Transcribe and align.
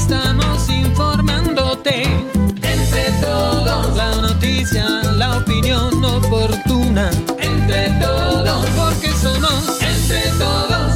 estamos 0.00 0.68
informándote. 0.70 2.02
Entre 2.02 3.04
todos, 3.20 3.96
la 3.96 4.14
noticia, 4.16 4.86
la 5.16 5.38
opinión 5.38 6.02
oportuna. 6.02 7.10
Entre 7.38 7.90
todos, 8.00 8.66
porque 8.70 9.08
somos 9.08 9.82
entre 9.82 10.22
todos. 10.38 10.94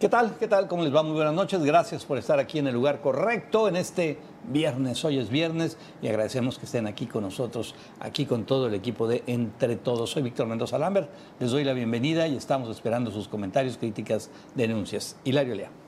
¿Qué 0.00 0.08
tal? 0.08 0.36
¿Qué 0.38 0.48
tal? 0.48 0.66
¿Cómo 0.66 0.82
les 0.82 0.94
va? 0.94 1.02
Muy 1.02 1.12
buenas 1.12 1.34
noches. 1.34 1.62
Gracias 1.62 2.04
por 2.04 2.16
estar 2.16 2.38
aquí 2.38 2.58
en 2.58 2.68
el 2.68 2.74
lugar 2.74 3.02
correcto 3.02 3.68
en 3.68 3.76
este 3.76 4.18
viernes. 4.48 5.04
Hoy 5.04 5.18
es 5.18 5.28
viernes 5.28 5.76
y 6.00 6.08
agradecemos 6.08 6.58
que 6.58 6.64
estén 6.64 6.86
aquí 6.86 7.06
con 7.06 7.22
nosotros, 7.22 7.74
aquí 8.00 8.24
con 8.24 8.44
todo 8.44 8.66
el 8.66 8.74
equipo 8.74 9.06
de 9.06 9.22
Entre 9.26 9.76
Todos. 9.76 10.10
Soy 10.10 10.22
Víctor 10.22 10.46
Mendoza 10.46 10.78
Lambert. 10.78 11.10
Les 11.38 11.50
doy 11.50 11.64
la 11.64 11.74
bienvenida 11.74 12.26
y 12.28 12.36
estamos 12.36 12.70
esperando 12.70 13.10
sus 13.10 13.28
comentarios, 13.28 13.76
críticas, 13.76 14.30
denuncias. 14.54 15.16
Hilario 15.24 15.54
Lea. 15.54 15.83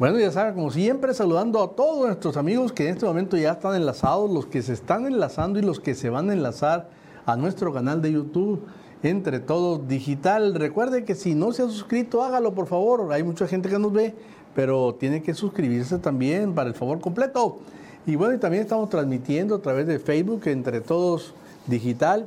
Bueno, 0.00 0.18
ya 0.18 0.32
saben, 0.32 0.54
como 0.54 0.70
siempre, 0.70 1.12
saludando 1.12 1.62
a 1.62 1.72
todos 1.72 2.06
nuestros 2.06 2.38
amigos 2.38 2.72
que 2.72 2.88
en 2.88 2.94
este 2.94 3.04
momento 3.04 3.36
ya 3.36 3.52
están 3.52 3.74
enlazados, 3.74 4.30
los 4.30 4.46
que 4.46 4.62
se 4.62 4.72
están 4.72 5.04
enlazando 5.04 5.58
y 5.58 5.62
los 5.62 5.78
que 5.78 5.94
se 5.94 6.08
van 6.08 6.30
a 6.30 6.32
enlazar 6.32 6.88
a 7.26 7.36
nuestro 7.36 7.70
canal 7.74 8.00
de 8.00 8.12
YouTube 8.12 8.62
entre 9.02 9.40
todos 9.40 9.86
digital. 9.86 10.54
Recuerde 10.54 11.04
que 11.04 11.14
si 11.14 11.34
no 11.34 11.52
se 11.52 11.64
ha 11.64 11.66
suscrito, 11.66 12.22
hágalo 12.22 12.54
por 12.54 12.66
favor. 12.66 13.12
Hay 13.12 13.22
mucha 13.22 13.46
gente 13.46 13.68
que 13.68 13.78
nos 13.78 13.92
ve, 13.92 14.14
pero 14.54 14.94
tiene 14.94 15.22
que 15.22 15.34
suscribirse 15.34 15.98
también 15.98 16.54
para 16.54 16.70
el 16.70 16.74
favor 16.74 16.98
completo. 16.98 17.58
Y 18.06 18.16
bueno, 18.16 18.32
y 18.32 18.38
también 18.38 18.62
estamos 18.62 18.88
transmitiendo 18.88 19.56
a 19.56 19.60
través 19.60 19.86
de 19.86 19.98
Facebook 19.98 20.40
entre 20.46 20.80
todos 20.80 21.34
digital. 21.66 22.26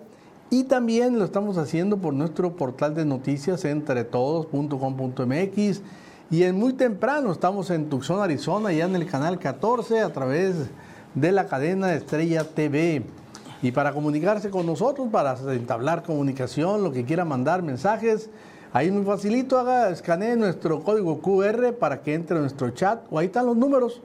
Y 0.51 0.65
también 0.65 1.17
lo 1.17 1.25
estamos 1.25 1.57
haciendo 1.57 1.97
por 1.97 2.13
nuestro 2.13 2.55
portal 2.55 2.93
de 2.93 3.03
noticias 3.03 3.65
entretodos.com.mx. 3.65 5.81
Y 6.31 6.43
en 6.43 6.57
muy 6.57 6.73
temprano 6.73 7.31
estamos 7.31 7.69
en 7.69 7.89
Tucson, 7.89 8.21
Arizona, 8.21 8.71
ya 8.71 8.85
en 8.85 8.95
el 8.95 9.05
canal 9.05 9.37
14 9.37 9.99
a 9.99 10.11
través 10.11 10.55
de 11.13 11.31
la 11.31 11.47
cadena 11.47 11.93
Estrella 11.93 12.43
TV. 12.43 13.03
Y 13.61 13.71
para 13.71 13.93
comunicarse 13.93 14.49
con 14.49 14.65
nosotros, 14.65 15.09
para 15.11 15.37
entablar 15.53 16.03
comunicación, 16.03 16.83
lo 16.83 16.91
que 16.91 17.05
quiera 17.05 17.23
mandar, 17.23 17.61
mensajes, 17.61 18.29
ahí 18.73 18.89
muy 18.89 19.05
facilito, 19.05 19.59
haga, 19.59 19.89
escanee 19.89 20.35
nuestro 20.35 20.83
código 20.83 21.21
QR 21.21 21.73
para 21.73 22.01
que 22.01 22.13
entre 22.13 22.37
a 22.37 22.41
nuestro 22.41 22.71
chat, 22.71 23.01
o 23.11 23.19
ahí 23.19 23.27
están 23.27 23.45
los 23.45 23.55
números 23.55 24.01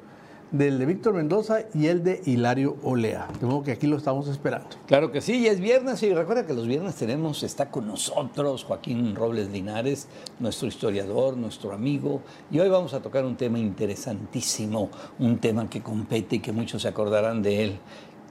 del 0.51 0.79
de 0.79 0.87
Víctor 0.87 1.15
Mendoza 1.15 1.61
y 1.75 1.87
el 1.89 2.03
de 2.03 2.23
Hilario 2.25 2.77
Olea. 2.83 3.29
De 3.41 3.47
modo 3.47 3.63
que 3.63 3.73
aquí 3.73 3.87
lo 3.87 3.97
estamos 3.99 4.29
esperando. 4.29 4.69
Claro 4.87 5.13
que 5.13 5.21
sí, 5.21 5.39
y 5.41 5.47
es 5.47 5.61
viernes 5.61 6.03
y 6.03 6.13
recuerda 6.15 6.47
que 6.47 6.55
los 6.55 6.67
viernes 6.67 6.95
tenemos, 6.95 7.43
está 7.43 7.71
con 7.71 7.87
nosotros 7.87 8.65
Joaquín 8.65 9.15
Robles 9.15 9.51
Linares, 9.51 10.09
nuestro 10.41 10.69
historiador, 10.69 11.37
nuestro 11.37 11.73
amigo, 11.73 12.23
y 12.51 12.59
hoy 12.61 12.69
vamos 12.69 12.95
a 12.95 13.01
tocar 13.01 13.25
un 13.27 13.37
tema 13.37 13.59
interesantísimo, 13.59 14.91
un 15.19 15.39
tema 15.39 15.69
que 15.69 15.83
compete 15.83 16.37
y 16.37 16.39
que 16.41 16.53
muchos 16.53 16.83
se 16.83 16.89
acordarán 16.89 17.43
de 17.43 17.65
él. 17.65 17.79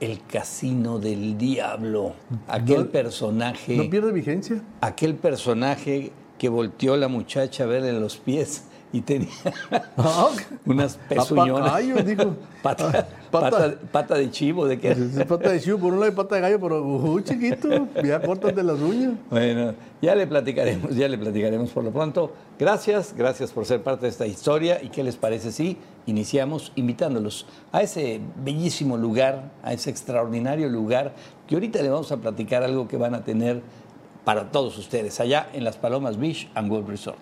El 0.00 0.20
casino 0.24 0.98
del 0.98 1.36
diablo, 1.38 2.12
aquel 2.46 2.84
¿No- 2.84 2.90
personaje, 2.90 3.76
¿No 3.76 3.90
pierde 3.90 4.12
vigencia? 4.12 4.62
aquel 4.80 5.14
personaje 5.16 6.12
que 6.38 6.48
volteó 6.48 6.96
la 6.96 7.08
muchacha 7.08 7.64
a 7.64 7.66
verle 7.66 7.92
los 7.94 8.16
pies 8.16 8.62
y 8.92 9.00
tenía 9.02 9.28
Ah, 9.96 10.30
unas 10.64 10.96
pezuñonas. 11.08 12.06
Dijo. 12.06 12.34
Pata, 12.62 13.06
Ah, 13.30 13.74
pata- 13.92 14.14
de 14.16 14.30
chivo, 14.30 14.66
¿de 14.66 14.78
qué? 14.80 14.94
Pata 15.28 15.50
de 15.50 15.60
chivo 15.60 15.78
por 15.78 15.92
un 15.92 16.00
lado 16.00 16.10
y 16.12 16.14
pata 16.14 16.34
de 16.36 16.40
gallo, 16.40 16.58
pero 16.60 16.82
uh, 16.82 17.20
chiquito, 17.20 17.86
ya 18.02 18.20
córtate 18.20 18.62
las 18.62 18.80
uñas. 18.80 19.12
Bueno, 19.30 19.74
ya 20.02 20.14
le 20.14 20.26
platicaremos, 20.26 20.96
ya 20.96 21.06
le 21.08 21.18
platicaremos 21.18 21.70
por 21.70 21.84
lo 21.84 21.92
pronto. 21.92 22.32
Gracias, 22.58 23.14
gracias 23.16 23.52
por 23.52 23.64
ser 23.66 23.82
parte 23.82 24.06
de 24.06 24.08
esta 24.10 24.26
historia. 24.26 24.82
¿Y 24.82 24.88
qué 24.88 25.04
les 25.04 25.16
parece 25.16 25.52
si 25.52 25.76
iniciamos 26.06 26.72
invitándolos 26.74 27.46
a 27.70 27.82
ese 27.82 28.20
bellísimo 28.42 28.96
lugar, 28.96 29.50
a 29.62 29.72
ese 29.74 29.90
extraordinario 29.90 30.68
lugar 30.68 31.12
que 31.46 31.54
ahorita 31.54 31.82
le 31.82 31.90
vamos 31.90 32.10
a 32.10 32.16
platicar 32.16 32.62
algo 32.62 32.88
que 32.88 32.96
van 32.96 33.14
a 33.14 33.22
tener 33.24 33.60
para 34.24 34.50
todos 34.50 34.76
ustedes 34.78 35.20
allá 35.20 35.48
en 35.52 35.64
Las 35.64 35.76
Palomas 35.76 36.16
Beach 36.18 36.48
and 36.54 36.68
Golf 36.70 36.88
Resort. 36.88 37.18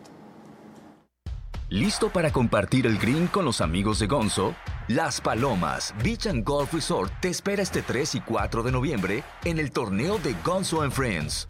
¿Listo 1.69 2.10
para 2.10 2.31
compartir 2.31 2.87
el 2.87 2.97
green 2.97 3.27
con 3.27 3.44
los 3.44 3.60
amigos 3.60 3.99
de 3.99 4.06
Gonzo? 4.06 4.54
Las 4.87 5.21
Palomas 5.21 5.93
Beach 6.00 6.28
and 6.28 6.44
Golf 6.44 6.72
Resort 6.72 7.12
te 7.21 7.27
espera 7.27 7.60
este 7.60 7.82
3 7.82 8.15
y 8.15 8.21
4 8.21 8.62
de 8.62 8.71
noviembre 8.71 9.25
en 9.44 9.59
el 9.59 9.72
torneo 9.72 10.16
de 10.19 10.37
Gonzo 10.44 10.82
and 10.82 10.93
Friends. 10.93 11.49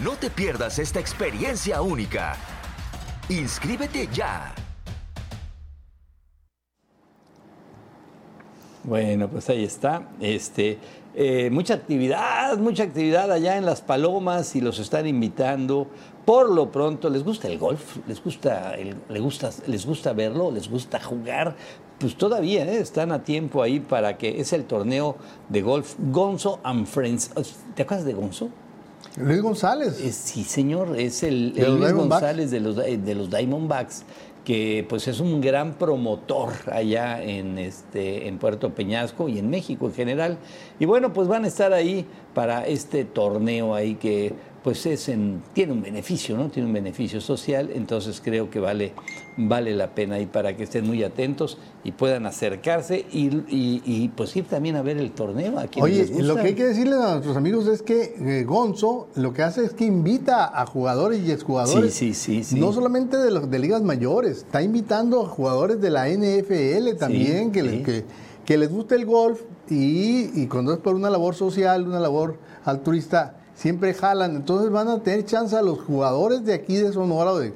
No 0.00 0.12
te 0.12 0.30
pierdas 0.30 0.78
esta 0.78 1.00
experiencia 1.00 1.82
única. 1.82 2.36
Inscríbete 3.28 4.08
ya. 4.12 4.54
Bueno, 8.84 9.28
pues 9.28 9.48
ahí 9.48 9.64
está. 9.64 10.08
Este, 10.20 10.78
eh, 11.14 11.50
mucha 11.50 11.74
actividad, 11.74 12.56
mucha 12.56 12.84
actividad 12.84 13.30
allá 13.30 13.58
en 13.58 13.66
Las 13.66 13.82
Palomas 13.82 14.56
y 14.56 14.60
los 14.60 14.78
están 14.78 15.06
invitando. 15.06 15.88
Por 16.24 16.50
lo 16.50 16.70
pronto, 16.70 17.10
¿les 17.10 17.24
gusta 17.24 17.48
el 17.48 17.58
golf? 17.58 17.96
¿Les 18.06 18.22
gusta, 18.22 18.74
el- 18.74 18.96
le 19.08 19.20
gusta, 19.20 19.50
les 19.66 19.84
gusta 19.84 20.12
verlo? 20.12 20.50
¿Les 20.52 20.70
gusta 20.70 21.00
jugar? 21.00 21.56
Pues 21.98 22.16
todavía 22.16 22.64
¿eh? 22.64 22.78
están 22.78 23.10
a 23.12 23.24
tiempo 23.24 23.62
ahí 23.62 23.80
para 23.80 24.16
que 24.18 24.40
es 24.40 24.52
el 24.52 24.64
torneo 24.64 25.16
de 25.48 25.62
golf 25.62 25.94
Gonzo 26.10 26.60
and 26.62 26.86
Friends. 26.86 27.30
¿Te 27.74 27.82
acuerdas 27.82 28.06
de 28.06 28.12
Gonzo? 28.14 28.50
Luis 29.16 29.42
González. 29.42 30.00
Eh, 30.00 30.12
sí, 30.12 30.44
señor, 30.44 30.96
es 30.98 31.22
el, 31.24 31.54
el 31.56 31.76
Luis. 31.78 31.92
González 31.92 32.50
de 32.50 32.60
los, 32.60 32.76
de 32.76 33.14
los 33.14 33.28
Diamondbacks, 33.28 34.04
que 34.44 34.86
pues 34.88 35.06
es 35.08 35.20
un 35.20 35.40
gran 35.40 35.74
promotor 35.74 36.50
allá 36.70 37.22
en, 37.22 37.58
este, 37.58 38.26
en 38.28 38.38
Puerto 38.38 38.70
Peñasco 38.74 39.28
y 39.28 39.38
en 39.38 39.50
México 39.50 39.86
en 39.86 39.94
general. 39.94 40.38
Y 40.80 40.86
bueno, 40.86 41.12
pues 41.12 41.28
van 41.28 41.44
a 41.44 41.48
estar 41.48 41.72
ahí 41.72 42.06
para 42.32 42.66
este 42.66 43.04
torneo 43.04 43.74
ahí 43.74 43.96
que 43.96 44.32
pues 44.62 44.86
es 44.86 45.08
en, 45.08 45.42
tiene 45.52 45.72
un 45.72 45.82
beneficio, 45.82 46.36
¿no? 46.36 46.48
Tiene 46.48 46.68
un 46.68 46.72
beneficio 46.72 47.20
social, 47.20 47.70
entonces 47.74 48.20
creo 48.24 48.48
que 48.48 48.60
vale, 48.60 48.92
vale 49.36 49.74
la 49.74 49.88
pena 49.94 50.14
ahí 50.16 50.26
para 50.26 50.56
que 50.56 50.62
estén 50.62 50.86
muy 50.86 51.02
atentos 51.02 51.58
y 51.82 51.90
puedan 51.90 52.26
acercarse 52.26 53.04
y, 53.10 53.26
y- 53.48 53.82
y, 53.84 54.08
pues 54.16 54.36
ir 54.36 54.44
también 54.44 54.76
a 54.76 54.82
ver 54.82 54.98
el 54.98 55.10
torneo. 55.10 55.58
A 55.58 55.66
quienes 55.66 55.82
Oye, 55.82 55.98
les 55.98 56.10
gusta. 56.12 56.26
lo 56.26 56.34
que 56.36 56.40
hay 56.48 56.54
que 56.54 56.64
decirles 56.66 56.98
a 57.00 57.10
nuestros 57.12 57.36
amigos 57.36 57.66
es 57.66 57.82
que 57.82 58.14
eh, 58.20 58.44
Gonzo 58.44 59.08
lo 59.16 59.32
que 59.32 59.42
hace 59.42 59.64
es 59.64 59.72
que 59.72 59.84
invita 59.84 60.46
a 60.60 60.64
jugadores 60.66 61.20
y 61.26 61.32
exjugadores. 61.32 61.92
Sí, 61.92 62.14
sí, 62.14 62.42
sí, 62.42 62.44
sí. 62.44 62.60
No 62.60 62.72
solamente 62.72 63.16
de, 63.16 63.32
los, 63.32 63.50
de 63.50 63.58
ligas 63.58 63.82
mayores, 63.82 64.38
está 64.38 64.62
invitando 64.62 65.22
a 65.24 65.28
jugadores 65.28 65.80
de 65.80 65.90
la 65.90 66.08
NFL 66.08 66.96
también, 67.00 67.50
que, 67.50 67.62
sí. 67.62 67.68
les, 67.68 67.84
que, 67.84 68.04
que 68.44 68.56
les 68.58 68.70
guste 68.70 68.94
el 68.94 69.06
golf 69.06 69.40
y, 69.68 70.30
y 70.40 70.46
cuando 70.46 70.72
es 70.72 70.78
por 70.78 70.94
una 70.94 71.10
labor 71.10 71.34
social, 71.34 71.88
una 71.88 71.98
labor 71.98 72.38
altruista, 72.64 73.38
siempre 73.62 73.94
jalan. 73.94 74.34
Entonces 74.34 74.70
van 74.72 74.88
a 74.88 75.02
tener 75.04 75.24
chance 75.24 75.54
a 75.56 75.62
los 75.62 75.78
jugadores 75.80 76.44
de 76.44 76.52
aquí 76.52 76.74
de 76.76 76.92
Sonora 76.92 77.32
de 77.34 77.54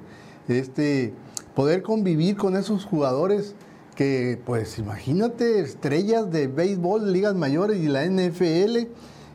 este, 0.48 1.12
poder 1.56 1.82
convivir 1.82 2.36
con 2.36 2.56
esos 2.56 2.84
jugadores 2.84 3.56
que, 3.96 4.40
pues 4.46 4.78
imagínate, 4.78 5.58
estrellas 5.60 6.30
de 6.30 6.46
béisbol, 6.46 7.12
ligas 7.12 7.34
mayores 7.34 7.78
y 7.82 7.88
la 7.88 8.04
NFL. 8.04 8.86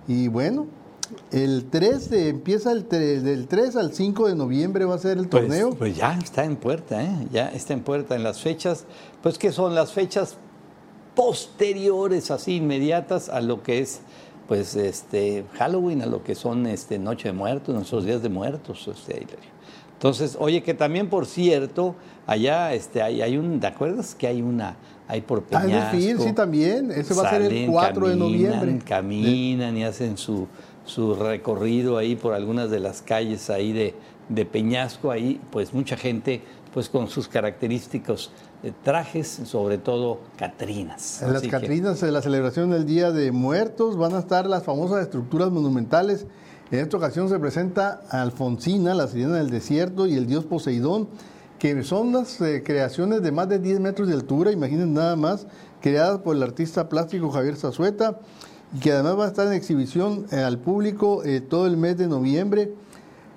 Y 0.07 0.29
bueno, 0.29 0.67
el 1.31 1.65
3 1.69 2.09
de- 2.09 2.29
empieza 2.29 2.71
el 2.71 2.87
del 2.87 3.47
3 3.47 3.75
al 3.75 3.93
5 3.93 4.27
de 4.29 4.35
noviembre 4.35 4.85
va 4.85 4.95
a 4.95 4.99
ser 4.99 5.17
el 5.17 5.27
Pues, 5.27 5.43
torneo. 5.47 5.71
Pues 5.71 5.97
ya 5.97 6.17
está 6.17 6.45
en 6.45 6.55
puerta, 6.55 7.03
¿eh? 7.03 7.27
Ya 7.33 7.49
está 7.49 7.73
en 7.73 7.81
puerta 7.81 8.15
en 8.15 8.23
las 8.23 8.39
fechas, 8.39 8.85
pues 9.21 9.37
que 9.37 9.51
son 9.51 9.75
las 9.75 9.91
fechas 9.91 10.37
posteriores, 11.15 12.31
así 12.31 12.55
inmediatas 12.55 13.27
a 13.29 13.41
lo 13.41 13.61
que 13.63 13.79
es, 13.79 13.99
pues, 14.51 14.75
este 14.75 15.45
Halloween, 15.57 16.01
a 16.01 16.05
lo 16.07 16.25
que 16.25 16.35
son 16.35 16.67
este 16.67 16.99
Noche 16.99 17.29
de 17.29 17.33
Muertos, 17.33 17.73
nuestros 17.73 18.03
días 18.03 18.21
de 18.21 18.27
muertos, 18.27 18.85
este. 18.85 19.25
Entonces, 19.93 20.35
oye, 20.37 20.61
que 20.61 20.73
también, 20.73 21.07
por 21.07 21.25
cierto, 21.25 21.95
allá 22.27 22.73
este, 22.73 23.01
hay, 23.01 23.21
hay 23.21 23.37
un, 23.37 23.61
¿te 23.61 23.67
acuerdas 23.67 24.13
que 24.13 24.27
hay 24.27 24.41
una, 24.41 24.75
hay 25.07 25.21
por 25.21 25.45
Ah, 25.53 25.61
Peñasco? 25.61 25.95
desfile, 25.95 26.21
sí, 26.21 26.33
también. 26.33 26.91
Ese 26.91 27.13
va 27.13 27.27
a 27.27 27.29
ser 27.29 27.43
el 27.43 27.47
Salen, 27.47 27.71
4 27.71 28.07
de 28.09 28.17
caminan, 28.17 28.19
noviembre. 28.19 28.85
Caminan 28.85 29.77
y 29.77 29.85
hacen 29.85 30.17
su, 30.17 30.49
su 30.85 31.15
recorrido 31.15 31.97
ahí 31.97 32.15
por 32.15 32.33
algunas 32.33 32.69
de 32.69 32.79
las 32.79 33.01
calles 33.01 33.49
ahí 33.49 33.71
de, 33.73 33.95
de 34.29 34.45
Peñasco. 34.45 35.11
Ahí, 35.11 35.39
pues 35.51 35.73
mucha 35.73 35.95
gente, 35.97 36.41
pues 36.73 36.89
con 36.89 37.07
sus 37.07 37.27
característicos 37.27 38.31
eh, 38.63 38.71
trajes, 38.83 39.27
sobre 39.45 39.77
todo 39.77 40.19
Catrinas. 40.37 41.21
En 41.21 41.29
las 41.29 41.37
Así 41.37 41.47
que- 41.47 41.51
Catrinas, 41.51 42.01
de 42.01 42.11
la 42.11 42.21
celebración 42.21 42.71
del 42.71 42.85
Día 42.85 43.11
de 43.11 43.31
Muertos, 43.31 43.97
van 43.97 44.13
a 44.15 44.19
estar 44.19 44.45
las 44.47 44.63
famosas 44.63 45.01
estructuras 45.03 45.51
monumentales. 45.51 46.25
En 46.71 46.79
esta 46.79 46.97
ocasión 46.97 47.27
se 47.29 47.37
presenta 47.39 48.01
Alfonsina, 48.09 48.93
la 48.93 49.07
sirena 49.07 49.35
del 49.37 49.49
desierto, 49.49 50.07
y 50.07 50.15
el 50.15 50.25
dios 50.25 50.45
Poseidón, 50.45 51.09
que 51.59 51.83
son 51.83 52.13
las 52.13 52.39
eh, 52.41 52.63
creaciones 52.65 53.21
de 53.21 53.31
más 53.31 53.49
de 53.49 53.59
10 53.59 53.79
metros 53.81 54.07
de 54.07 54.13
altura, 54.13 54.51
imaginen 54.51 54.93
nada 54.93 55.15
más, 55.15 55.47
creadas 55.81 56.19
por 56.19 56.35
el 56.35 56.43
artista 56.43 56.87
plástico 56.89 57.29
Javier 57.29 57.55
Zazueta, 57.57 58.19
y 58.75 58.79
que 58.79 58.91
además 58.91 59.17
va 59.19 59.25
a 59.25 59.27
estar 59.27 59.47
en 59.47 59.53
exhibición 59.53 60.25
eh, 60.31 60.37
al 60.37 60.57
público 60.59 61.23
eh, 61.23 61.41
todo 61.41 61.67
el 61.67 61.77
mes 61.77 61.97
de 61.97 62.07
noviembre. 62.07 62.73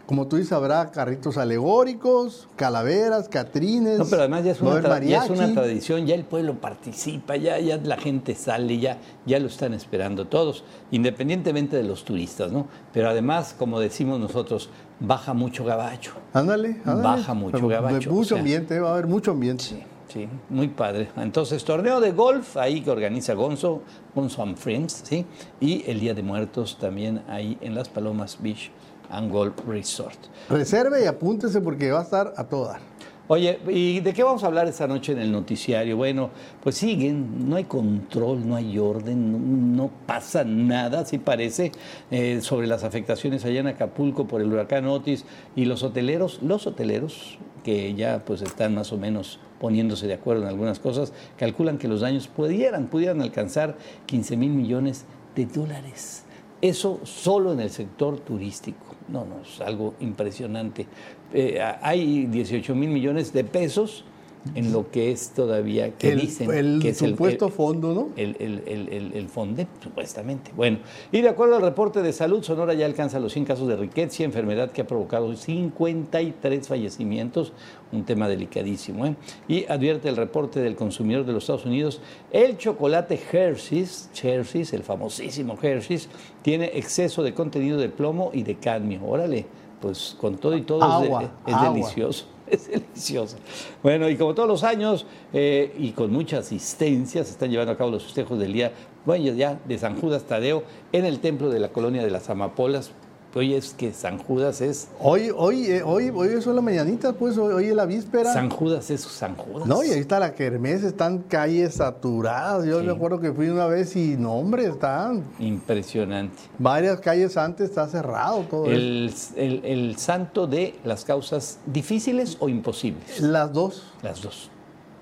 como 0.07 0.27
tú 0.27 0.37
dices, 0.37 0.53
habrá 0.53 0.91
carritos 0.91 1.39
alegóricos, 1.39 2.47
calaveras, 2.57 3.29
catrines. 3.31 3.99
No, 3.99 4.05
pero 4.05 4.21
además 4.21 4.45
ya 4.45 4.53
es, 4.53 4.61
una, 4.61 4.73
haber 4.73 4.85
tra- 4.85 5.03
ya 5.03 5.25
es 5.25 5.31
una 5.31 5.39
mariachi. 5.39 5.55
tradición, 5.55 6.07
ya 6.07 6.15
el 6.15 6.25
pueblo 6.25 6.61
participa, 6.61 7.37
ya, 7.37 7.59
ya 7.59 7.79
la 7.79 7.97
gente 7.97 8.35
sale, 8.35 8.79
ya, 8.79 8.99
ya 9.25 9.39
lo 9.39 9.47
están 9.47 9.73
esperando 9.73 10.27
todos, 10.27 10.63
independientemente 10.91 11.77
de 11.79 11.85
los 11.85 12.05
turistas, 12.05 12.53
¿no? 12.53 12.67
Pero 12.93 13.09
además, 13.09 13.55
como 13.59 13.81
decimos 13.81 14.21
nosotros, 14.21 14.69
baja 15.01 15.33
mucho 15.33 15.65
gabacho. 15.65 16.13
Ándale, 16.35 16.77
ándale. 16.85 17.03
Baja 17.03 17.33
mucho 17.35 17.53
Pero 17.57 17.69
gabacho, 17.69 18.11
o 18.11 18.13
Mucho 18.13 18.29
sea. 18.35 18.39
ambiente, 18.39 18.79
va 18.81 18.91
a 18.91 18.93
haber 18.93 19.07
mucho 19.07 19.31
ambiente. 19.31 19.65
Sí, 19.65 19.83
sí, 20.15 20.29
muy 20.49 20.69
padre. 20.69 21.09
Entonces, 21.17 21.65
torneo 21.65 22.01
de 22.01 22.13
golf, 22.13 22.57
ahí 22.57 22.81
que 22.81 22.91
organiza 22.91 23.35
Gonzo, 23.35 23.83
Gonzo 24.15 24.43
and 24.43 24.57
Friends, 24.57 25.03
¿sí? 25.05 25.27
Y 25.61 25.85
el 25.91 25.99
Día 25.99 26.15
de 26.15 26.23
Muertos 26.23 26.79
también 26.81 27.23
ahí 27.29 27.59
en 27.61 27.75
Las 27.75 27.89
Palomas 27.89 28.39
Beach 28.41 28.71
and 29.11 29.31
Golf 29.31 29.55
Resort. 29.67 30.19
Reserve 30.49 31.03
y 31.03 31.07
apúntese 31.07 31.61
porque 31.61 31.91
va 31.91 32.01
a 32.01 32.03
estar 32.05 32.33
a 32.37 32.45
todo 32.45 32.69
dar. 32.69 32.81
Oye, 33.27 33.59
¿y 33.69 34.01
de 34.01 34.13
qué 34.13 34.23
vamos 34.23 34.45
a 34.45 34.49
hablar 34.49 34.69
esta 34.69 34.87
noche 34.87 35.13
en 35.13 35.19
el 35.19 35.33
noticiario? 35.33 35.97
Bueno, 35.97 36.29
pues 36.63 36.77
siguen, 36.77 37.49
no 37.49 37.57
hay 37.57 37.65
control, 37.65 38.47
no 38.47 38.55
hay 38.55 38.79
orden, 38.79 39.75
no, 39.75 39.91
pasa 40.05 40.45
nada, 40.45 41.01
así 41.01 41.17
parece, 41.17 41.73
eh, 42.11 42.41
sobre 42.43 42.67
las 42.67 42.85
afectaciones 42.85 43.47
allá 43.47 43.61
en 43.61 43.69
Acapulco 43.69 44.27
por 44.27 44.43
el 44.43 44.53
huracán 44.53 44.87
Otis 44.87 45.25
y 45.57 45.65
los 45.65 45.83
hoteleros, 45.83 46.43
los 46.43 46.67
hoteleros 46.67 47.39
que 47.65 47.95
ya 47.95 48.23
pues 48.27 48.43
están 48.43 48.75
más 48.75 48.93
o 48.93 48.99
menos 48.99 49.41
poniéndose 49.59 50.07
de 50.07 50.13
acuerdo 50.13 50.43
en 50.43 50.49
algunas 50.49 50.79
cosas, 50.79 51.15
calculan 51.39 51.79
que 51.79 51.89
los 51.89 52.03
daños 52.03 52.29
pudieran, 52.29 52.89
pudieran 52.89 53.23
alcanzar 53.23 53.79
15 54.05 54.37
mil 54.37 54.51
millones 54.51 55.07
de 55.35 55.47
dólares. 55.47 56.24
Eso 56.65 57.01
solo 57.05 57.53
en 57.53 57.61
el 57.61 57.69
sector 57.69 58.21
turístico. 58.21 58.97
No, 59.09 59.27
no, 59.27 59.43
es 59.43 59.61
algo 59.61 59.97
impresionante. 60.01 60.87
Eh, 61.31 61.61
hay 61.61 62.25
18 62.25 62.75
mil 62.75 62.89
millones 62.89 63.35
de 63.35 63.45
pesos 63.45 64.07
en 64.55 64.73
lo 64.73 64.91
que 64.91 65.11
es 65.11 65.31
todavía 65.31 65.93
que 65.97 66.13
el 66.13 66.21
dicen 66.21 66.53
el 66.53 66.79
que 66.81 66.91
es 66.91 66.99
supuesto 66.99 67.47
el, 67.47 67.53
fondo, 67.53 67.95
¿no? 67.95 68.09
el, 68.17 68.37
el, 68.39 69.13
el, 69.15 69.29
FONDEP, 69.29 69.69
supuestamente. 69.83 70.53
Bueno, 70.55 70.79
y 71.13 71.23
de 71.23 71.29
acuerdo 71.29 71.57
al 71.57 71.63
reporte 71.63 72.03
de 72.03 72.13
salud, 72.13 72.43
Sonora 72.43 72.75
ya 72.75 72.87
alcanza 72.87 73.19
los 73.19 73.33
100 73.33 73.45
casos 73.47 73.69
de 73.69 73.77
riqueza, 73.77 74.23
enfermedad 74.23 74.71
que 74.71 74.83
ha 74.83 74.87
provocado 74.87 75.35
53 75.35 76.69
fallecimientos, 76.69 77.53
un 77.93 78.05
tema 78.05 78.29
delicadísimo. 78.29 79.07
¿eh? 79.07 79.17
Y 79.49 79.65
advierte 79.67 80.09
el 80.09 80.17
reporte 80.17 80.61
del 80.61 80.77
consumidor 80.77 81.25
de 81.25 81.33
los 81.33 81.45
Estados 81.45 81.65
Unidos, 81.65 82.01
el 82.31 82.59
chocolate 82.59 83.19
Hershey's, 83.33 84.11
Hershey's, 84.23 84.73
el 84.73 84.83
famosísimo 84.83 85.57
Hershey's, 85.61 86.09
tiene 86.43 86.71
exceso 86.75 87.23
de 87.23 87.33
contenido 87.33 87.79
de 87.79 87.89
plomo 87.89 88.31
y 88.35 88.43
de 88.43 88.57
cadmio. 88.57 89.01
Órale, 89.07 89.47
pues 89.81 90.17
con 90.21 90.37
todo 90.37 90.57
y 90.57 90.63
todo 90.63 90.81
es 90.81 91.09
de- 91.09 91.15
Agua, 91.15 91.33
es, 91.47 91.55
agua. 91.55 91.71
delicioso. 91.71 92.27
Es 92.51 92.69
delicioso. 92.69 93.37
Bueno, 93.83 94.09
y 94.09 94.17
como 94.17 94.35
todos 94.35 94.49
los 94.49 94.65
años, 94.65 95.07
eh, 95.33 95.75
y 95.79 95.93
con 95.93 96.13
mucha 96.13 96.39
asistencia, 96.39 97.25
se 97.25 97.31
están 97.31 97.51
llevando 97.51 97.73
a 97.73 97.77
cabo 97.77 97.91
los 97.91 98.05
festejos 98.05 98.39
del 98.39 98.53
día, 98.53 98.73
bueno, 99.05 99.33
ya 99.33 99.59
de 99.67 99.79
San 99.79 100.01
Judas 100.01 100.25
Tadeo, 100.25 100.65
en 100.93 101.05
el 101.05 101.21
templo 101.21 101.51
de 101.51 101.61
la 101.61 101.69
colonia 101.69 102.03
de 102.03 102.11
las 102.11 102.31
Amapolas. 102.31 102.93
Oye, 103.37 103.57
es 103.57 103.75
que 103.75 103.93
San 103.93 104.19
Judas 104.19 104.61
es. 104.61 104.87
Hoy, 105.01 105.31
hoy, 105.37 105.67
eh, 105.67 105.83
hoy, 105.83 106.11
hoy 106.15 106.29
es 106.29 106.47
la 106.47 106.61
mañanita, 106.61 107.13
pues 107.13 107.37
hoy, 107.37 107.53
hoy 107.53 107.65
es 107.67 107.75
la 107.75 107.85
víspera. 107.85 108.33
San 108.33 108.49
Judas 108.49 108.89
es 108.91 109.01
San 109.01 109.35
Judas. 109.35 109.67
No, 109.67 109.83
y 109.83 109.91
ahí 109.91 109.99
está 109.99 110.21
la 110.21 110.35
kermés, 110.35 110.85
están 110.85 111.19
calles 111.19 111.75
saturadas. 111.75 112.65
Yo 112.65 112.79
Sí. 112.81 112.87
me 112.87 112.93
acuerdo 112.93 113.19
que 113.21 113.33
fui 113.33 113.49
una 113.49 113.67
vez 113.67 113.97
y 113.97 114.17
no, 114.17 114.35
hombre, 114.35 114.67
están 114.67 115.25
Impresionante. 115.41 116.37
varias 116.59 117.01
calles 117.01 117.37
antes, 117.37 117.71
está 117.71 117.89
cerrado 117.89 118.43
todo. 118.49 118.67
eso. 118.67 118.73
El, 118.75 119.13
el- 119.37 119.65
el 119.65 119.97
santo 119.99 120.47
de 120.47 120.77
las 120.85 121.05
causas 121.05 121.59
difíciles 121.67 122.37
o 122.39 122.49
imposibles. 122.49 123.21
Las 123.21 123.53
dos. 123.53 123.83
Las 124.03 124.23
dos. 124.23 124.51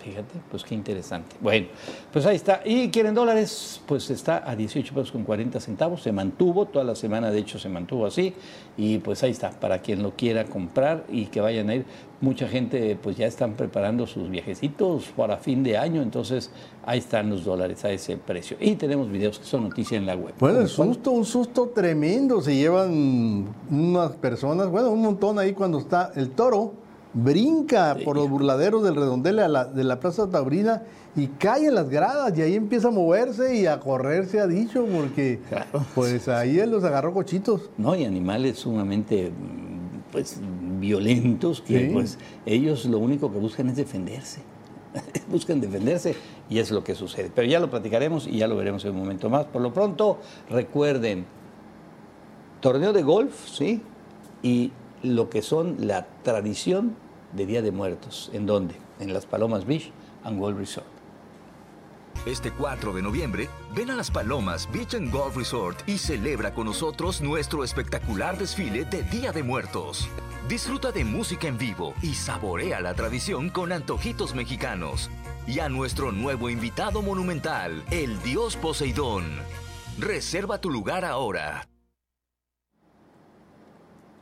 Fíjate, 0.02 0.40
pues 0.50 0.64
qué 0.64 0.74
interesante. 0.74 1.36
Bueno, 1.40 1.68
pues 2.12 2.26
ahí 2.26 2.34
está. 2.34 2.60
¿Y 2.64 2.88
quieren 2.88 3.14
dólares? 3.14 3.80
Pues 3.86 4.10
está 4.10 4.42
a 4.44 4.56
18 4.56 4.92
pesos 4.92 5.12
con 5.12 5.22
40 5.22 5.60
centavos. 5.60 6.02
Se 6.02 6.10
mantuvo, 6.10 6.66
toda 6.66 6.84
la 6.84 6.96
semana 6.96 7.30
de 7.30 7.38
hecho 7.38 7.56
se 7.58 7.68
mantuvo 7.68 8.06
así. 8.06 8.34
Y 8.76 8.98
pues 8.98 9.22
ahí 9.22 9.30
está, 9.30 9.50
para 9.50 9.78
quien 9.78 10.02
lo 10.02 10.16
quiera 10.16 10.44
comprar 10.44 11.04
y 11.08 11.26
que 11.26 11.40
vayan 11.40 11.70
a 11.70 11.76
ir. 11.76 11.84
Mucha 12.20 12.48
gente 12.48 12.98
pues 13.00 13.16
ya 13.16 13.26
están 13.26 13.54
preparando 13.54 14.06
sus 14.08 14.28
viajecitos 14.28 15.04
para 15.16 15.36
fin 15.36 15.62
de 15.62 15.78
año. 15.78 16.02
Entonces 16.02 16.50
ahí 16.84 16.98
están 16.98 17.30
los 17.30 17.44
dólares 17.44 17.84
a 17.84 17.90
ese 17.92 18.16
precio. 18.16 18.56
Y 18.58 18.74
tenemos 18.74 19.08
videos 19.08 19.38
que 19.38 19.44
son 19.44 19.62
noticia 19.62 19.96
en 19.96 20.06
la 20.06 20.16
web. 20.16 20.34
Bueno, 20.40 20.60
el 20.60 20.68
susto, 20.68 21.12
un 21.12 21.24
susto 21.24 21.68
tremendo. 21.68 22.42
Se 22.42 22.56
llevan 22.56 23.54
unas 23.70 24.12
personas, 24.12 24.68
bueno, 24.68 24.90
un 24.90 25.02
montón 25.02 25.38
ahí 25.38 25.52
cuando 25.52 25.78
está 25.78 26.10
el 26.16 26.30
toro. 26.30 26.82
Brinca 27.14 27.96
por 28.04 28.16
los 28.16 28.28
burladeros 28.30 28.82
del 28.82 28.94
redondel 28.96 29.38
a 29.40 29.48
la- 29.48 29.64
de 29.66 29.84
la 29.84 30.00
Plaza 30.00 30.30
Taurina 30.30 30.82
y 31.14 31.26
cae 31.26 31.66
en 31.66 31.74
las 31.74 31.90
gradas 31.90 32.36
y 32.38 32.42
ahí 32.42 32.54
empieza 32.54 32.88
a 32.88 32.90
moverse 32.90 33.54
y 33.54 33.66
a 33.66 33.78
correr, 33.80 34.26
se 34.26 34.40
ha 34.40 34.46
dicho, 34.46 34.86
porque 34.86 35.40
Claro. 35.48 35.84
pues 35.94 36.26
ahí 36.28 36.58
él 36.58 36.70
los 36.70 36.84
agarró 36.84 37.12
cochitos. 37.12 37.70
¿no? 37.76 37.94
Y 37.94 38.04
animales 38.04 38.58
sumamente 38.58 39.30
pues 40.10 40.38
violentos 40.80 41.60
que 41.62 41.86
Sí. 41.86 41.90
pues 41.92 42.18
ellos 42.46 42.84
lo 42.86 42.98
único 42.98 43.30
que 43.32 43.38
buscan 43.38 43.68
es 43.68 43.76
defenderse. 43.76 44.40
buscan 45.30 45.60
defenderse 45.60 46.14
y 46.50 46.58
es 46.58 46.70
lo 46.70 46.82
que 46.84 46.94
sucede. 46.94 47.30
Pero 47.34 47.46
ya 47.48 47.60
lo 47.60 47.70
platicaremos 47.70 48.26
y 48.26 48.38
ya 48.38 48.46
lo 48.46 48.56
veremos 48.56 48.84
en 48.84 48.92
un 48.92 48.98
momento 48.98 49.28
más. 49.30 49.44
Por 49.46 49.60
lo 49.62 49.72
pronto, 49.72 50.18
recuerden, 50.50 51.24
torneo 52.60 52.92
de 52.92 53.02
golf, 53.02 53.48
¿sí? 53.48 53.80
Y 54.42 54.70
lo 55.02 55.30
que 55.30 55.42
son 55.42 55.76
la 55.80 56.06
tradición 56.22 56.96
de 57.32 57.46
Día 57.46 57.62
de 57.62 57.72
Muertos. 57.72 58.30
¿En 58.32 58.46
dónde? 58.46 58.74
En 59.00 59.12
Las 59.12 59.26
Palomas 59.26 59.66
Beach 59.66 59.92
and 60.24 60.38
Golf 60.38 60.58
Resort. 60.58 60.86
Este 62.26 62.52
4 62.52 62.92
de 62.92 63.02
noviembre, 63.02 63.48
ven 63.74 63.90
a 63.90 63.96
Las 63.96 64.10
Palomas 64.10 64.70
Beach 64.72 64.94
and 64.94 65.10
Golf 65.10 65.36
Resort 65.36 65.88
y 65.88 65.98
celebra 65.98 66.54
con 66.54 66.66
nosotros 66.66 67.20
nuestro 67.20 67.64
espectacular 67.64 68.38
desfile 68.38 68.84
de 68.84 69.02
Día 69.02 69.32
de 69.32 69.42
Muertos. 69.42 70.08
Disfruta 70.48 70.92
de 70.92 71.04
música 71.04 71.48
en 71.48 71.58
vivo 71.58 71.94
y 72.02 72.14
saborea 72.14 72.80
la 72.80 72.94
tradición 72.94 73.48
con 73.48 73.72
antojitos 73.72 74.34
mexicanos. 74.34 75.10
Y 75.46 75.58
a 75.58 75.68
nuestro 75.68 76.12
nuevo 76.12 76.48
invitado 76.48 77.02
monumental, 77.02 77.82
el 77.90 78.22
dios 78.22 78.56
Poseidón. 78.56 79.24
Reserva 79.98 80.60
tu 80.60 80.70
lugar 80.70 81.04
ahora. 81.04 81.71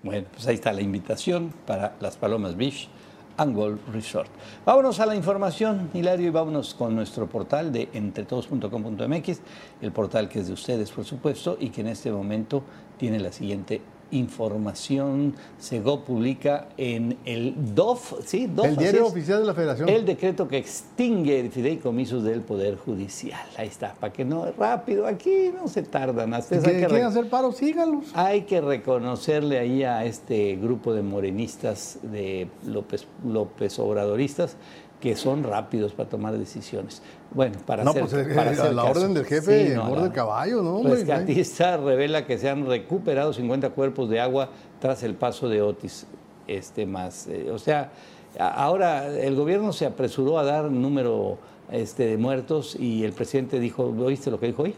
Bueno, 0.03 0.27
pues 0.33 0.47
ahí 0.47 0.55
está 0.55 0.73
la 0.73 0.81
invitación 0.81 1.53
para 1.67 1.95
Las 2.01 2.17
Palomas 2.17 2.57
Beach 2.57 2.89
and 3.37 3.55
Golf 3.55 3.81
Resort. 3.93 4.31
Vámonos 4.65 4.99
a 4.99 5.07
la 5.07 5.15
información, 5.15 5.91
Hilario, 5.93 6.29
y 6.29 6.31
vámonos 6.31 6.75
con 6.75 6.95
nuestro 6.97 7.27
portal 7.27 7.71
de 7.71 7.91
entretodos.com.mx, 7.93 9.41
el 9.83 9.93
portal 9.93 10.29
que 10.29 10.41
es 10.41 10.47
de 10.47 10.55
ustedes, 10.55 10.91
por 10.91 11.05
supuesto, 11.05 11.59
y 11.61 11.69
que 11.69 11.83
en 11.83 11.89
este 11.89 12.11
momento 12.11 12.63
tiene 12.99 13.21
la 13.21 13.31
siguiente 13.31 13.83
información. 14.11 15.35
Sego 15.59 16.05
publica 16.05 16.69
en 16.77 17.17
el 17.25 17.55
DOF, 17.75 18.15
¿sí? 18.27 18.47
DOF, 18.47 18.67
el 18.67 18.77
diario 18.77 19.03
es. 19.07 19.11
oficial 19.13 19.41
de 19.41 19.47
la 19.47 19.55
Federación. 19.55 19.89
El 19.89 20.05
decreto 20.05 20.47
que 20.49 20.59
extingue 20.59 21.49
fideicomisos 21.51 22.23
del 22.25 22.41
Poder 22.41 22.77
Judicial. 22.77 23.41
Ahí 23.57 23.69
está, 23.69 23.95
para 23.95 24.13
que 24.13 24.25
no, 24.25 24.51
rápido, 24.59 25.07
aquí 25.07 25.51
no 25.55 25.69
se 25.69 25.83
tardan. 25.83 26.35
Hay 26.35 26.43
que 26.43 26.89
re- 26.89 27.03
hacer 27.03 27.29
paro, 27.29 27.53
síganlos. 27.53 28.07
hay 28.15 28.43
que 28.43 28.61
reconocerle 28.61 29.59
ahí 29.59 29.83
a 29.85 30.05
este 30.05 30.57
grupo 30.57 30.93
de 30.95 31.03
morenistas, 31.03 31.99
de 32.03 32.49
López, 32.67 33.07
López 33.25 33.79
Obradoristas, 33.79 34.57
que 35.01 35.17
son 35.17 35.43
rápidos 35.45 35.93
para 35.93 36.09
tomar 36.09 36.37
decisiones. 36.37 37.01
Bueno, 37.33 37.57
para 37.67 37.85
No, 37.85 37.91
hacer, 37.91 38.03
pues, 38.03 38.13
eh, 38.15 38.35
para 38.35 38.51
a 38.51 38.53
hacer 38.53 38.75
la 38.75 38.83
caso. 38.85 38.99
orden 39.01 39.15
del 39.15 39.25
jefe, 39.25 39.69
Sí, 39.69 39.75
no, 39.75 40.05
el 40.05 40.13
caballo, 40.13 40.63
¿no, 40.63 40.77
hombre? 40.77 40.95
Rescatista 40.97 41.77
revela 41.79 42.27
que 42.27 42.37
se 42.39 42.51
han 42.51 42.67
recuperado 42.67 43.33
50 43.33 43.71
cuerpos 43.71 44.11
de 44.11 44.21
agua 44.21 44.51
tras 44.79 45.03
el 45.03 45.15
paso 45.15 45.49
de 45.49 45.63
Otis. 45.63 46.07
Este 46.47 46.85
más, 46.85 47.27
eh, 47.29 47.49
o 47.51 47.59
sea, 47.59 47.93
ahora 48.39 49.07
el 49.09 49.37
gobierno 49.37 49.73
se 49.73 49.87
apresuró 49.87 50.39
a 50.39 50.45
dar 50.45 50.71
número 50.71 51.39
este, 51.71 52.07
de 52.07 52.17
muertos 52.19 52.77
y 52.79 53.05
el 53.05 53.13
presidente 53.13 53.61
dijo, 53.61 53.85
¿oíste 53.85 54.31
lo 54.31 54.41
que 54.41 54.47
dijo 54.47 54.65
hoy? 54.65 54.75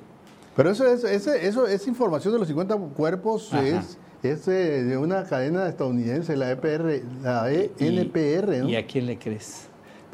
Pero 0.54 0.70
eso 0.70 0.86
es, 0.86 1.02
ese- 1.04 1.46
eso, 1.48 1.66
esa 1.66 1.88
información 1.88 2.34
de 2.34 2.38
los 2.40 2.48
50 2.48 2.76
cuerpos 2.94 3.52
Ajá. 3.54 3.66
es, 3.66 3.98
es 4.22 4.46
eh, 4.48 4.84
de 4.84 4.98
una 4.98 5.24
cadena 5.24 5.66
estadounidense, 5.66 6.36
la 6.36 6.50
EPR, 6.50 7.02
la 7.22 7.50
ENPR, 7.50 8.58
¿no? 8.62 8.68
¿Y 8.68 8.76
a 8.76 8.86
quién 8.86 9.06
le 9.06 9.18
crees? 9.18 9.68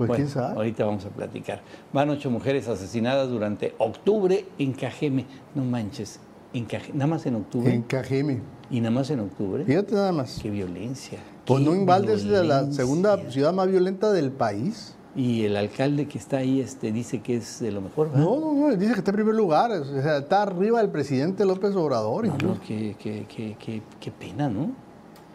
Pues, 0.07 0.17
quién 0.17 0.28
sabe. 0.28 0.55
Ahorita 0.55 0.85
vamos 0.85 1.05
a 1.05 1.09
platicar. 1.09 1.61
Van 1.93 2.09
ocho 2.11 2.31
mujeres 2.31 2.69
asesinadas 2.69 3.28
durante 3.28 3.75
octubre 3.78 4.47
en 4.59 4.73
Cajeme. 4.73 5.26
No 5.57 5.64
manches, 5.64 6.21
en 6.55 6.67
nada 6.95 7.09
más 7.09 7.26
en 7.26 7.35
octubre. 7.35 7.75
En 7.75 7.83
Cajeme. 7.83 8.40
Y 8.71 8.81
nada 8.81 8.93
más 8.93 9.11
en 9.11 9.21
octubre. 9.21 9.64
Fíjate 9.64 9.95
nada 9.95 10.12
más. 10.12 10.38
Qué 10.40 10.50
violencia. 10.50 11.19
Pues 11.47 11.62
no 11.64 11.75
Invalde 11.75 12.14
es 12.14 12.25
la, 12.25 12.71
segunda 12.71 13.19
ciudad 13.31 13.52
más 13.52 13.69
violenta 13.69 14.12
del 14.12 14.31
país. 14.31 14.95
Y 15.17 15.45
el 15.45 15.57
alcalde 15.57 16.07
que 16.07 16.17
está 16.19 16.37
ahí 16.38 16.61
este, 16.61 16.93
dice 16.93 17.21
que 17.21 17.37
es 17.37 17.59
de 17.59 17.73
lo 17.73 17.81
mejor. 17.81 18.11
¿verdad? 18.11 18.25
No, 18.25 18.38
no, 18.38 18.55
no, 18.69 18.76
dice 18.76 18.93
que 18.93 18.99
está 18.99 19.11
en 19.11 19.17
primer 19.17 19.35
lugar. 19.35 19.73
O 19.73 19.85
sea, 19.85 20.19
está 20.19 20.43
arriba 20.43 20.81
del 20.81 20.90
presidente 20.90 21.45
López 21.45 21.75
Obrador. 21.75 22.25
No, 22.26 22.35
incluso. 22.35 22.55
no, 22.55 22.61
qué, 22.61 22.95
qué- 22.99 23.26
qué- 23.28 23.57
qué- 23.59 23.83
qué 23.99 24.11
pena, 24.12 24.49
¿no? 24.49 24.71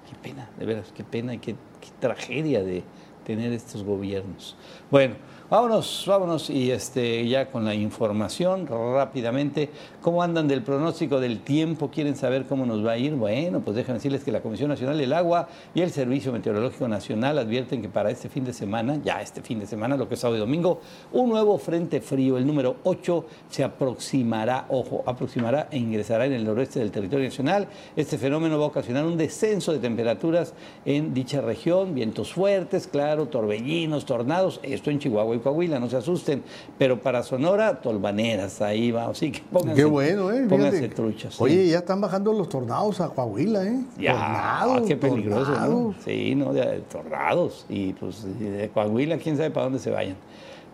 qué 0.10 0.30
pena, 0.30 0.50
de 0.58 0.66
veras, 0.66 0.92
qué 0.96 1.04
pena 1.04 1.34
y 1.34 1.40
qué, 1.40 1.54
qué 1.82 1.90
tragedia 2.00 2.64
de 2.64 2.84
tener 3.26 3.54
estos 3.54 3.84
gobiernos. 3.84 4.56
Bueno, 4.92 5.16
Vámonos, 5.50 6.06
vámonos 6.08 6.50
y 6.50 6.72
este, 6.72 7.28
ya 7.28 7.52
con 7.52 7.66
la 7.66 7.76
información 7.76 8.66
rápidamente. 8.66 9.70
¿Cómo 10.02 10.24
andan 10.24 10.48
del 10.48 10.64
pronóstico 10.64 11.20
del 11.20 11.42
tiempo? 11.42 11.90
¿Quieren 11.90 12.16
saber 12.16 12.46
cómo 12.46 12.66
nos 12.66 12.84
va 12.84 12.94
a 12.94 12.98
ir? 12.98 13.14
Bueno, 13.14 13.60
pues 13.60 13.76
déjenme 13.76 13.96
decirles 13.96 14.24
que 14.24 14.32
la 14.32 14.42
Comisión 14.42 14.70
Nacional 14.70 14.98
del 14.98 15.12
Agua 15.12 15.50
y 15.76 15.82
el 15.82 15.92
Servicio 15.92 16.32
Meteorológico 16.32 16.88
Nacional 16.88 17.38
advierten 17.38 17.82
que 17.82 17.90
para 17.90 18.10
este 18.10 18.30
fin 18.30 18.46
de 18.46 18.54
semana, 18.54 19.00
ya 19.04 19.22
este 19.22 19.42
fin 19.42 19.60
de 19.60 19.68
semana, 19.68 19.98
lo 19.98 20.08
que 20.08 20.14
es 20.14 20.22
sábado 20.22 20.38
y 20.38 20.40
domingo, 20.40 20.80
un 21.12 21.30
nuevo 21.30 21.58
frente 21.58 22.00
frío, 22.00 22.38
el 22.38 22.48
número 22.48 22.78
8, 22.84 23.26
se 23.50 23.66
aproximará, 23.66 24.66
ojo, 24.70 25.04
aproximará 25.06 25.68
e 25.70 25.78
ingresará 25.78 26.26
en 26.26 26.34
el 26.34 26.46
noroeste 26.46 26.80
del 26.80 26.92
territorio 26.92 27.26
nacional. 27.26 27.68
Este 27.98 28.18
fenómeno 28.18 28.58
va 28.58 28.64
a 28.64 28.70
ocasionar 28.70 29.06
un 29.06 29.18
descenso 29.18 29.74
de 29.74 29.80
temperaturas 29.80 30.54
en 30.86 31.14
dicha 31.14 31.42
región, 31.42 31.94
vientos 31.94 32.32
fuertes, 32.32 32.88
claro, 32.88 33.28
torbellinos, 33.28 34.06
tornados, 34.06 34.62
esto 34.64 34.90
en 34.90 35.00
Chihuahua 35.00 35.33
y 35.34 35.40
Coahuila, 35.40 35.80
no 35.80 35.90
se 35.90 35.98
asusten. 35.98 36.44
Pero 36.78 37.00
para 37.02 37.24
Sonora, 37.24 37.82
tolvaneras, 37.82 38.62
ahí 38.62 38.92
va. 38.92 39.08
Así 39.08 39.32
que 39.32 39.42
pónganse, 39.52 39.76
Qué 39.82 39.86
bueno, 39.86 40.32
¿eh? 40.32 40.46
pónganse 40.48 40.88
truchas. 40.90 41.36
sí. 41.36 41.44
Oye, 41.44 41.68
ya 41.68 41.80
están 41.80 42.02
bajando 42.02 42.34
los 42.34 42.50
tornados 42.50 43.02
a 43.02 43.10
Coahuila, 43.10 43.64
¿eh? 43.66 43.80
Ya, 43.98 44.14
Tornados, 44.14 44.88
qué 44.88 44.96
peligroso, 44.96 45.52
¿no? 45.52 45.96
Sí, 46.04 46.36
¿no? 46.36 46.54
De, 46.54 46.82
tornados. 46.92 47.66
Y 47.70 47.94
pues 47.94 48.24
de 48.40 48.70
Coahuila, 48.74 49.18
quién 49.18 49.38
sabe 49.38 49.52
para 49.52 49.66
dónde 49.66 49.80
se 49.80 49.92
vayan. 49.92 50.16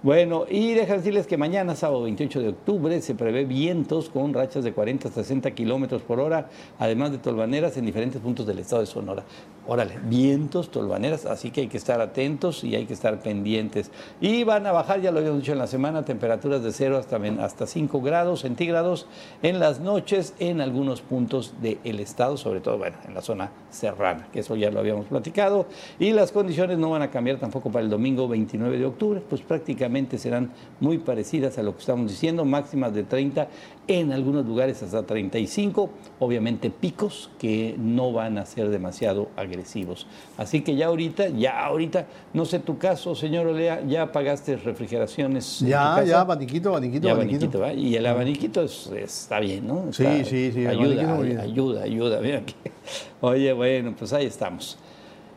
Bueno, 0.01 0.45
y 0.49 0.75
deja 0.75 0.93
decirles 0.93 1.27
que 1.27 1.35
mañana, 1.35 1.75
sábado 1.75 2.03
28 2.03 2.39
de 2.39 2.47
octubre, 2.47 3.01
se 3.01 3.15
prevé 3.15 3.43
vientos 3.43 4.09
con 4.09 4.33
rachas 4.33 4.63
de 4.63 4.71
40 4.71 5.09
hasta 5.09 5.23
60 5.23 5.51
kilómetros 5.51 6.03
por 6.03 6.21
hora, 6.21 6.47
además 6.79 7.11
de 7.11 7.17
tolvaneras 7.17 7.75
en 7.75 7.85
diferentes 7.85 8.21
puntos 8.21 8.47
del 8.47 8.59
estado 8.59 8.79
de 8.79 8.85
Sonora. 8.85 9.25
Órale, 9.67 9.99
vientos, 10.05 10.71
tolvaneras, 10.71 11.25
así 11.25 11.51
que 11.51 11.61
hay 11.61 11.67
que 11.67 11.75
estar 11.75 11.99
atentos 11.99 12.63
y 12.63 12.75
hay 12.75 12.85
que 12.85 12.93
estar 12.93 13.19
pendientes. 13.19 13.91
Y 14.21 14.45
van 14.45 14.65
a 14.67 14.71
bajar, 14.71 15.01
ya 15.01 15.11
lo 15.11 15.19
habíamos 15.19 15.41
dicho 15.41 15.51
en 15.51 15.57
la 15.57 15.67
semana, 15.67 16.05
temperaturas 16.05 16.63
de 16.63 16.71
0 16.71 16.97
hasta, 16.97 17.17
hasta 17.43 17.67
5 17.67 18.01
grados 18.01 18.39
centígrados 18.39 19.05
en 19.43 19.59
las 19.59 19.81
noches 19.81 20.33
en 20.39 20.61
algunos 20.61 21.01
puntos 21.01 21.55
del 21.61 21.99
estado, 21.99 22.37
sobre 22.37 22.61
todo, 22.61 22.77
bueno, 22.77 22.95
en 23.05 23.13
la 23.13 23.21
zona 23.21 23.51
serrana, 23.69 24.29
que 24.31 24.39
eso 24.39 24.55
ya 24.55 24.71
lo 24.71 24.79
habíamos 24.79 25.07
platicado. 25.07 25.65
Y 25.99 26.13
las 26.13 26.31
condiciones 26.31 26.77
no 26.77 26.89
van 26.89 27.01
a 27.01 27.11
cambiar 27.11 27.37
tampoco 27.37 27.69
para 27.69 27.83
el 27.83 27.89
domingo 27.89 28.29
29 28.29 28.77
de 28.77 28.85
octubre, 28.85 29.21
pues 29.27 29.41
prácticamente 29.41 29.88
serán 30.17 30.51
muy 30.79 30.97
parecidas 30.99 31.57
a 31.57 31.63
lo 31.63 31.73
que 31.73 31.79
estamos 31.79 32.09
diciendo, 32.09 32.45
máximas 32.45 32.93
de 32.93 33.03
30, 33.03 33.47
en 33.87 34.11
algunos 34.11 34.45
lugares 34.45 34.83
hasta 34.83 35.03
35, 35.03 35.89
obviamente 36.19 36.69
picos 36.69 37.31
que 37.39 37.75
no 37.79 38.11
van 38.13 38.37
a 38.37 38.45
ser 38.45 38.69
demasiado 38.69 39.29
agresivos. 39.35 40.05
Así 40.37 40.61
que 40.61 40.75
ya 40.75 40.87
ahorita, 40.87 41.29
ya 41.29 41.65
ahorita, 41.65 42.05
no 42.33 42.45
sé 42.45 42.59
tu 42.59 42.77
caso, 42.77 43.15
señor 43.15 43.47
Olea, 43.47 43.81
ya 43.87 44.03
apagaste 44.03 44.57
refrigeraciones. 44.57 45.59
Ya, 45.61 46.03
ya, 46.03 46.21
abaniquito, 46.21 46.69
abaniquito, 46.69 47.07
Ya 47.07 47.13
abaniquito. 47.13 47.71
Y 47.75 47.95
el 47.95 48.05
abaniquito 48.05 48.61
es- 48.63 48.91
está 48.95 49.39
bien, 49.39 49.67
¿no? 49.67 49.91
Sí, 49.91 50.03
Está- 50.03 50.25
sí, 50.29 50.51
sí, 50.53 50.65
Ayuda, 50.67 51.17
bien. 51.21 51.39
ayuda, 51.39 51.83
ayuda. 51.83 52.21
Mira 52.21 52.41
que- 52.45 52.53
Oye, 53.21 53.53
bueno, 53.53 53.95
pues 53.97 54.13
ahí 54.13 54.25
estamos. 54.27 54.77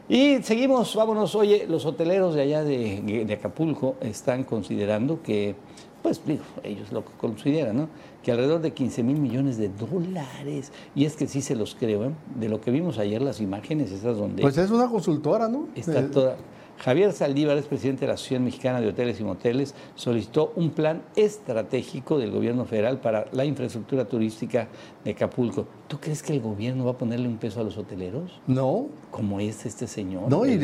Y 0.08 0.42
seguimos, 0.42 0.94
vámonos. 0.94 1.34
Oye, 1.34 1.66
los 1.68 1.86
hoteleros 1.86 2.34
de 2.34 2.42
allá 2.42 2.64
de, 2.64 3.24
de 3.26 3.32
Acapulco 3.32 3.94
están 4.00 4.44
considerando 4.44 5.22
que, 5.22 5.54
pues 6.02 6.20
digo, 6.26 6.42
ellos 6.64 6.92
lo 6.92 7.04
que 7.04 7.12
consideran, 7.18 7.76
¿no? 7.76 7.88
Que 8.22 8.32
alrededor 8.32 8.60
de 8.60 8.72
15 8.72 9.02
mil 9.02 9.18
millones 9.18 9.58
de 9.58 9.68
dólares, 9.68 10.72
y 10.94 11.04
es 11.04 11.16
que 11.16 11.26
sí 11.26 11.40
se 11.40 11.54
los 11.54 11.74
creo, 11.74 12.04
¿eh? 12.04 12.10
De 12.38 12.48
lo 12.48 12.60
que 12.60 12.70
vimos 12.70 12.98
ayer, 12.98 13.22
las 13.22 13.40
imágenes, 13.40 13.90
esas 13.92 14.18
donde 14.18 14.42
Pues 14.42 14.58
es 14.58 14.70
una 14.70 14.88
consultora, 14.88 15.48
¿no? 15.48 15.68
está 15.74 16.00
Eh, 16.00 16.08
toda. 16.12 16.36
Javier 16.84 17.12
Saldívar 17.12 17.56
es 17.58 17.66
presidente 17.66 18.00
de 18.00 18.06
la 18.08 18.14
Asociación 18.14 18.44
Mexicana 18.44 18.80
de 18.80 18.88
Hoteles 18.88 19.20
y 19.20 19.22
Moteles, 19.22 19.72
solicitó 19.94 20.52
un 20.56 20.70
plan 20.70 21.02
estratégico 21.14 22.18
del 22.18 22.32
gobierno 22.32 22.64
federal 22.64 22.98
para 22.98 23.26
la 23.30 23.44
infraestructura 23.44 24.04
turística 24.04 24.66
de 25.04 25.12
Acapulco. 25.12 25.66
¿Tú 25.86 25.98
crees 26.00 26.24
que 26.24 26.32
el 26.32 26.40
gobierno 26.40 26.84
va 26.84 26.92
a 26.92 26.98
ponerle 26.98 27.28
un 27.28 27.38
peso 27.38 27.60
a 27.60 27.62
los 27.64 27.78
hoteleros? 27.78 28.40
No, 28.48 28.88
Como 29.12 29.38
es 29.38 29.64
este 29.64 29.86
señor. 29.86 30.28
no, 30.28 30.44
y, 30.44 30.54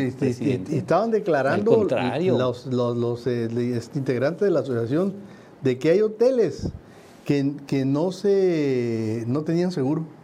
estaban 0.70 1.12
declarando 1.12 1.70
Al 1.70 1.78
contrario. 1.78 2.36
los, 2.36 2.66
los, 2.66 2.96
los, 2.96 3.26
eh, 3.28 3.48
este, 3.76 4.00
integrantes 4.00 4.40
de 4.40 4.50
la 4.50 4.60
asociación 4.60 5.14
de 5.62 5.78
que 5.78 5.90
hay 5.90 6.00
hoteles 6.00 6.72
que, 7.24 7.52
que 7.68 7.84
no 7.84 8.10
se 8.10 9.22
no 9.28 9.42
tenían 9.42 9.70
seguro. 9.70 10.17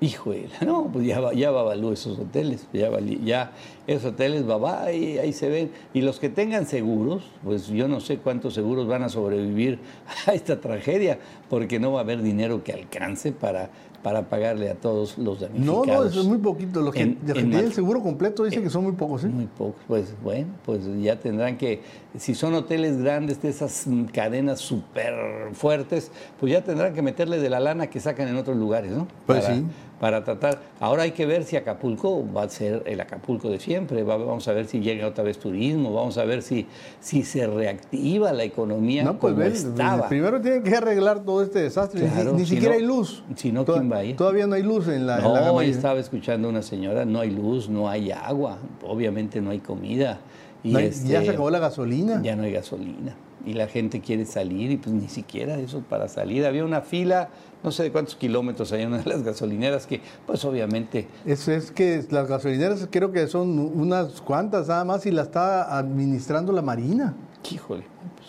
Híjole, 0.00 0.48
no, 0.66 0.88
pues 0.92 1.04
ya, 1.06 1.20
va- 1.20 1.34
ya 1.34 1.50
Babalú 1.50 1.92
esos 1.92 2.18
hoteles, 2.18 2.66
ya, 2.72 2.88
ya 3.22 3.52
esos 3.86 4.12
hoteles, 4.12 4.46
babá, 4.46 4.84
ahí, 4.84 5.18
ahí 5.18 5.32
se 5.32 5.48
ven. 5.50 5.70
Y 5.92 6.00
los 6.00 6.18
que 6.18 6.28
tengan 6.30 6.64
seguros, 6.66 7.22
pues 7.44 7.66
yo 7.68 7.86
no 7.86 8.00
sé 8.00 8.16
cuántos 8.18 8.54
seguros 8.54 8.86
van 8.86 9.02
a 9.02 9.08
sobrevivir 9.10 9.78
a 10.26 10.32
esta 10.32 10.60
tragedia, 10.60 11.18
porque 11.50 11.78
no 11.78 11.92
va 11.92 12.00
a 12.00 12.02
haber 12.02 12.22
dinero 12.22 12.64
que 12.64 12.72
alcance 12.72 13.32
para, 13.32 13.68
para 14.02 14.22
pagarle 14.30 14.70
a 14.70 14.74
todos 14.74 15.18
los 15.18 15.40
No, 15.40 15.46
damnificados. 15.48 15.86
no, 15.86 16.04
eso 16.10 16.20
es 16.22 16.26
muy 16.26 16.38
poquito. 16.38 16.80
Los 16.80 16.94
que, 16.94 17.02
En- 17.02 17.18
los 17.26 17.32
que 17.34 17.40
en 17.40 17.50
tienen 17.50 17.50
Mal- 17.50 17.64
el 17.66 17.72
seguro 17.74 18.00
completo 18.02 18.44
dicen 18.44 18.62
que 18.62 18.70
son 18.70 18.84
muy 18.84 18.92
pocos. 18.92 19.24
¿eh? 19.24 19.28
Muy 19.28 19.44
pocos, 19.46 19.82
pues 19.86 20.14
bueno, 20.22 20.46
pues 20.64 20.80
ya 21.02 21.16
tendrán 21.16 21.58
que, 21.58 21.82
si 22.16 22.34
son 22.34 22.54
hoteles 22.54 22.96
grandes 23.02 23.42
de 23.42 23.50
esas 23.50 23.86
mm, 23.86 24.04
cadenas 24.04 24.60
súper 24.60 25.12
fuertes, 25.52 26.10
pues 26.38 26.52
ya 26.52 26.62
tendrán 26.64 26.94
que 26.94 27.02
meterle 27.02 27.38
de 27.38 27.50
la 27.50 27.60
lana 27.60 27.88
que 27.88 28.00
sacan 28.00 28.28
en 28.28 28.36
otros 28.36 28.56
lugares, 28.56 28.92
¿no? 28.92 29.06
Pues 29.26 29.42
para, 29.44 29.56
sí. 29.56 29.64
Para 30.00 30.24
tratar. 30.24 30.60
Ahora 30.80 31.02
hay 31.02 31.10
que 31.10 31.26
ver 31.26 31.44
si 31.44 31.56
Acapulco 31.56 32.24
va 32.32 32.44
a 32.44 32.48
ser 32.48 32.82
el 32.86 33.00
Acapulco 33.02 33.50
de 33.50 33.60
siempre, 33.60 34.02
va- 34.02 34.16
vamos 34.16 34.48
a 34.48 34.52
ver 34.54 34.66
si 34.66 34.80
llega 34.80 35.06
otra 35.06 35.22
vez 35.22 35.38
turismo, 35.38 35.92
vamos 35.92 36.16
a 36.16 36.24
ver 36.24 36.40
si, 36.42 36.66
si 37.00 37.22
se 37.22 37.46
reactiva 37.46 38.32
la 38.32 38.44
economía 38.44 39.04
No, 39.04 39.18
pues 39.18 39.34
como 39.34 39.44
ven, 39.44 39.52
estaba. 39.52 40.08
primero 40.08 40.40
tienen 40.40 40.62
que 40.62 40.74
arreglar 40.74 41.22
todo 41.22 41.42
este 41.42 41.58
desastre. 41.60 42.00
Ni- 42.04 42.08
Claro, 42.08 42.32
ni 42.32 42.40
si 42.40 42.46
siquiera 42.54 42.74
no- 42.74 42.80
hay 42.80 42.86
luz. 42.86 43.22
si 43.36 43.52
no, 43.52 43.66
¿quién 43.66 43.92
va 43.92 43.98
a 43.98 44.04
ir? 44.04 44.16
Todavía 44.16 44.46
no 44.46 44.54
hay 44.54 44.62
luz 44.62 44.88
en 44.88 45.06
la, 45.06 45.18
en 45.18 45.32
la 45.34 45.40
No, 45.46 45.52
hoy 45.52 45.68
estaba 45.68 46.00
escuchando 46.00 46.48
una 46.48 46.62
señora, 46.62 47.04
no 47.04 47.20
hay 47.20 47.30
luz, 47.30 47.68
no 47.68 47.86
hay 47.88 48.10
agua, 48.10 48.56
obviamente 48.86 49.42
no 49.42 49.50
hay 49.50 49.58
comida. 49.58 50.18
Y 50.64 50.72
No 50.72 50.78
hay- 50.78 50.86
este, 50.86 51.08
ya 51.08 51.22
se 51.22 51.28
acabó 51.30 51.50
la 51.50 51.58
gasolina. 51.58 52.20
Ya 52.22 52.36
no 52.36 52.44
hay 52.44 52.52
gasolina. 52.52 53.14
Y 53.46 53.54
la 53.54 53.66
gente 53.68 54.00
quiere 54.00 54.26
salir 54.26 54.70
y 54.70 54.76
pues 54.76 54.94
ni 54.94 55.08
siquiera 55.08 55.58
eso 55.58 55.80
para 55.80 56.08
salir. 56.08 56.44
Había 56.44 56.64
una 56.64 56.82
fila, 56.82 57.30
no 57.64 57.70
sé 57.70 57.84
de 57.84 57.92
cuántos 57.92 58.14
kilómetros 58.16 58.70
hay 58.72 58.82
en 58.82 58.88
una 58.88 58.98
de 58.98 59.08
las 59.08 59.22
gasolineras 59.22 59.86
que 59.86 60.00
pues 60.26 60.44
obviamente 60.44 61.06
Es, 61.24 61.48
es 61.48 61.70
que 61.70 62.04
las 62.10 62.28
gasolineras 62.28 62.86
creo 62.90 63.12
que 63.12 63.26
son 63.28 63.58
unas 63.58 64.20
cuantas 64.20 64.68
nada 64.68 64.84
más 64.84 65.06
y 65.06 65.10
la 65.10 65.22
está 65.22 65.78
administrando 65.78 66.52
la 66.52 66.60
Marina. 66.62 67.14
Híjole, 67.50 67.84
pues, 68.16 68.28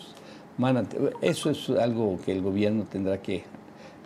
mana, 0.56 0.82
te- 0.84 0.98
eso 1.20 1.50
es 1.50 1.68
algo 1.70 2.18
que 2.24 2.32
el 2.32 2.40
gobierno 2.40 2.84
tendrá 2.90 3.20
que 3.20 3.44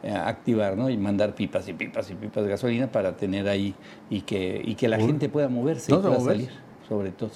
eh, 0.02 0.10
activar, 0.12 0.76
¿no? 0.76 0.90
Y 0.90 0.96
mandar 0.96 1.34
pipas 1.36 1.68
y 1.68 1.72
pipas 1.72 2.10
y 2.10 2.14
pipas 2.14 2.42
de 2.44 2.50
gasolina 2.50 2.88
para 2.90 3.16
tener 3.16 3.48
ahí 3.48 3.74
y 4.10 4.22
que, 4.22 4.60
y 4.64 4.74
que 4.74 4.88
la 4.88 4.98
gente 4.98 5.28
pueda 5.28 5.48
moverse 5.48 5.92
No, 5.92 5.98
y 5.98 6.02
pueda 6.02 6.18
moverse. 6.18 6.46
salir, 6.46 6.60
sobre 6.88 7.10
todo. 7.12 7.30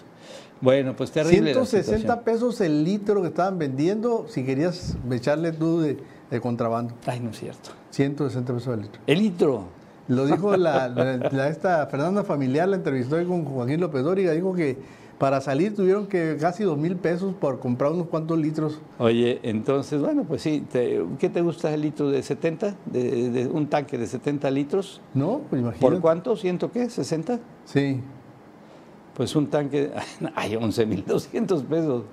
Bueno, 0.61 0.95
pues 0.97 1.11
terrible. 1.11 1.55
la 1.55 1.65
160 1.65 1.97
situación. 1.99 2.25
pesos 2.25 2.61
el 2.61 2.85
litro 2.85 3.23
que 3.23 3.29
estaban 3.29 3.59
vendiendo 3.59 4.27
si 4.29 4.45
querías 4.45 4.97
echarle 5.11 5.53
tú 5.53 5.81
de, 5.81 5.97
de 6.31 6.41
contrabando. 6.41 6.95
Ay, 7.07 7.21
no 7.21 7.31
es 7.31 7.39
cierto. 7.39 7.71
160 7.91 8.53
pesos 8.55 8.75
el 8.75 8.83
litro. 8.83 9.01
El 9.07 9.19
litro. 9.19 9.65
Lo 10.09 10.27
dijo 10.27 10.57
la, 10.57 10.89
la- 10.89 11.17
la- 11.17 11.49
esta 11.49 11.87
Fernanda 11.87 12.25
Familiar, 12.25 12.69
la 12.69 12.77
entrevistó 12.77 13.17
ahí 13.17 13.25
con 13.27 13.45
Joaquín 13.45 13.81
López 13.81 14.03
Dóriga, 14.03 14.33
dijo 14.33 14.53
que 14.55 14.77
para 15.19 15.41
salir 15.43 15.75
tuvieron 15.77 16.07
que 16.07 16.37
casi 16.41 16.65
dos 16.65 16.79
mil 16.79 16.97
pesos 16.97 17.35
por 17.39 17.59
comprar 17.61 17.93
unos 17.93 18.07
cuantos 18.09 18.39
litros. 18.39 18.81
Oye, 18.99 19.39
entonces, 19.43 20.01
bueno, 20.01 20.25
pues 20.25 20.41
sí, 20.43 20.65
te- 20.73 21.05
¿qué 21.19 21.29
te 21.29 21.43
gusta 21.43 21.73
el 21.75 21.83
litro 21.83 22.11
de 22.11 22.23
70? 22.23 22.75
De, 22.87 23.31
de 23.31 23.47
un 23.47 23.67
tanque 23.69 23.99
de 23.99 24.07
70 24.07 24.51
litros. 24.51 25.01
¿No? 25.15 25.43
Pues 25.51 25.61
imagínate. 25.61 25.79
¿Por 25.81 26.01
cuánto? 26.01 26.37
¿Ciento 26.37 26.73
qué? 26.73 26.87
¿60? 26.87 27.39
Sí. 27.67 28.01
Pues 29.21 29.37
un 29.37 29.49
tanque, 29.49 29.91
ay, 30.35 30.53
11.200 30.55 31.65
pesos. 31.65 32.05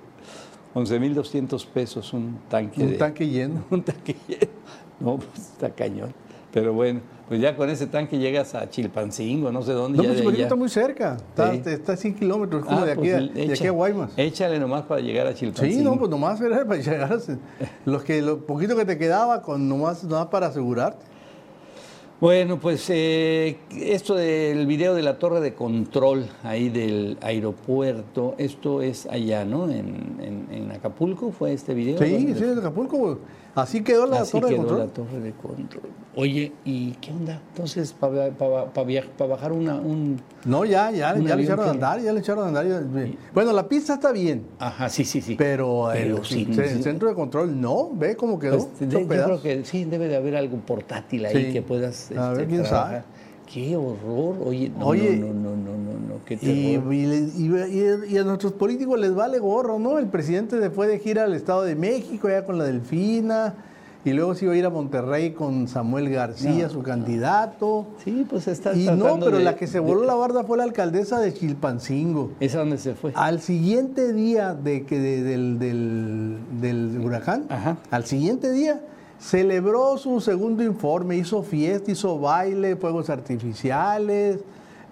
11.200 0.74 1.66
pesos 1.68 2.12
un 2.12 2.38
tanque. 2.50 2.82
Un 2.82 2.90
de- 2.90 2.96
tanque 2.98 3.26
lleno. 3.26 3.64
Un 3.70 3.82
tanque 3.82 4.14
lleno. 4.28 4.52
No, 5.00 5.16
pues 5.16 5.38
está 5.52 5.70
cañón. 5.70 6.12
Pero 6.52 6.74
bueno, 6.74 7.00
pues 7.26 7.40
ya 7.40 7.56
con 7.56 7.70
ese 7.70 7.86
tanque 7.86 8.18
llegas 8.18 8.54
a 8.54 8.68
Chilpancingo, 8.68 9.50
no 9.50 9.62
sé 9.62 9.72
dónde. 9.72 9.96
No, 9.96 10.04
ya 10.04 10.22
pues 10.22 10.34
allá. 10.34 10.42
está 10.42 10.54
muy 10.54 10.68
cerca. 10.68 11.16
Está, 11.16 11.52
Sí. 11.54 11.62
está 11.64 11.92
a 11.94 11.96
100 11.96 12.14
kilómetros, 12.14 12.66
como 12.66 12.80
Ah, 12.80 12.84
de 12.84 12.92
aquí, 12.92 13.00
pues, 13.00 13.14
a, 13.14 13.20
de 13.20 13.44
echa- 13.44 13.52
aquí 13.54 13.66
a 13.68 13.70
Guaymas. 13.70 14.10
Échale 14.18 14.58
nomás 14.60 14.82
para 14.82 15.00
llegar 15.00 15.26
a 15.26 15.32
Chilpancingo. 15.34 15.78
Sí, 15.78 15.82
no, 15.82 15.98
pues 15.98 16.10
nomás 16.10 16.38
era 16.42 16.62
para 16.66 16.76
llegar 16.78 17.10
a, 17.10 17.18
los 17.86 18.02
que 18.04 18.20
lo 18.20 18.44
poquito 18.44 18.76
que 18.76 18.84
te 18.84 18.98
quedaba 18.98 19.40
con 19.40 19.66
nomás, 19.66 20.04
nomás 20.04 20.26
para 20.26 20.48
asegurarte. 20.48 21.06
Bueno, 22.20 22.58
pues 22.58 22.84
eh, 22.90 23.58
esto 23.70 24.16
del 24.16 24.66
video 24.66 24.92
de 24.96 25.02
la 25.02 25.20
torre 25.20 25.40
de 25.40 25.54
control 25.54 26.26
ahí 26.42 26.68
del 26.68 27.16
aeropuerto, 27.20 28.34
esto 28.38 28.82
es 28.82 29.06
allá, 29.06 29.44
¿no? 29.44 29.70
En, 29.70 30.16
en, 30.50 30.68
Acapulco 30.72 31.30
fue 31.32 31.52
este 31.52 31.74
video. 31.74 31.98
Sí, 31.98 32.34
sí, 32.36 32.44
en 32.44 32.58
Acapulco. 32.58 33.18
Así 33.54 33.82
quedó 33.82 34.06
la 34.06 34.20
Así 34.20 34.32
torre 34.32 34.50
quedó 34.50 34.50
de 34.50 34.56
control. 34.68 34.78
la 34.78 34.86
torre 34.92 35.20
de 35.20 35.32
control. 35.32 35.82
Oye, 36.14 36.52
¿y 36.64 36.92
qué 37.00 37.10
onda? 37.10 37.40
Entonces, 37.50 37.92
para 37.92 38.30
bajar 39.26 39.52
una, 39.52 39.74
un... 39.76 40.20
No, 40.44 40.64
ya, 40.64 40.90
ya, 40.92 41.16
ya 41.18 41.34
le 41.36 41.42
echaron 41.42 41.66
a 41.66 41.70
andar, 41.70 42.00
ya 42.00 42.12
le 42.12 42.20
echaron 42.20 42.44
a 42.44 42.48
andar. 42.48 42.66
ya- 42.68 42.82
Bueno, 43.34 43.52
la 43.52 43.68
pista 43.68 43.94
está 43.94 44.12
bien, 44.12 44.44
Ajá, 44.60 44.88
sí, 44.88 45.04
sí, 45.04 45.20
sí. 45.20 45.34
pero, 45.36 45.88
Pero 45.92 46.18
el, 46.18 46.82
centro 46.82 47.08
de 47.08 47.14
control 47.14 47.60
no, 47.60 47.90
ve 47.94 48.14
cómo 48.16 48.38
quedó. 48.38 48.58
Pues, 48.58 48.78
de- 48.78 48.86
hecho 48.86 49.00
yo 49.00 49.08
creo 49.08 49.42
que 49.42 49.64
sí, 49.64 49.84
debe 49.84 50.06
de 50.06 50.16
haber 50.16 50.36
algo 50.36 50.58
portátil 50.58 51.24
ahí 51.26 51.46
Sí. 51.46 51.52
que 51.52 51.62
puedas 51.62 52.07
A 52.16 52.30
ver, 52.30 52.40
este, 52.42 52.46
quién 52.54 52.64
sabe. 52.66 53.02
Qué 53.52 53.76
horror. 53.76 54.36
Oye, 54.44 54.70
no, 54.78 54.86
Oye, 54.88 55.16
no, 55.16 55.26
no, 55.32 55.56
no, 55.56 55.72
no, 55.72 55.92
no, 56.16 56.24
qué 56.26 56.36
terror. 56.36 56.92
y 56.92 58.12
y- 58.12 58.18
a 58.18 58.24
nuestros 58.24 58.52
políticos 58.52 59.00
les 59.00 59.14
vale 59.14 59.38
gorro, 59.38 59.78
¿no? 59.78 59.98
El 59.98 60.06
presidente 60.08 60.60
se 60.60 60.68
fue 60.70 60.86
de 60.86 60.98
gira 60.98 61.24
al 61.24 61.32
Estado 61.34 61.62
de 61.62 61.74
México, 61.74 62.28
allá 62.28 62.44
con 62.44 62.58
la 62.58 62.64
Delfina, 62.64 63.54
y 64.04 64.12
luego 64.12 64.34
se 64.34 64.44
iba 64.44 64.52
a 64.52 64.56
ir 64.56 64.66
a 64.66 64.70
Monterrey 64.70 65.30
con 65.32 65.66
Samuel 65.66 66.10
García, 66.10 66.64
No, 66.64 66.68
su 66.70 66.82
candidato. 66.82 67.86
Sí, 68.04 68.26
pues 68.28 68.48
está 68.48 68.74
Y 68.76 68.84
no, 68.84 69.18
pero 69.18 69.38
de- 69.38 69.44
la 69.44 69.56
que 69.56 69.66
se 69.66 69.74
de- 69.74 69.80
voló 69.80 70.04
la 70.04 70.14
barda 70.14 70.44
fue 70.44 70.58
la 70.58 70.64
alcaldesa 70.64 71.18
de 71.18 71.32
Chilpancingo. 71.32 72.32
¿Esa 72.40 72.58
dónde 72.58 72.76
se 72.76 72.94
fue? 72.94 73.12
Al 73.14 73.40
siguiente 73.40 74.12
día 74.12 74.52
de 74.54 74.84
que 74.84 74.98
de- 75.00 75.22
del, 75.22 75.58
del- 75.58 76.36
del 76.60 77.00
huracán, 77.00 77.46
Ajá. 77.48 77.78
al 77.90 78.04
siguiente 78.04 78.50
día, 78.52 78.80
celebró 79.18 79.98
su 79.98 80.20
segundo 80.20 80.62
informe, 80.62 81.16
hizo 81.16 81.42
fiesta, 81.42 81.90
hizo 81.90 82.18
baile, 82.18 82.76
fuegos 82.76 83.10
artificiales, 83.10 84.40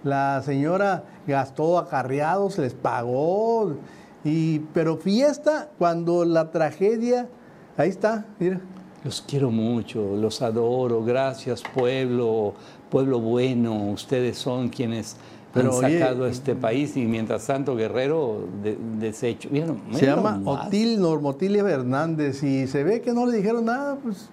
la 0.03 0.41
señora 0.43 1.03
gastó 1.25 1.77
acarreados, 1.77 2.57
les 2.57 2.73
pagó, 2.73 3.73
y, 4.23 4.59
pero 4.73 4.97
fiesta 4.97 5.69
cuando 5.77 6.25
la 6.25 6.51
tragedia, 6.51 7.27
ahí 7.77 7.89
está, 7.89 8.25
mira. 8.39 8.59
Los 9.03 9.21
quiero 9.21 9.51
mucho, 9.51 10.15
los 10.17 10.41
adoro, 10.41 11.03
gracias 11.03 11.63
pueblo, 11.73 12.53
pueblo 12.89 13.19
bueno, 13.19 13.91
ustedes 13.91 14.37
son 14.37 14.69
quienes 14.69 15.15
Pero, 15.53 15.77
han 15.77 15.85
oye, 15.85 15.99
sacado 15.99 16.25
a 16.25 16.29
este 16.29 16.55
país 16.55 16.95
y 16.97 17.05
mientras 17.05 17.45
tanto 17.47 17.75
Guerrero 17.75 18.47
de- 18.61 18.77
deshecho. 18.99 19.49
Miren, 19.51 19.81
Se 19.93 20.05
llama. 20.05 20.41
Otil 20.45 20.99
Normotilia 21.01 21.61
Hernández 21.63 22.43
y 22.43 22.67
se 22.67 22.83
ve 22.83 23.01
que 23.01 23.13
no 23.13 23.25
le 23.25 23.37
dijeron 23.37 23.65
nada, 23.65 23.95
pues 23.95 24.29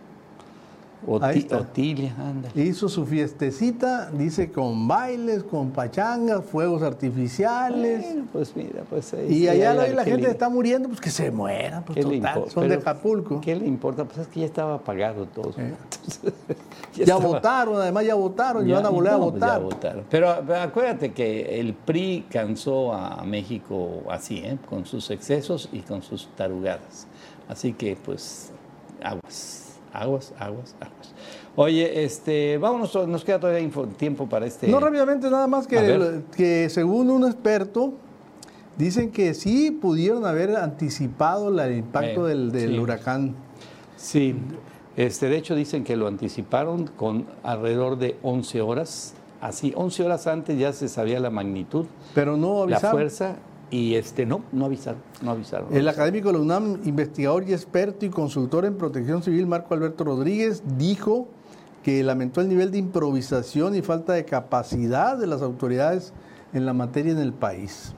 Oti-. 1.07 1.47
Otilia, 1.55 2.15
anda. 2.19 2.49
Hizo 2.55 2.89
su 2.89 3.05
fiestecita, 3.07 4.11
dice 4.11 4.51
con 4.51 4.89
bailes, 4.89 5.43
con 5.45 5.71
pachangas, 5.71 6.45
fuegos 6.45 6.83
artificiales. 6.83 8.03
Bueno, 8.07 8.25
pues 8.33 8.57
mira, 8.57 8.83
pues 8.89 9.13
ahí 9.15 9.27
Y 9.31 9.35
sí, 9.41 9.49
allá 9.49 9.71
ahí 9.73 9.77
la, 9.77 9.87
la- 9.89 9.95
la 9.95 10.05
¿qué 10.05 10.11
gente 10.13 10.27
le- 10.27 10.33
está 10.33 10.49
muriendo, 10.49 10.89
pues 10.89 11.01
que 11.01 11.11
se 11.11 11.31
mueran, 11.31 11.85
pues 11.85 11.97
¿Qué 11.99 12.05
le 12.05 12.17
total, 12.19 12.51
son 12.51 12.69
de 12.69 12.75
Acapulco. 12.75 13.41
¿Qué 13.41 13.55
le 13.57 13.67
importa? 13.67 14.05
Pues 14.05 14.19
es 14.19 14.29
que 14.29 14.41
ya 14.41 14.47
estaba 14.47 14.79
pagado 14.79 15.27
todo. 15.27 15.53
Entonces, 15.57 16.21
Ya, 16.95 17.03
estaba- 17.05 17.25
votaron, 17.27 17.77
además 17.77 18.05
ya 18.07 18.15
votaron, 18.15 18.65
y 18.67 18.71
Ya- 18.71 18.77
van 18.77 18.87
a 18.87 18.89
volver 18.91 19.13
a 19.13 19.19
no, 19.19 19.31
pues 19.31 19.41
ya 19.41 19.59
votar. 19.59 19.63
votaron. 19.63 20.05
Pero, 20.11 20.35
pero 20.47 20.61
acuérdate 20.61 21.13
que 21.13 21.59
el 21.61 21.75
PRI 21.75 22.27
cansó 22.31 22.93
a 22.93 23.23
México 23.25 24.03
así, 24.11 24.39
¿eh? 24.39 24.59
con 24.69 24.87
sus 24.87 25.11
excesos 25.11 25.69
y 25.73 25.81
con 25.81 26.03
sus 26.03 26.29
tarugadas. 26.37 27.07
Así 27.49 27.73
que, 27.73 27.97
pues, 27.97 28.53
aguas, 29.03 29.64
aguas, 29.95 30.33
aguas, 30.39 30.75
aguas. 30.81 31.15
Oye, 31.57 32.05
este, 32.05 32.59
vámonos, 32.59 32.95
nos 33.09 33.25
queda 33.25 33.39
todavía 33.41 33.69
tiempo 33.97 34.29
para 34.29 34.45
este. 34.47 34.67
No 34.69 34.81
rápidamente, 34.81 35.31
nada 35.31 35.47
más 35.47 35.67
que, 35.67 36.23
que 36.37 36.69
según 36.69 37.11
un 37.11 37.25
experto, 37.25 37.95
dicen 38.77 39.11
que 39.13 39.35
sí 39.35 39.71
pudieron 39.71 40.27
haber 40.27 40.57
anticipado 40.57 41.51
la- 41.51 41.67
el 41.69 41.79
impacto 41.79 42.27
Eh, 42.27 42.31
del, 42.31 42.51
del 42.53 42.71
sí. 42.73 42.79
huracán. 42.79 43.35
Sí, 43.97 44.35
este, 44.97 45.29
de 45.29 45.37
hecho 45.39 45.55
dicen 45.55 45.85
que 45.85 45.97
lo 45.97 46.09
anticiparon 46.09 46.89
con 46.89 47.27
alrededor 47.43 47.99
de 47.99 48.17
11 48.23 48.61
horas. 48.61 49.15
Así, 49.41 49.73
11 49.77 50.03
horas 50.05 50.27
antes 50.27 50.59
ya 50.59 50.73
se 50.73 50.89
sabía 50.89 51.21
la 51.21 51.31
magnitud, 51.31 51.87
Pero 52.15 52.37
no 52.37 52.67
la 52.67 52.77
avisaron. 52.77 52.97
fuerza, 52.99 53.37
y 53.71 53.95
este, 53.95 54.27
no, 54.27 54.43
no 54.53 54.67
avisaron, 54.67 55.01
no 55.23 55.33
avisaron. 55.33 55.75
El 55.75 55.89
académico 55.89 56.29
de 56.29 56.35
la 56.35 56.41
UNAM, 56.41 56.81
investigador 56.85 57.49
y 57.49 57.53
experto 57.53 58.07
y 58.07 58.11
consultor 58.11 58.65
en 58.65 58.77
protección 58.77 59.23
civil, 59.23 59.47
Marco 59.47 59.75
Alberto 59.75 60.05
Rodríguez, 60.05 60.63
dijo 60.79 61.29
que 61.83 62.03
lamentó 62.03 62.41
el 62.41 62.49
nivel 62.49 62.71
de 62.71 62.79
improvisación 62.79 63.75
y 63.75 63.83
falta 63.83 64.15
de 64.15 64.25
capacidad 64.25 65.19
de 65.19 65.27
las 65.27 65.43
autoridades 65.43 66.13
en 66.53 66.67
la 66.67 66.73
materia 66.73 67.13
en 67.13 67.19
el 67.19 67.33
país. 67.33 67.95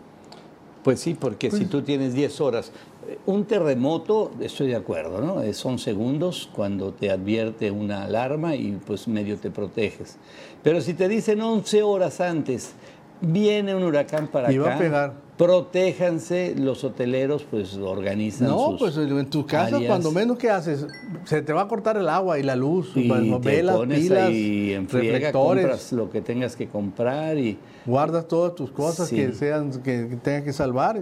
Pues 0.83 1.01
sí, 1.01 1.15
porque 1.15 1.51
si 1.51 1.65
tú 1.65 1.83
tienes 1.83 2.15
10 2.15 2.41
horas, 2.41 2.71
eh, 3.09 3.19
un 3.27 3.45
terremoto, 3.45 4.31
estoy 4.41 4.69
de 4.69 4.77
acuerdo, 4.77 5.21
¿no? 5.21 5.53
Son 5.53 5.81
segundos 5.81 6.49
cuando 6.55 6.93
te 6.93 7.11
advierte 7.11 7.73
una 7.73 8.05
alarma 8.05 8.55
y 8.55 8.79
pues 8.87 9.09
medio 9.09 9.37
te 9.37 9.51
proteges. 9.51 10.17
Pero 10.63 10.81
si 10.81 10.95
te 10.95 11.09
dicen 11.09 11.43
11 11.43 11.83
horas 11.83 12.21
antes, 12.21 12.73
viene 13.21 13.75
un 13.75 13.83
huracán 13.83 14.29
para 14.29 14.53
Y 14.53 14.59
va 14.59 14.69
a 14.69 14.71
acá, 14.71 14.79
pegar. 14.79 15.26
Protéjanse, 15.37 16.55
los 16.57 16.83
hoteleros 16.85 17.45
pues 17.51 17.77
organizan 17.77 18.49
No, 18.49 18.71
sus 18.71 18.79
pues 18.79 18.97
en 18.97 19.27
casas, 19.47 19.75
áreas 19.75 19.89
cuando 19.91 20.11
menos 20.13 20.39
que 20.39 20.51
haces, 20.51 20.87
se 21.25 21.43
te 21.43 21.53
va 21.53 21.63
a 21.63 21.69
cortar 21.69 21.97
el 21.97 22.09
agua 22.09 22.39
y 22.39 22.43
la 22.43 22.57
luz, 22.57 22.93
y 22.95 23.09
bueno, 23.09 23.41
te 23.41 23.49
velas, 23.57 23.77
pones 23.77 24.01
pilas, 24.01 24.29
ahí 24.29 24.73
en 24.73 24.89
friega, 24.89 25.13
reflectores, 25.15 25.63
compras 25.65 25.93
lo 25.93 26.11
que 26.11 26.21
tengas 26.23 26.57
que 26.57 26.69
comprar 26.69 27.37
y 27.39 27.59
guardas 27.85 28.27
todas 28.29 28.55
tus 28.55 28.71
cosas 28.71 29.09
Sí. 29.09 29.17
que 29.17 29.33
sean 29.33 29.71
que, 29.83 30.09
que 30.09 30.17
tengas 30.17 30.43
que 30.43 30.53
salvar. 30.53 31.01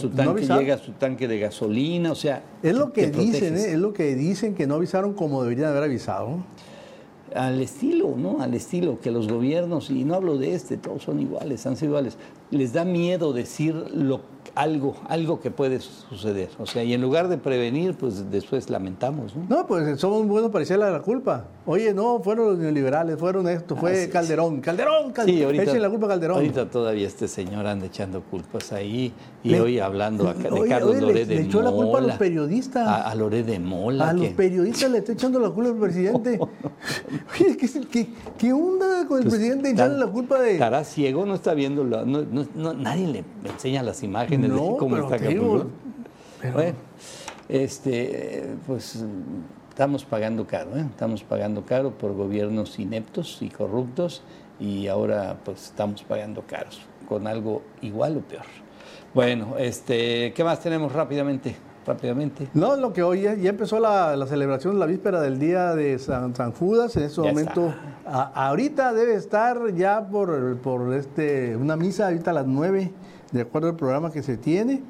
tu 0.00 0.08
no 0.10 0.14
tanque, 0.14 0.30
avisaron. 0.30 0.62
llega 0.64 0.78
su 0.78 0.92
tanque 0.92 1.26
de 1.28 1.38
gasolina, 1.40 2.12
o 2.12 2.14
sea, 2.14 2.42
Es 2.62 2.74
lo 2.76 2.92
que 2.92 3.10
dicen. 3.10 3.56
¿eh? 3.56 3.72
es 3.72 3.78
lo 3.78 3.92
que 3.92 4.14
dicen 4.14 4.54
que 4.54 4.66
no 4.66 4.74
avisaron 4.76 5.14
como 5.14 5.42
deberían 5.42 5.70
haber 5.70 5.84
avisado. 5.84 6.44
Al 7.34 7.60
estilo, 7.60 8.14
¿no? 8.16 8.40
Al 8.40 8.54
estilo 8.54 9.00
que 9.00 9.10
los 9.10 9.28
gobiernos, 9.28 9.90
y 9.90 10.04
no 10.04 10.14
hablo 10.14 10.38
de 10.38 10.54
este, 10.54 10.76
todos 10.76 11.02
son 11.02 11.20
iguales, 11.20 11.66
han 11.66 11.76
sido 11.76 11.90
iguales, 11.90 12.16
les 12.50 12.72
da 12.72 12.84
miedo 12.84 13.32
decir 13.32 13.74
lo, 13.94 14.20
algo, 14.58 14.96
algo 15.08 15.40
que 15.40 15.50
puede 15.50 15.78
suceder. 15.80 16.48
O 16.58 16.66
sea, 16.66 16.82
y 16.82 16.92
en 16.92 17.00
lugar 17.00 17.28
de 17.28 17.38
prevenir, 17.38 17.94
pues 17.94 18.30
después 18.30 18.68
lamentamos, 18.70 19.34
¿no? 19.36 19.44
No, 19.48 19.66
pues 19.66 20.00
somos 20.00 20.26
buenos 20.26 20.50
para 20.50 20.64
echarle 20.64 20.90
la 20.90 21.00
culpa. 21.00 21.44
Oye, 21.64 21.94
no, 21.94 22.20
fueron 22.20 22.46
los 22.48 22.58
neoliberales, 22.58 23.18
fueron 23.18 23.46
esto, 23.48 23.76
fue 23.76 23.92
Ah, 23.92 24.04
sí, 24.06 24.10
Calderón. 24.10 24.60
Calderón, 24.60 25.12
Calderón. 25.12 25.38
Sí, 25.38 25.44
ahorita, 25.44 25.62
Echen 25.64 25.82
la 25.82 25.90
culpa 25.90 26.06
a 26.06 26.08
Calderón. 26.10 26.36
ahorita 26.38 26.70
todavía 26.70 27.06
este 27.06 27.28
señor 27.28 27.66
anda 27.66 27.86
echando 27.86 28.20
culpas 28.22 28.72
ahí 28.72 29.12
y 29.44 29.50
Le- 29.50 29.60
hoy 29.60 29.78
hablando 29.78 30.28
acá 30.28 30.44
de 30.44 30.50
Oye, 30.50 30.68
Carlos 30.70 30.90
oye, 30.90 31.00
le- 31.02 31.06
Loré 31.06 31.24
de 31.26 31.34
le 31.36 31.40
echó 31.42 31.62
la 31.62 31.70
culpa 31.70 31.98
a 31.98 32.00
los 32.00 32.08
Mola, 32.08 32.18
periodistas. 32.18 32.88
A, 32.88 33.08
a 33.10 33.14
Loré 33.14 33.42
de 33.44 33.58
Mola. 33.60 34.08
A 34.08 34.12
los 34.12 34.26
que- 34.28 34.34
periodistas 34.34 34.90
le 34.90 34.98
está 34.98 35.12
echando 35.12 35.38
la 35.38 35.50
culpa 35.50 35.70
al 35.70 35.76
presidente. 35.76 36.38
Oye, 37.40 37.56
¿qué, 37.56 37.68
qué- 37.90 38.08
qué 38.36 38.52
onda 38.52 39.06
con 39.06 39.18
el 39.18 39.24
Pues, 39.24 39.34
presidente 39.36 39.70
echarle 39.70 39.98
la 39.98 40.06
culpa 40.06 40.40
de... 40.40 40.52
Estará 40.54 40.82
ciego, 40.84 41.24
no 41.26 41.34
está 41.34 41.54
viendo, 41.54 41.84
la- 41.84 42.04
nadie 42.04 43.06
le 43.06 43.24
enseña 43.48 43.82
las 43.82 44.02
imágenes 44.02 44.47
No, 44.56 44.76
cómo 44.76 44.94
pero 44.96 45.04
está 45.14 45.16
Acapulco. 45.16 45.66
pero- 46.40 46.54
Bueno, 46.54 46.76
este, 47.48 48.54
pues 48.66 49.04
estamos 49.70 50.04
pagando 50.04 50.46
caro, 50.46 50.76
¿eh? 50.76 50.84
estamos 50.90 51.22
pagando 51.22 51.64
caro 51.64 51.90
por 51.92 52.14
gobiernos 52.14 52.78
ineptos 52.78 53.38
y 53.42 53.48
corruptos 53.48 54.22
y 54.60 54.86
ahora 54.88 55.36
pues 55.44 55.64
estamos 55.66 56.02
pagando 56.02 56.42
caros 56.46 56.80
con 57.08 57.26
algo 57.26 57.62
igual 57.80 58.16
o 58.18 58.20
peor. 58.20 58.42
Bueno, 59.14 59.54
este, 59.58 60.32
¿qué 60.34 60.44
más 60.44 60.60
tenemos 60.60 60.92
rápidamente? 60.92 61.56
Rápidamente. 61.86 62.48
No, 62.52 62.76
lo 62.76 62.92
que 62.92 63.02
hoy 63.02 63.22
ya, 63.22 63.34
ya 63.34 63.48
empezó 63.48 63.80
la, 63.80 64.14
la 64.14 64.26
celebración, 64.26 64.78
la 64.78 64.84
víspera 64.84 65.22
del 65.22 65.38
día 65.38 65.74
de 65.74 65.98
San, 65.98 66.34
San 66.36 66.52
Judas. 66.52 66.94
En 66.96 67.04
este 67.04 67.22
Ya 67.22 67.28
momento, 67.30 67.72
a- 68.06 68.48
ahorita 68.48 68.92
debe 68.92 69.14
estar 69.14 69.72
ya 69.74 70.06
por, 70.06 70.58
por 70.58 70.92
este, 70.92 71.56
una 71.56 71.76
misa, 71.76 72.08
ahorita 72.08 72.32
a 72.32 72.34
las 72.34 72.46
9, 72.46 72.92
de 73.32 73.42
acuerdo 73.42 73.68
al 73.68 73.76
programa 73.76 74.10
que 74.10 74.22
se 74.22 74.36
tiene. 74.36 74.82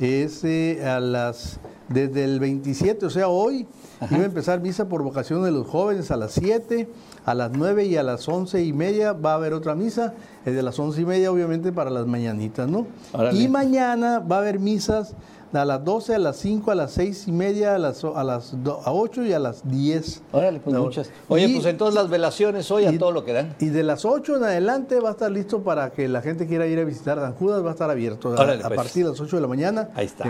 Es 0.00 0.44
eh, 0.44 0.86
a 0.88 1.00
las, 1.00 1.58
desde 1.88 2.22
el 2.22 2.38
27, 2.38 3.04
o 3.04 3.10
sea, 3.10 3.26
hoy, 3.26 3.66
iba 4.08 4.20
a 4.20 4.24
empezar 4.24 4.60
misa 4.60 4.88
por 4.88 5.02
vocación 5.02 5.42
de 5.42 5.50
los 5.50 5.66
jóvenes 5.66 6.12
a 6.12 6.16
las 6.16 6.32
7, 6.32 6.88
a 7.24 7.34
las 7.34 7.50
9 7.50 7.84
y 7.86 7.96
a 7.96 8.04
las 8.04 8.28
11 8.28 8.62
y 8.62 8.72
media 8.72 9.12
va 9.12 9.32
a 9.32 9.34
haber 9.34 9.54
otra 9.54 9.74
misa. 9.74 10.14
El 10.44 10.54
de 10.54 10.62
las 10.62 10.78
11 10.78 11.00
y 11.00 11.04
media, 11.04 11.32
obviamente, 11.32 11.72
para 11.72 11.90
las 11.90 12.06
mañanitas, 12.06 12.68
¿no? 12.70 12.86
Órale. 13.12 13.40
Y 13.40 13.48
mañana 13.48 14.20
va 14.20 14.36
a 14.36 14.38
haber 14.38 14.60
misas 14.60 15.14
a 15.52 15.64
las 15.64 15.84
12, 15.84 16.14
a 16.14 16.18
las 16.18 16.36
5, 16.36 16.70
a 16.70 16.74
las 16.74 16.92
6 16.92 17.28
y 17.28 17.32
media, 17.32 17.74
a 17.74 17.78
las, 17.78 18.04
a 18.04 18.24
las 18.24 18.54
8 18.64 19.24
y 19.24 19.32
a 19.32 19.38
las 19.38 19.68
10. 19.68 20.22
Órale, 20.32 20.60
pues 20.60 20.76
muchas. 20.76 21.10
Oye, 21.28 21.48
pues 21.48 21.66
entonces 21.66 21.94
las 21.94 22.10
velaciones 22.10 22.70
hoy 22.70 22.86
a 22.86 22.98
todo 22.98 23.12
lo 23.12 23.24
que 23.24 23.32
dan. 23.32 23.54
Y 23.60 23.66
de 23.66 23.82
las 23.82 24.04
8 24.04 24.36
en 24.36 24.44
adelante 24.44 25.00
va 25.00 25.10
a 25.10 25.12
estar 25.12 25.30
listo 25.30 25.62
para 25.62 25.90
que 25.90 26.08
la 26.08 26.22
gente 26.22 26.46
quiera 26.46 26.66
ir 26.66 26.78
a 26.78 26.84
visitar 26.84 27.18
San 27.18 27.34
Judas, 27.34 27.64
va 27.64 27.70
a 27.70 27.72
estar 27.72 27.90
abierto 27.90 28.32
a, 28.32 28.36
pues. 28.36 28.62
partir 28.74 29.04
de 29.04 29.10
las 29.10 29.20
8 29.20 29.36
de 29.36 29.42
la 29.42 29.48
mañana. 29.48 29.88
Ahí 29.94 30.06
está. 30.06 30.24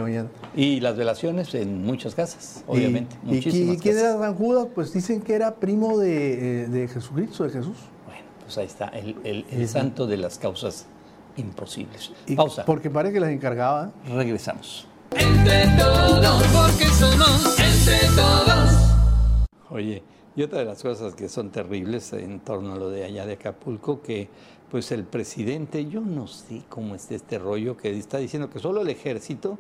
Y 0.55 0.81
las 0.81 0.97
velaciones 0.97 1.55
en 1.55 1.85
muchas 1.85 2.15
casas, 2.15 2.65
obviamente. 2.67 3.17
¿Y, 3.27 3.37
¿y 3.37 3.77
quién 3.79 3.99
era 3.99 4.19
San 4.19 4.35
Judas? 4.35 4.69
Pues 4.75 4.93
dicen 4.93 5.21
que 5.21 5.35
era 5.35 5.55
primo 5.57 5.99
de, 5.99 6.65
eh, 6.65 6.69
de 6.69 6.89
Jesucristo, 6.89 7.45
de 7.45 7.51
Jesús. 7.51 7.77
Bueno, 8.07 8.23
pues 8.43 8.59
ahí 8.59 8.67
está, 8.67 8.89
el, 8.89 9.45
el, 9.51 9.69
santo 9.69 10.07
de 10.07 10.17
las 10.17 10.39
causas 10.39 10.87
imposibles. 11.37 12.13
Pausa. 12.37 12.65
Porque 12.65 12.91
parece 12.91 13.15
que 13.15 13.21
las 13.21 13.31
encargaba. 13.31 13.93
Regresamos. 14.09 14.88
Entre 15.13 15.67
todos, 15.79 16.47
porque 16.49 16.87
somos 16.87 17.59
entre 17.59 18.09
todos. 18.15 18.71
Oye, 19.71 20.03
y 20.37 20.43
otra 20.43 20.61
de 20.61 20.65
las 20.65 20.83
cosas 20.83 21.15
que 21.15 21.29
son 21.29 21.51
terribles 21.51 22.13
en 22.13 22.41
torno 22.41 22.75
a 22.75 22.77
lo 22.77 22.91
de 22.91 23.05
allá 23.05 23.27
de 23.27 23.35
Acapulco, 23.35 24.03
que 24.03 24.29
pues 24.71 24.93
el 24.93 25.05
presidente, 25.05 25.87
yo 25.87 26.01
no 26.01 26.27
sé 26.27 26.63
cómo 26.69 26.95
está 26.95 27.15
este 27.15 27.39
rollo 27.39 27.77
que 27.77 27.91
está 27.91 28.19
diciendo 28.19 28.51
que 28.51 28.59
solo 28.59 28.83
el 28.83 28.89
ejército, 28.89 29.59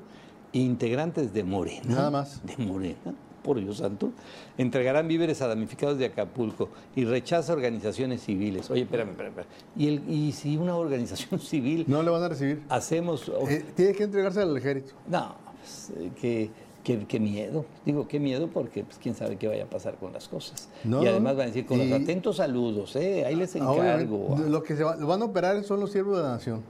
integrantes 0.52 1.32
de 1.32 1.44
Morena, 1.44 1.94
nada 1.94 2.10
más, 2.10 2.42
de 2.44 2.56
Morena, 2.64 3.14
por 3.48 3.58
Dios 3.58 3.78
santo, 3.78 4.12
entregarán 4.58 5.08
víveres 5.08 5.40
a 5.40 5.48
damnificados 5.48 5.96
de 5.96 6.04
Acapulco 6.04 6.68
y 6.94 7.06
rechaza 7.06 7.54
organizaciones 7.54 8.22
civiles. 8.22 8.70
Oye, 8.70 8.82
espérame, 8.82 9.12
espérame. 9.12 9.46
¿Y, 9.74 9.88
el, 9.88 10.02
¿Y 10.06 10.32
si 10.32 10.58
una 10.58 10.76
organización 10.76 11.40
civil... 11.40 11.86
No 11.88 12.02
le 12.02 12.10
van 12.10 12.22
a 12.22 12.28
recibir. 12.28 12.62
Hacemos... 12.68 13.32
Eh, 13.48 13.64
tiene 13.74 13.94
que 13.94 14.02
entregarse 14.02 14.42
al 14.42 14.54
ejército. 14.54 14.92
No, 15.08 15.34
pues, 15.58 15.92
eh, 15.96 16.50
que, 16.84 17.06
qué 17.06 17.18
miedo. 17.18 17.64
Digo, 17.86 18.06
qué 18.06 18.20
miedo 18.20 18.48
porque 18.48 18.84
pues, 18.84 18.98
quién 18.98 19.14
sabe 19.14 19.36
qué 19.36 19.48
vaya 19.48 19.64
a 19.64 19.70
pasar 19.70 19.94
con 19.96 20.12
las 20.12 20.28
cosas. 20.28 20.68
y 20.84 21.06
además 21.06 21.34
van 21.34 21.44
a 21.44 21.46
decir 21.46 21.64
con 21.64 21.78
los 21.78 21.90
atentos 21.90 22.36
saludos, 22.36 22.96
¿eh? 22.96 23.24
ahí 23.24 23.34
les 23.34 23.56
encargo. 23.56 24.36
Lo 24.46 24.62
que 24.62 24.76
se 24.76 24.84
van 24.84 25.22
a 25.22 25.24
operar 25.24 25.64
son 25.64 25.80
los 25.80 25.90
siervos 25.90 26.18
de 26.18 26.22
la 26.22 26.32
nación, 26.32 26.62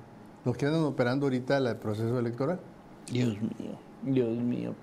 los 0.45 0.57
que 0.57 0.67
andan 0.67 0.85
operando 0.85 1.27
ahorita 1.27 1.59
el 1.59 1.75
proceso 1.75 2.17
electoral. 2.21 2.61
Dios 3.11 3.35
mío, 3.41 3.75
Dios 4.05 4.37
mío 4.39 4.75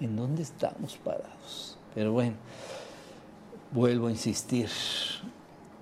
en 0.00 0.16
dónde 0.16 0.42
estamos 0.42 0.96
parados. 0.96 1.78
Pero 1.94 2.12
bueno, 2.12 2.34
vuelvo 3.72 4.08
a 4.08 4.10
insistir, 4.10 4.68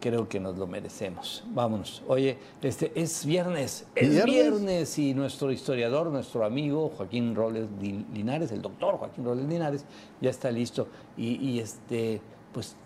creo 0.01 0.29
que 0.29 0.39
nos 0.39 0.57
lo 0.57 0.67
merecemos. 0.67 1.45
Vámonos. 1.49 2.03
Oye, 2.07 2.39
este 2.63 2.93
es 2.95 3.25
viernes, 3.25 3.87
es 3.95 4.25
¿Viernes? 4.25 4.99
y 4.99 5.15
nuestro 5.15 5.51
historiador, 5.51 6.09
nuestro 6.09 6.45
amigo 6.45 6.91
Joaquín 6.97 7.35
Roles 7.35 7.67
Linares, 7.81 8.53
el 8.53 8.63
doctor 8.63 8.97
Joaquín 8.99 9.25
Roles 9.25 9.47
Linares, 9.47 9.85
ya 10.21 10.31
está 10.31 10.51
listo. 10.51 10.89
Y, 11.17 11.59
este, 11.59 12.21
pues, 12.53 12.77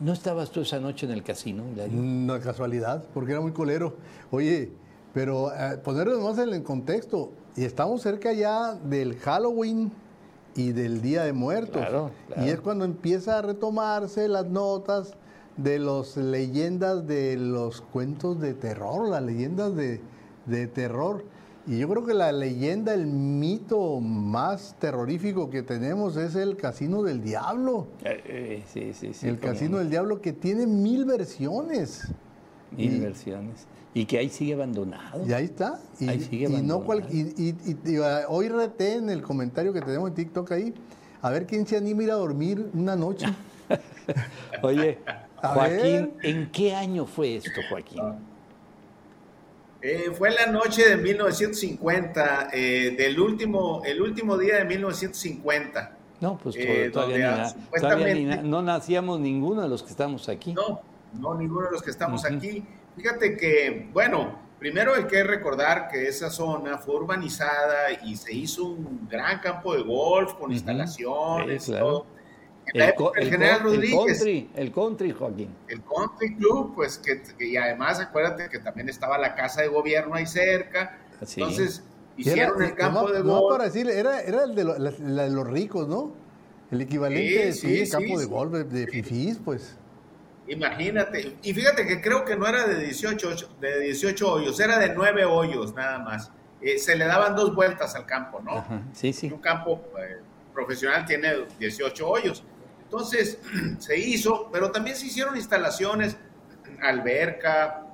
¿no 0.00 0.12
estabas 0.12 0.50
tú 0.50 0.62
esa 0.62 0.80
noche 0.80 1.06
en 1.06 1.12
el 1.12 1.22
casino? 1.22 1.64
No, 1.90 2.40
casualidad, 2.40 3.04
porque 3.14 3.32
era 3.32 3.40
muy 3.40 3.52
colero. 3.52 3.96
Oye, 4.30 4.72
pero 5.12 5.52
eh, 5.54 5.76
ponerlo 5.78 6.20
más 6.20 6.38
en 6.38 6.52
el 6.52 6.62
contexto, 6.64 7.30
y 7.56 7.64
estamos 7.64 8.02
cerca 8.02 8.32
ya 8.32 8.74
del 8.74 9.16
Halloween 9.16 9.92
y 10.56 10.72
del 10.72 11.00
Día 11.02 11.24
de 11.24 11.32
Muertos. 11.32 11.82
Y 12.36 12.48
es 12.48 12.60
cuando 12.60 12.84
empieza 12.84 13.38
a 13.38 13.42
retomarse 13.42 14.28
las 14.28 14.46
notas 14.46 15.14
de 15.56 15.78
las 15.78 16.16
leyendas 16.16 17.06
de 17.06 17.36
los 17.36 17.80
cuentos 17.80 18.40
de 18.40 18.54
terror, 18.54 19.08
las 19.08 19.22
leyendas 19.22 19.74
de, 19.76 20.00
terror. 20.68 21.24
Y 21.66 21.78
yo 21.78 21.88
creo 21.88 22.04
que 22.04 22.12
la 22.12 22.30
leyenda, 22.30 22.92
el 22.92 23.06
mito 23.06 24.00
más 24.00 24.76
terrorífico 24.78 25.48
que 25.48 25.62
tenemos 25.62 26.16
es 26.16 26.34
el 26.34 26.56
Casino 26.56 27.02
del 27.02 27.22
Diablo. 27.22 27.86
Eh, 28.04 28.22
eh, 28.26 28.62
sí, 28.66 28.92
sí, 28.92 29.14
sí. 29.14 29.26
El 29.26 29.38
Casino 29.38 29.78
del 29.78 29.88
Diablo 29.88 30.20
que 30.20 30.32
tiene 30.32 30.66
mil 30.66 31.06
versiones. 31.06 32.12
Mil 32.76 33.00
versiones. 33.00 33.66
Y 33.94 34.06
que 34.06 34.18
ahí 34.18 34.28
sigue 34.28 34.54
abandonado. 34.54 35.24
Y 35.24 35.32
ahí 35.32 35.44
está. 35.44 35.80
Y, 36.00 36.08
ahí 36.08 36.20
sigue 36.20 36.46
abandonado. 36.46 37.00
y, 37.10 37.54
ah, 38.02 38.22
hoy 38.28 38.48
reté 38.48 38.96
en 38.96 39.08
el 39.08 39.22
comentario 39.22 39.72
que 39.72 39.80
tenemos 39.80 40.08
en 40.08 40.14
TikTok 40.16 40.50
ahí, 40.52 40.74
a 41.22 41.30
ver 41.30 41.46
quién 41.46 41.66
se 41.66 41.76
anima 41.76 42.00
a 42.00 42.04
ir 42.04 42.10
a 42.10 42.14
dormir 42.14 42.70
una 42.74 42.96
noche. 42.96 43.26
Oye, 44.62 44.98
Joaquín, 45.36 46.12
¿en 46.22 46.50
qué 46.50 46.74
año 46.74 47.06
fue 47.06 47.36
esto, 47.36 47.60
Joaquín? 47.70 48.02
Eh, 49.80 50.10
fue 50.16 50.30
en 50.30 50.34
la 50.34 50.46
noche 50.46 50.88
de 50.88 50.96
1950, 50.96 52.48
eh, 52.52 52.94
del 52.96 53.20
último, 53.20 53.82
el 53.84 54.00
último 54.00 54.38
día 54.38 54.56
de 54.56 54.64
1950. 54.64 55.96
No, 56.20 56.38
pues 56.38 56.56
eh, 56.58 56.90
todavía, 56.90 57.54
no 58.42 58.62
nacíamos 58.62 59.20
ninguno 59.20 59.60
de 59.60 59.68
los 59.68 59.82
que 59.82 59.90
estamos 59.90 60.28
aquí. 60.30 60.54
No, 60.54 60.80
no 61.20 61.34
ninguno 61.34 61.66
de 61.66 61.72
los 61.72 61.82
que 61.82 61.90
estamos 61.90 62.24
aquí. 62.24 62.64
Fíjate 62.96 63.36
que, 63.36 63.88
bueno, 63.92 64.38
primero 64.58 64.94
hay 64.94 65.04
que 65.04 65.22
recordar 65.24 65.88
que 65.88 66.08
esa 66.08 66.30
zona 66.30 66.78
fue 66.78 66.96
urbanizada 66.96 67.92
y 68.04 68.16
se 68.16 68.32
hizo 68.32 68.64
un 68.64 69.08
gran 69.10 69.40
campo 69.40 69.74
de 69.74 69.82
golf 69.82 70.34
con 70.34 70.52
instalaciones 70.52 71.66
todo. 71.66 72.06
el, 72.72 73.30
General 73.30 73.60
Rodríguez. 73.60 74.24
El 74.54 74.72
country, 74.72 75.10
Joaquín. 75.10 75.50
El 75.68 75.82
Country 75.82 76.36
Club, 76.36 76.74
pues 76.74 76.98
que, 76.98 77.20
y 77.44 77.56
además 77.56 78.00
acuérdate 78.00 78.48
que 78.48 78.58
también 78.58 78.88
estaba 78.88 79.18
la 79.18 79.34
casa 79.34 79.62
de 79.62 79.68
gobierno 79.68 80.14
ahí 80.14 80.26
cerca. 80.26 80.98
Entonces, 81.20 81.82
hicieron 82.16 82.62
el 82.62 82.74
campo 82.74 83.10
de 83.10 83.20
golf. 83.20 83.42
No, 83.42 83.48
para 83.48 83.64
decir, 83.64 83.88
era, 83.88 84.20
era 84.22 84.44
el 84.44 84.54
de, 84.54 84.64
de 84.64 85.30
los 85.30 85.46
ricos, 85.46 85.88
¿no? 85.88 86.12
El 86.70 86.80
equivalente 86.80 87.52
sí, 87.52 87.84
sí, 87.84 87.90
campo 87.90 88.18
de 88.18 88.24
golf 88.24 88.52
de 88.52 88.86
fifís, 88.86 89.38
pues. 89.44 89.76
Imagínate, 90.46 91.36
y 91.42 91.54
fíjate 91.54 91.86
que 91.86 92.00
creo 92.02 92.24
que 92.24 92.36
no 92.36 92.46
era 92.46 92.66
de 92.66 92.78
18, 92.84 93.56
de 93.60 93.80
18 93.80 94.32
hoyos, 94.32 94.60
era 94.60 94.78
de 94.78 94.90
9 94.90 95.24
hoyos 95.24 95.74
nada 95.74 95.98
más. 96.00 96.30
Eh, 96.60 96.78
se 96.78 96.96
le 96.96 97.06
daban 97.06 97.34
dos 97.34 97.54
vueltas 97.54 97.94
al 97.94 98.04
campo, 98.04 98.40
¿no? 98.40 98.64
Sí, 98.92 99.12
sí. 99.12 99.30
Un 99.30 99.40
campo 99.40 99.82
eh, 99.98 100.18
profesional 100.52 101.06
tiene 101.06 101.46
18 101.58 102.06
hoyos. 102.08 102.44
Entonces 102.82 103.38
se 103.78 103.98
hizo, 103.98 104.50
pero 104.52 104.70
también 104.70 104.96
se 104.96 105.06
hicieron 105.06 105.36
instalaciones, 105.36 106.16
alberca, 106.82 107.86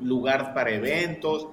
lugar 0.00 0.54
para 0.54 0.70
eventos. 0.70 1.48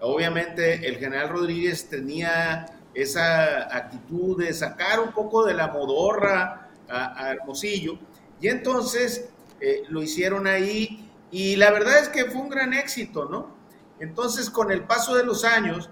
Obviamente 0.00 0.86
el 0.86 0.98
general 0.98 1.30
Rodríguez 1.30 1.88
tenía 1.88 2.66
esa 2.92 3.74
actitud 3.74 4.38
de 4.38 4.52
sacar 4.52 5.00
un 5.00 5.12
poco 5.12 5.44
de 5.44 5.54
la 5.54 5.68
modorra 5.68 6.68
a, 6.88 7.24
a 7.24 7.32
Hermosillo. 7.32 7.98
Y 8.40 8.48
entonces 8.48 9.30
eh, 9.60 9.82
lo 9.88 10.02
hicieron 10.02 10.46
ahí 10.46 11.08
y 11.30 11.56
la 11.56 11.70
verdad 11.70 11.98
es 11.98 12.08
que 12.08 12.26
fue 12.26 12.40
un 12.40 12.48
gran 12.48 12.72
éxito, 12.72 13.26
¿no? 13.26 13.56
Entonces, 13.98 14.50
con 14.50 14.70
el 14.70 14.82
paso 14.82 15.14
de 15.14 15.24
los 15.24 15.44
años, 15.44 15.90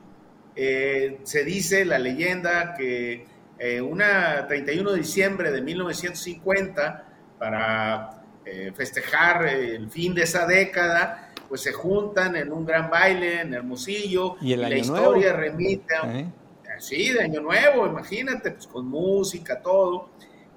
eh, 0.56 1.20
se 1.24 1.44
dice 1.44 1.84
la 1.84 1.98
leyenda 1.98 2.74
que 2.74 3.26
eh, 3.58 3.80
una 3.80 4.46
31 4.46 4.92
de 4.92 4.98
diciembre 4.98 5.50
de 5.50 5.62
1950, 5.62 7.08
para 7.38 8.20
festejar 8.74 9.46
el 9.46 9.90
fin 9.90 10.14
de 10.14 10.22
esa 10.22 10.46
década, 10.46 11.32
pues 11.48 11.62
se 11.62 11.72
juntan 11.72 12.36
en 12.36 12.52
un 12.52 12.64
gran 12.64 12.90
baile 12.90 13.40
en 13.40 13.54
Hermosillo 13.54 14.36
y, 14.40 14.54
la 14.54 14.76
historia 14.76 15.32
remite 15.32 15.94
a, 15.96 16.24
sí, 16.78 17.10
de 17.10 17.22
Año 17.22 17.40
Nuevo, 17.40 17.86
imagínate, 17.86 18.50
pues 18.50 18.66
con 18.66 18.86
música, 18.86 19.60
todo. 19.60 20.10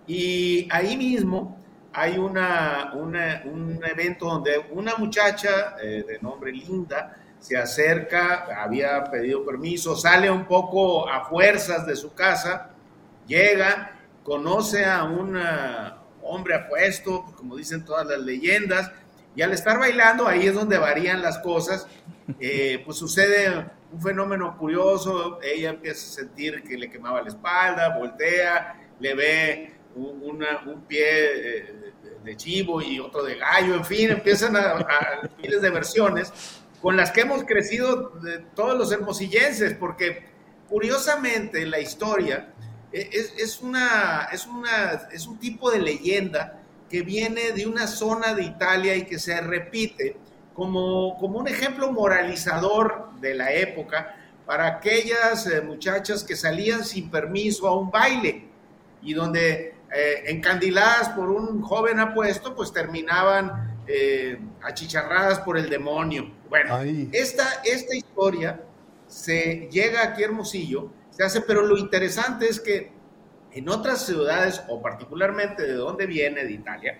Y 0.06 0.68
ahí 0.72 0.98
mismo 0.98 1.58
hay 1.98 2.20
una, 2.20 2.92
un 2.94 3.16
evento 3.84 4.26
donde 4.26 4.60
una 4.70 4.98
muchacha 4.98 5.78
eh, 5.82 6.06
de 6.08 6.20
nombre 6.22 6.52
Linda 6.52 7.18
se 7.40 7.58
acerca, 7.58 8.46
había 8.62 9.04
pedido 9.06 9.44
permiso, 9.44 9.96
sale 9.96 10.30
un 10.30 10.46
poco 10.46 11.10
a 11.10 11.26
fuerzas 11.26 11.88
de 11.88 11.96
su 11.96 12.14
casa, 12.14 12.70
llega, 13.26 14.00
conoce 14.24 14.86
a 14.86 15.06
un 15.06 15.42
hombre 16.22 16.54
apuesto, 16.54 17.26
como 17.36 17.56
dicen 17.56 17.84
todas 17.84 18.06
las 18.06 18.20
leyendas, 18.20 18.92
y 19.36 19.42
al 19.42 19.54
estar 19.54 19.80
bailando, 19.80 20.28
ahí 20.28 20.46
es 20.46 20.54
donde 20.54 20.78
varían 20.78 21.24
las 21.24 21.40
cosas, 21.40 21.88
eh, 22.40 22.80
pues 22.86 22.98
sucede 22.98 23.66
un 23.92 24.02
fenómeno 24.04 24.56
curioso, 24.56 25.40
ella 25.42 25.70
empieza 25.70 26.06
a 26.06 26.26
sentir 26.26 26.62
que 26.62 26.78
le 26.78 26.92
quemaba 26.92 27.24
la 27.24 27.30
espalda, 27.30 27.98
voltea, 27.98 28.92
le 29.00 29.16
ve 29.16 29.77
un, 29.98 30.86
pie 30.88 31.06
eh, 31.06 31.94
de 32.24 32.38
chivo 32.38 32.82
y 32.82 33.00
otro 33.00 33.24
de 33.24 33.36
gallo, 33.36 33.76
en 33.76 33.86
fin, 33.86 34.12
empiezan 34.12 34.56
a, 34.56 34.86
miles 35.42 35.62
de 35.62 35.70
versiones 35.70 36.32
con 36.82 36.96
las 36.96 37.12
que 37.12 37.22
hemos 37.22 37.44
crecido 37.44 38.10
de 38.22 38.40
todos 38.56 38.78
los 38.78 38.92
hermosillenses, 38.92 39.74
porque 39.74 40.26
curiosamente 40.70 41.66
la 41.66 41.80
historia 41.80 42.54
es, 42.92 43.34
es, 43.38 43.62
una, 43.62 44.30
es, 44.32 44.46
una, 44.46 45.10
es 45.12 45.26
un 45.28 45.38
tipo 45.40 45.72
de 45.72 45.80
leyenda 45.80 46.62
que 46.90 47.02
viene 47.02 47.52
de 47.52 47.66
una 47.66 47.88
zona 47.88 48.34
de 48.34 48.44
Italia 48.44 48.96
y 48.96 49.06
que 49.06 49.20
se 49.20 49.40
repite 49.42 50.16
como, 50.54 51.18
como 51.18 51.40
un 51.40 51.48
ejemplo 51.48 51.92
moralizador 51.92 53.10
de 53.20 53.34
la 53.34 53.52
época, 53.54 54.16
para 54.46 54.66
aquellas 54.66 55.46
eh, 55.46 55.62
muchachas 55.62 56.24
que 56.24 56.36
salían 56.36 56.86
sin 56.86 57.12
permiso 57.12 57.68
a 57.68 57.78
un 57.78 57.92
baile 57.92 58.46
y 59.02 59.14
donde 59.14 59.76
eh, 59.94 60.24
encandiladas 60.28 61.10
por 61.10 61.30
un 61.30 61.62
joven 61.62 62.00
apuesto, 62.00 62.54
pues 62.56 62.74
terminaban 62.74 63.82
eh, 63.88 64.38
achicharradas 64.62 65.40
por 65.40 65.58
el 65.58 65.70
demonio. 65.70 66.30
Bueno, 66.50 66.78
esta, 67.14 67.62
esta 67.64 67.96
historia 67.96 68.62
se 69.08 69.70
llega 69.72 70.04
aquí 70.04 70.24
a 70.24 70.26
Hermosillo, 70.26 70.92
se 71.10 71.24
hace, 71.24 71.42
pero 71.42 71.62
lo 71.62 71.78
interesante 71.78 72.48
es 72.48 72.60
que 72.60 72.92
en 73.54 73.70
otras 73.70 74.06
ciudades, 74.06 74.62
o 74.68 74.82
particularmente 74.82 75.64
de 75.64 75.74
donde 75.74 76.06
viene, 76.06 76.44
de 76.44 76.52
Italia, 76.52 77.00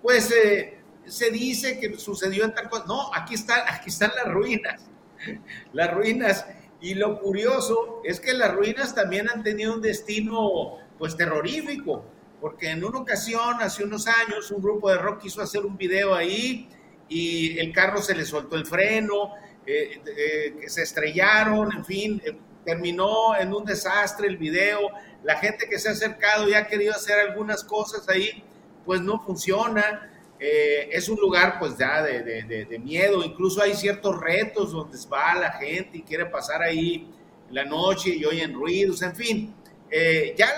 pues 0.00 0.32
eh, 0.32 0.78
se 1.04 1.30
dice 1.30 1.78
que 1.78 1.98
sucedió 1.98 2.44
en 2.44 2.54
tal 2.54 2.70
cosa. 2.70 2.86
No, 2.86 3.14
aquí, 3.14 3.34
está, 3.34 3.72
aquí 3.72 3.90
están 3.90 4.10
las 4.16 4.32
ruinas. 4.32 4.88
Las 5.72 5.92
ruinas. 5.94 6.46
Y 6.80 6.94
lo 6.94 7.20
curioso 7.20 8.00
es 8.02 8.18
que 8.18 8.32
las 8.32 8.52
ruinas 8.52 8.92
también 8.92 9.30
han 9.30 9.44
tenido 9.44 9.72
un 9.72 9.80
destino, 9.80 10.78
pues, 10.98 11.16
terrorífico 11.16 12.04
porque 12.42 12.70
en 12.70 12.84
una 12.84 12.98
ocasión, 12.98 13.62
hace 13.62 13.84
unos 13.84 14.08
años, 14.08 14.50
un 14.50 14.60
grupo 14.60 14.90
de 14.90 14.98
rock 14.98 15.22
quiso 15.22 15.40
hacer 15.40 15.64
un 15.64 15.76
video 15.76 16.12
ahí 16.12 16.68
y 17.08 17.56
el 17.60 17.72
carro 17.72 18.02
se 18.02 18.16
le 18.16 18.24
soltó 18.24 18.56
el 18.56 18.66
freno, 18.66 19.30
eh, 19.64 20.00
eh, 20.04 20.54
se 20.66 20.82
estrellaron, 20.82 21.72
en 21.72 21.84
fin, 21.84 22.22
eh, 22.24 22.36
terminó 22.64 23.36
en 23.38 23.54
un 23.54 23.64
desastre 23.64 24.26
el 24.26 24.38
video. 24.38 24.80
La 25.22 25.36
gente 25.38 25.68
que 25.68 25.78
se 25.78 25.88
ha 25.88 25.92
acercado 25.92 26.48
y 26.48 26.54
ha 26.54 26.66
querido 26.66 26.92
hacer 26.92 27.16
algunas 27.20 27.62
cosas 27.62 28.08
ahí, 28.08 28.42
pues 28.84 29.00
no 29.00 29.22
funciona. 29.22 30.10
es 30.40 31.08
un 31.08 31.20
lugar 31.20 31.60
pues 31.60 31.78
ya 31.78 32.02
de, 32.02 32.42
de, 32.68 32.78
miedo, 32.80 33.22
incluso 33.22 33.62
hay 33.62 33.74
ciertos 33.74 34.20
retos 34.20 34.72
donde 34.72 34.98
va 35.06 35.36
la 35.36 35.52
gente 35.52 35.98
y 35.98 36.02
quiere 36.02 36.26
pasar 36.26 36.60
ahí 36.60 37.08
la 37.50 37.64
noche 37.64 38.10
y 38.10 38.24
oyen 38.24 38.52
ruidos, 38.52 39.00
en 39.02 39.14
fin. 39.14 39.54
Eh, 39.94 40.34
ya 40.38 40.56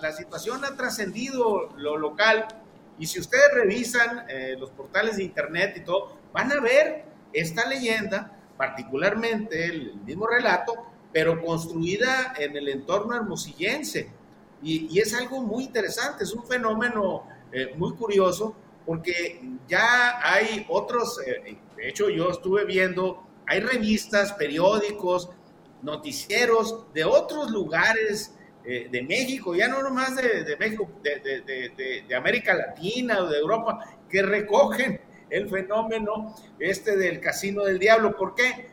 la, 0.00 0.12
situación 0.12 0.64
ha 0.64 0.74
trascendido 0.74 1.68
lo 1.76 1.98
local 1.98 2.48
y 2.98 3.04
si 3.04 3.20
ustedes 3.20 3.52
revisan 3.52 4.24
eh, 4.26 4.56
los 4.58 4.70
portales 4.70 5.18
de 5.18 5.24
internet 5.24 5.74
y 5.76 5.80
todo, 5.80 6.16
van 6.32 6.50
a 6.50 6.58
ver 6.58 7.04
esta 7.34 7.68
leyenda, 7.68 8.40
particularmente 8.56 9.66
el, 9.66 9.96
mismo 9.96 10.26
relato, 10.26 10.72
pero 11.12 11.44
construida 11.44 12.32
en 12.38 12.56
el 12.56 12.70
entorno 12.70 13.14
hermosillense. 13.14 14.10
Y, 14.62 14.98
es 14.98 15.12
algo 15.12 15.42
muy 15.42 15.64
interesante, 15.64 16.24
es 16.24 16.32
un 16.32 16.46
fenómeno 16.46 17.24
eh, 17.52 17.74
muy 17.76 17.92
curioso, 17.96 18.56
porque 18.86 19.42
ya 19.68 20.20
hay 20.22 20.64
otros, 20.70 21.18
de 21.18 21.58
hecho 21.86 22.08
yo 22.08 22.30
estuve 22.30 22.64
viendo, 22.64 23.22
hay 23.46 23.60
revistas, 23.60 24.32
periódicos, 24.32 25.28
noticieros 25.82 26.86
de 26.94 27.04
otros 27.04 27.50
lugares 27.50 28.34
eh, 28.64 28.88
de 28.90 29.02
México, 29.02 29.54
ya 29.54 29.68
no 29.68 29.82
nomás 29.82 30.16
de, 30.16 30.56
México, 30.58 30.90
de, 31.02 32.14
América 32.14 32.54
Latina 32.54 33.22
o 33.22 33.28
de 33.28 33.38
Europa, 33.38 33.78
que 34.08 34.22
recogen 34.22 35.00
el 35.30 35.48
fenómeno 35.48 36.34
este 36.58 36.96
del 36.96 37.20
casino 37.20 37.64
del 37.64 37.78
diablo. 37.78 38.16
¿Por 38.16 38.34
qué? 38.34 38.70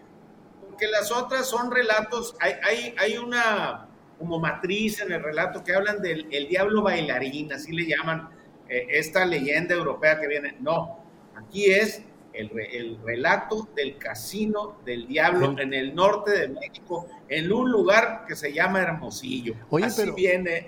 Porque 0.67 0.87
las 0.87 1.11
otras 1.11 1.47
son 1.47 1.71
relatos, 1.71 2.35
hay, 2.39 2.53
hay, 2.63 2.95
hay 2.97 3.17
una 3.17 3.87
como 4.17 4.39
matriz 4.39 5.01
en 5.01 5.11
el 5.11 5.21
relato 5.21 5.63
que 5.63 5.73
hablan 5.73 6.01
del 6.01 6.27
el 6.31 6.47
diablo 6.47 6.81
bailarín, 6.81 7.51
así 7.53 7.73
le 7.73 7.85
llaman 7.85 8.29
eh, 8.69 8.87
esta 8.89 9.25
leyenda 9.25 9.75
europea 9.75 10.19
que 10.19 10.27
viene. 10.27 10.55
No, 10.59 10.99
aquí 11.35 11.65
es 11.65 12.01
el, 12.37 12.97
relato 13.03 13.67
del 13.75 13.97
casino 13.97 14.77
del 14.85 15.07
diablo 15.07 15.57
en 15.59 15.73
el 15.73 15.95
norte 15.95 16.31
de 16.31 16.47
México, 16.49 17.07
en 17.29 17.51
un 17.51 17.71
lugar 17.71 18.25
que 18.27 18.35
se 18.35 18.53
llama 18.53 18.81
Hermosillo. 18.81 19.53
Oye, 19.69 19.85
así 19.85 20.01
pero, 20.01 20.15
viene 20.15 20.65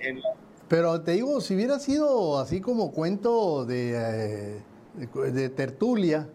pero 0.68 1.00
te 1.00 1.12
digo, 1.12 1.40
si 1.40 1.54
hubiera 1.54 1.78
sido 1.78 2.38
así 2.38 2.60
como 2.60 2.92
cuento 2.92 3.64
de, 3.64 4.60
eh, 4.96 5.30
de, 5.32 5.48
tertulia, 5.48 6.28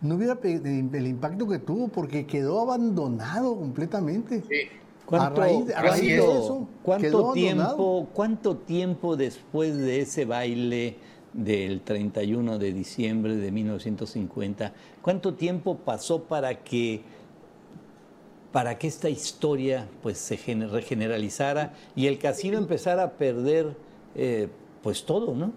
no 0.00 0.14
hubiera 0.14 0.38
el 0.42 1.06
impacto 1.06 1.46
que 1.46 1.58
tuvo 1.58 1.88
porque 1.88 2.26
quedó 2.26 2.60
abandonado 2.60 3.56
completamente. 3.56 4.42
Sí. 4.48 4.68
¿Cuánto, 5.04 5.42
¿cuánto 6.82 7.32
tiempo, 7.32 8.08
¿Cuánto 8.12 8.56
tiempo 8.58 9.16
después 9.16 9.74
de 9.74 10.00
ese 10.00 10.26
baile 10.26 10.98
del 11.32 11.82
31 11.82 12.58
de 12.58 12.72
diciembre 12.72 13.36
de 13.36 13.50
1950. 13.50 14.72
¿Cuánto 15.02 15.34
tiempo 15.34 15.78
pasó 15.78 16.24
para 16.24 16.62
que, 16.62 17.02
para 18.52 18.78
que 18.78 18.86
esta 18.86 19.08
historia 19.08 19.86
pues, 20.02 20.18
se 20.18 20.36
regeneralizara 20.36 21.74
y 21.94 22.06
el 22.06 22.18
casino 22.18 22.58
empezara 22.58 23.02
a 23.04 23.10
perder 23.12 23.76
eh, 24.14 24.48
pues 24.82 25.04
todo, 25.04 25.34
¿no? 25.34 25.52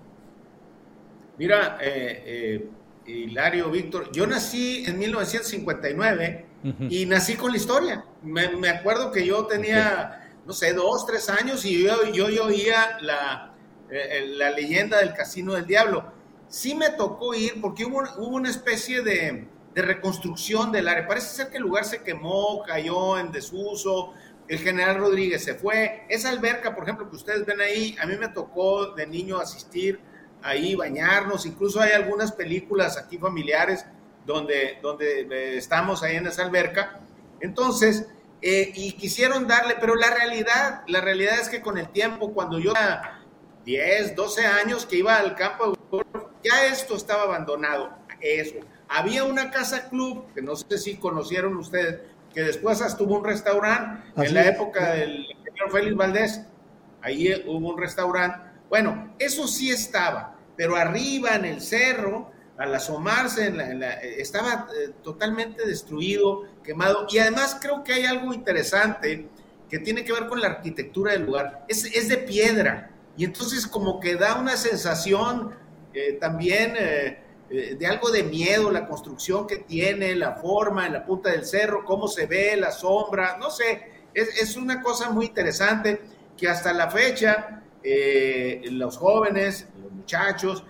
Mira, 1.37 1.77
eh, 1.81 2.23
eh, 2.25 2.69
Hilario, 3.05 3.71
Víctor, 3.71 4.11
yo 4.11 4.27
nací 4.27 4.83
en 4.85 4.99
1959 4.99 6.45
y 6.89 7.05
nací 7.07 7.35
con 7.35 7.51
la 7.51 7.57
historia. 7.57 8.05
Me, 8.21 8.69
acuerdo 8.69 9.11
que 9.11 9.25
yo 9.25 9.47
tenía, 9.47 10.29
no 10.45 10.53
sé, 10.53 10.73
dos, 10.73 11.07
tres 11.07 11.29
años 11.29 11.65
y 11.65 11.83
yo, 11.83 12.11
yo, 12.13 12.29
yo 12.29 12.45
oía 12.45 12.99
la 13.01 13.50
la 13.91 14.51
leyenda 14.51 14.99
del 14.99 15.13
Casino 15.13 15.53
del 15.53 15.65
Diablo. 15.65 16.11
Sí 16.47 16.75
me 16.75 16.89
tocó 16.89 17.33
ir 17.33 17.59
porque 17.61 17.85
hubo, 17.85 18.01
hubo 18.17 18.35
una 18.35 18.49
especie 18.49 19.01
de, 19.01 19.47
reconstrucción 19.73 20.71
del 20.71 20.87
área. 20.87 21.07
Parece 21.07 21.35
ser 21.35 21.49
que 21.49 21.57
el 21.57 21.63
lugar 21.63 21.85
se 21.85 22.01
quemó, 22.01 22.63
cayó 22.63 23.17
en 23.17 23.31
desuso, 23.31 24.13
el 24.47 24.59
general 24.59 24.97
Rodríguez 24.97 25.43
se 25.43 25.55
fue. 25.55 26.05
Esa 26.09 26.29
alberca, 26.29 26.75
por 26.75 26.83
ejemplo, 26.83 27.09
que 27.09 27.15
ustedes 27.15 27.45
ven 27.45 27.61
ahí, 27.61 27.95
a 28.01 28.05
mí 28.05 28.17
me 28.17 28.27
tocó 28.27 28.87
de 28.87 29.07
niño 29.07 29.39
asistir 29.39 29.99
ahí, 30.43 30.75
bañarnos, 30.75 31.45
incluso 31.45 31.79
hay 31.79 31.91
algunas 31.91 32.31
películas 32.31 32.97
aquí 32.97 33.17
familiares 33.17 33.85
donde, 34.25 34.79
donde 34.81 35.21
eh, 35.21 35.57
estamos 35.57 36.03
ahí 36.03 36.17
en 36.17 36.27
esa 36.27 36.43
alberca. 36.43 36.99
Entonces, 37.39 38.07
eh, 38.41 38.71
y 38.75 38.93
quisieron 38.93 39.47
darle, 39.47 39.75
pero 39.79 39.95
la 39.95 40.09
realidad, 40.09 40.83
la 40.87 41.01
realidad 41.01 41.39
es 41.39 41.47
que 41.47 41.61
con 41.61 41.77
el 41.77 41.89
tiempo, 41.89 42.33
cuando 42.33 42.59
yo 42.59 42.73
10, 43.65 44.15
12 44.15 44.45
años 44.45 44.85
que 44.85 44.97
iba 44.97 45.17
al 45.17 45.35
campo 45.35 45.71
de 45.71 45.77
ya 46.43 46.65
esto 46.67 46.95
estaba 46.95 47.23
abandonado, 47.23 47.91
eso. 48.19 48.55
Había 48.87 49.23
una 49.23 49.51
casa 49.51 49.89
club, 49.89 50.25
que 50.33 50.41
no 50.41 50.55
sé 50.55 50.77
si 50.77 50.97
conocieron 50.97 51.55
ustedes, 51.55 52.01
que 52.33 52.41
después 52.41 52.81
estuvo 52.81 53.17
un 53.17 53.23
restaurante 53.23 54.01
en 54.15 54.33
la 54.33 54.47
época 54.47 54.93
del 54.93 55.27
señor 55.43 55.71
Félix 55.71 55.95
Valdés, 55.95 56.41
ahí 57.01 57.43
hubo 57.45 57.73
un 57.73 57.77
restaurante. 57.77 58.39
Bueno, 58.69 59.13
eso 59.19 59.47
sí 59.47 59.69
estaba, 59.69 60.35
pero 60.55 60.75
arriba 60.75 61.35
en 61.35 61.45
el 61.45 61.61
cerro, 61.61 62.31
al 62.57 62.73
asomarse, 62.75 63.47
en 63.47 63.83
estaba 63.83 64.67
eh, 64.75 64.91
totalmente 65.03 65.65
destruido, 65.65 66.43
quemado, 66.63 67.07
y 67.09 67.19
además 67.19 67.57
creo 67.61 67.83
que 67.83 67.93
hay 67.93 68.05
algo 68.05 68.33
interesante 68.33 69.27
que 69.69 69.79
tiene 69.79 70.03
que 70.03 70.13
ver 70.13 70.27
con 70.27 70.41
la 70.41 70.47
arquitectura 70.47 71.13
del 71.13 71.25
lugar. 71.25 71.65
Es, 71.67 71.85
es 71.85 72.09
de 72.09 72.17
piedra, 72.17 72.91
y 73.17 73.25
entonces 73.25 73.67
como 73.67 73.99
que 73.99 74.15
da 74.15 74.35
una 74.35 74.57
sensación 74.57 75.55
eh, 75.93 76.13
también 76.13 76.73
eh, 76.77 77.19
eh, 77.49 77.75
de 77.77 77.87
algo 77.87 78.11
de 78.11 78.23
miedo, 78.23 78.71
la 78.71 78.87
construcción 78.87 79.45
que 79.45 79.57
tiene, 79.57 80.15
la 80.15 80.35
forma 80.35 80.87
en 80.87 80.93
la 80.93 81.05
punta 81.05 81.31
del 81.31 81.45
cerro, 81.45 81.83
cómo 81.83 82.07
se 82.07 82.25
ve, 82.25 82.55
la 82.55 82.71
sombra, 82.71 83.37
no 83.37 83.49
sé, 83.49 83.91
es, 84.13 84.41
es 84.41 84.55
una 84.55 84.81
cosa 84.81 85.09
muy 85.09 85.25
interesante 85.25 86.01
que 86.37 86.47
hasta 86.47 86.73
la 86.73 86.89
fecha 86.89 87.57
los 87.83 88.97
jóvenes, 88.97 89.67
los 89.81 89.91
muchachos, 89.91 90.63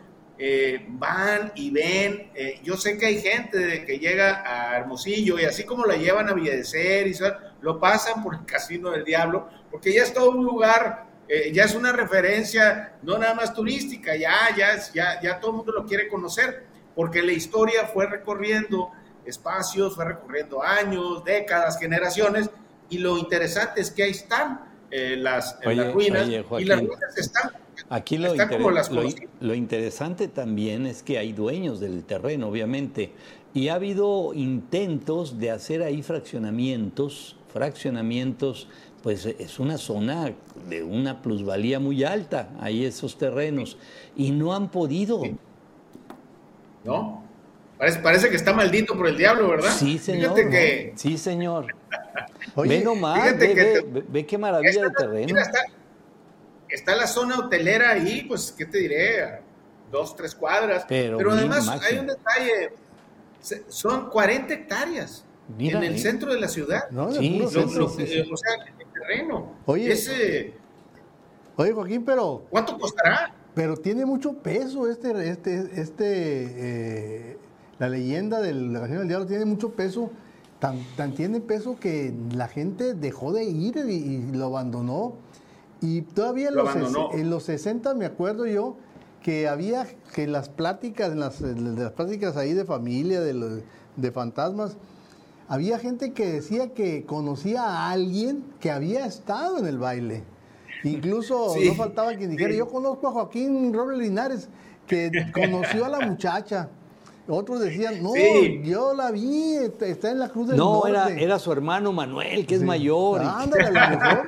van 0.88 1.52
y 1.56 1.70
ven. 1.70 2.32
yo 2.64 2.78
sé 2.78 2.98
que 2.98 3.06
hay 3.06 3.22
gente 3.22 3.86
que 3.86 4.00
llega 4.00 4.44
a 4.46 4.78
Hermosillo 4.78 5.38
y 5.38 5.44
así 5.44 5.66
como 5.66 5.86
la 5.86 5.98
llevan 5.98 6.30
a 6.30 6.34
Villadecer 6.34 7.08
y 7.08 7.16
lo 7.62 7.80
pasan 7.80 8.24
por 8.24 8.36
el 8.36 8.46
Casino 8.46 8.92
del 8.92 9.04
Diablo, 9.04 9.50
porque 9.70 9.94
ya 9.94 10.04
es 10.04 10.14
todo 10.14 10.32
un 10.32 10.46
lugar 10.46 11.11
eh, 11.34 11.50
ya 11.54 11.64
es 11.64 11.76
una 11.76 11.94
referencia 11.94 12.98
no 13.04 13.18
nada 13.18 13.34
más 13.34 13.54
turística, 13.54 14.18
ya, 14.18 14.54
ya, 14.58 14.78
ya, 14.94 15.22
ya 15.22 15.40
todo 15.40 15.52
el 15.52 15.58
mundo 15.58 15.72
lo 15.72 15.86
quiere 15.86 16.10
conocer, 16.10 16.66
porque 16.94 17.22
la 17.22 17.32
historia 17.32 17.86
fue 17.86 18.06
recorriendo 18.06 18.92
espacios, 19.24 19.96
fue 19.96 20.04
recorriendo 20.04 20.62
años, 20.62 21.24
décadas, 21.24 21.80
generaciones, 21.80 22.50
y 22.90 22.98
lo 22.98 23.18
interesante 23.18 23.80
es 23.80 23.92
que 23.92 24.04
ahí 24.04 24.12
están 24.12 24.60
eh, 24.92 25.16
las, 25.18 25.58
ruinas, 25.64 26.28
y 26.28 26.66
las 26.66 26.80
ruinas 26.80 27.18
están 27.18 27.52
Aquí 27.90 28.18
lo, 28.18 28.36
lo, 28.36 29.10
lo, 29.40 29.54
interesante 29.54 30.28
también 30.28 30.86
es 30.86 31.02
que 31.02 31.18
hay 31.18 31.32
dueños 31.32 31.80
del 31.80 32.04
terreno, 32.04 32.50
obviamente, 32.50 33.14
y 33.54 33.70
ha 33.70 33.76
habido 33.76 34.34
intentos 34.34 35.40
de 35.40 35.52
hacer 35.52 35.82
ahí 35.82 36.04
fraccionamientos, 36.04 37.38
fraccionamientos 37.54 38.68
pues 39.04 39.26
es 39.26 39.60
una 39.60 39.78
zona 39.78 40.34
de 40.70 40.84
una 40.84 41.22
plusvalía 41.22 41.80
muy 41.80 42.04
alta, 42.04 42.50
ahí 42.60 42.86
esos 42.86 43.18
terrenos, 43.18 43.78
y 44.16 44.32
no 44.32 44.54
han 44.54 44.70
podido. 44.70 45.24
¿No? 46.84 47.24
Parece, 47.78 48.00
parece 48.00 48.30
que 48.30 48.36
está 48.36 48.54
maldito 48.54 48.96
por 48.96 49.08
el 49.08 49.18
diablo, 49.18 49.50
¿verdad? 49.50 49.72
Sí, 49.72 49.98
señor. 49.98 50.36
Sí, 50.96 51.18
señor. 51.18 51.66
ve 52.56 52.82
nomás, 52.82 53.38
ve, 53.40 54.06
ve, 54.08 54.26
qué 54.26 54.38
maravilla 54.38 54.84
de 54.84 54.92
terreno. 54.92 55.36
Está, 56.70 56.96
la 56.96 57.08
zona 57.08 57.40
hotelera 57.40 57.92
ahí, 57.92 58.24
pues, 58.28 58.54
¿qué 58.56 58.66
te 58.66 58.78
diré? 58.78 59.42
Dos, 59.92 60.16
tres 60.16 60.36
cuadras. 60.36 60.86
Pero, 60.88 61.32
además 61.32 61.68
hay 61.68 61.98
un 61.98 62.08
detalle. 62.08 62.74
Son 63.68 64.10
40 64.10 64.54
hectáreas 64.54 65.26
en 65.58 65.84
el 65.84 66.00
centro 66.00 66.32
de 66.34 66.40
la 66.40 66.48
ciudad. 66.48 66.84
sí, 67.18 67.42
o 67.42 67.50
sea, 67.50 67.66
terreno. 69.02 69.54
Oye, 69.66 69.92
Ese, 69.92 70.54
oye, 71.56 71.72
Joaquín, 71.72 72.06
pero. 72.06 72.46
¿Cuánto 72.50 72.78
costará? 72.78 73.34
Pero 73.54 73.76
tiene 73.76 74.06
mucho 74.06 74.34
peso 74.34 74.90
este, 74.90 75.30
este, 75.30 75.82
este, 75.82 76.04
eh, 76.06 77.38
la 77.80 77.90
leyenda 77.90 78.40
de 78.40 78.54
la 78.54 78.80
canción 78.80 79.00
del 79.00 79.10
diablo 79.10 79.28
tiene 79.28 79.44
mucho 79.44 79.72
peso, 79.74 80.10
tan, 80.60 80.80
tan, 80.96 81.14
tiene 81.14 81.42
peso 81.42 81.78
que 81.78 82.14
la 82.34 82.48
gente 82.48 82.94
dejó 82.94 83.34
de 83.34 83.44
ir 83.44 83.78
y, 83.78 84.32
lo 84.32 84.46
abandonó. 84.46 85.16
Y 85.82 86.04
todavía 86.04 86.50
en 86.50 86.56
los, 86.56 86.76
en 87.14 87.30
los, 87.30 87.44
60 87.44 87.94
me 87.96 88.06
acuerdo 88.06 88.46
yo 88.46 88.78
que 89.22 89.48
había 89.48 89.86
que 90.14 90.28
las 90.28 90.48
pláticas, 90.48 91.16
las, 91.16 91.42
las 91.42 91.92
pláticas 91.92 92.38
ahí 92.38 92.54
de 92.54 92.66
familia, 92.66 93.20
de, 93.20 93.64
de 93.96 94.12
fantasmas, 94.12 94.78
había 95.52 95.80
gente 95.80 96.14
que 96.14 96.26
decía 96.32 96.70
que 96.70 97.06
conocía 97.06 97.64
a 97.64 97.92
alguien 97.92 98.46
que 98.62 98.72
había 98.72 99.06
estado 99.06 99.58
en 99.58 99.66
el 99.66 99.78
baile. 99.78 100.24
Incluso 100.86 101.54
no 101.66 101.76
faltaba 101.76 102.16
quien 102.16 102.30
dijera, 102.32 102.54
yo 102.54 102.70
conozco 102.70 103.10
a 103.10 103.12
Joaquín 103.12 103.74
Robles 103.74 104.00
Linares, 104.00 104.48
que 104.88 105.12
conoció 105.34 105.84
a 105.84 105.90
la 105.90 106.00
muchacha. 106.00 106.70
Otros 107.28 107.60
decían, 107.60 108.02
no, 108.02 108.14
yo 108.64 108.94
la 108.94 109.12
vi, 109.12 109.56
está 109.82 110.12
en 110.12 110.20
la 110.20 110.30
Cruz 110.30 110.48
del 110.48 110.58
no, 110.58 110.84
No, 110.84 110.88
era, 110.88 111.10
era 111.10 111.38
su 111.38 111.52
hermano 111.52 111.92
Manuel, 111.92 112.46
que 112.48 112.56
es 112.56 112.64
mayor. 112.64 113.22
Ándale, 113.22 113.78
a 113.78 113.90
lo 113.90 113.98
mejor. 114.00 114.28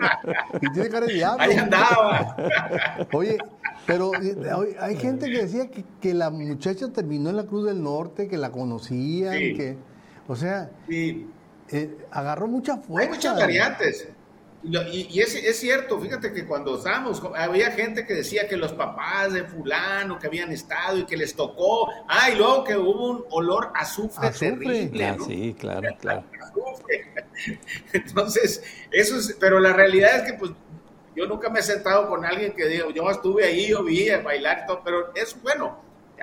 Y 0.61 0.71
tiene 0.73 0.89
cara 0.89 1.05
de 1.05 1.13
diablo. 1.13 1.41
Ahí 1.41 1.57
andaba. 1.57 2.35
Oye, 3.13 3.37
pero 3.87 4.11
hay 4.81 4.97
gente 4.97 5.31
que 5.31 5.45
decía 5.45 5.69
que, 6.01 6.13
la 6.13 6.29
muchacha 6.29 6.89
terminó 6.89 7.29
en 7.29 7.37
la 7.37 7.45
Cruz 7.45 7.65
del 7.65 7.81
Norte, 7.81 8.27
que 8.27 8.37
la 8.37 8.51
conocían, 8.51 9.31
que, 9.31 9.77
o 10.27 10.35
sea, 10.35 10.69
eh, 10.89 11.25
agarró 12.11 12.47
mucha 12.47 12.77
fuerza. 12.77 13.09
Hay 13.09 13.15
muchas 13.15 13.37
variantes. 13.37 14.07
Y, 14.65 15.19
es, 15.19 15.35
es, 15.35 15.59
cierto, 15.59 15.99
fíjate 15.99 16.31
que 16.31 16.45
cuando 16.45 16.77
estábamos, 16.77 17.21
había 17.35 17.71
gente 17.71 18.05
que 18.05 18.13
decía 18.13 18.47
que 18.47 18.55
los 18.55 18.71
papás 18.71 19.33
de 19.33 19.43
fulano 19.43 20.17
que 20.17 20.27
habían 20.27 20.53
estado 20.53 20.99
y 20.99 21.05
que 21.05 21.17
les 21.17 21.35
tocó, 21.35 21.89
ah, 22.07 22.29
y 22.29 22.37
luego 22.37 22.63
que 22.63 22.77
hubo 22.77 23.09
un 23.09 23.25
olor 23.31 23.71
a 23.75 23.81
azufre, 23.81 24.29
terrible. 24.31 25.05
Ah, 25.05 25.17
sí, 25.25 25.53
claro, 25.59 25.89
claro. 25.99 26.23
Entonces, 27.93 28.63
eso 28.91 29.17
es, 29.17 29.35
pero 29.37 29.59
la 29.59 29.73
realidad 29.73 30.19
es 30.19 30.31
que 30.31 30.37
pues 30.37 30.51
yo 31.13 31.27
nunca 31.27 31.49
me 31.49 31.59
he 31.59 31.63
sentado 31.63 32.07
con 32.07 32.23
alguien 32.23 32.53
que 32.53 32.65
diga, 32.65 32.85
yo 32.95 33.09
estuve 33.11 33.43
ahí, 33.43 33.67
yo 33.67 33.83
vi 33.83 34.09
a 34.11 34.21
bailar 34.21 34.61
y 34.63 34.67
todo, 34.67 34.81
pero 34.81 35.13
es 35.13 35.35
bueno, 35.41 35.77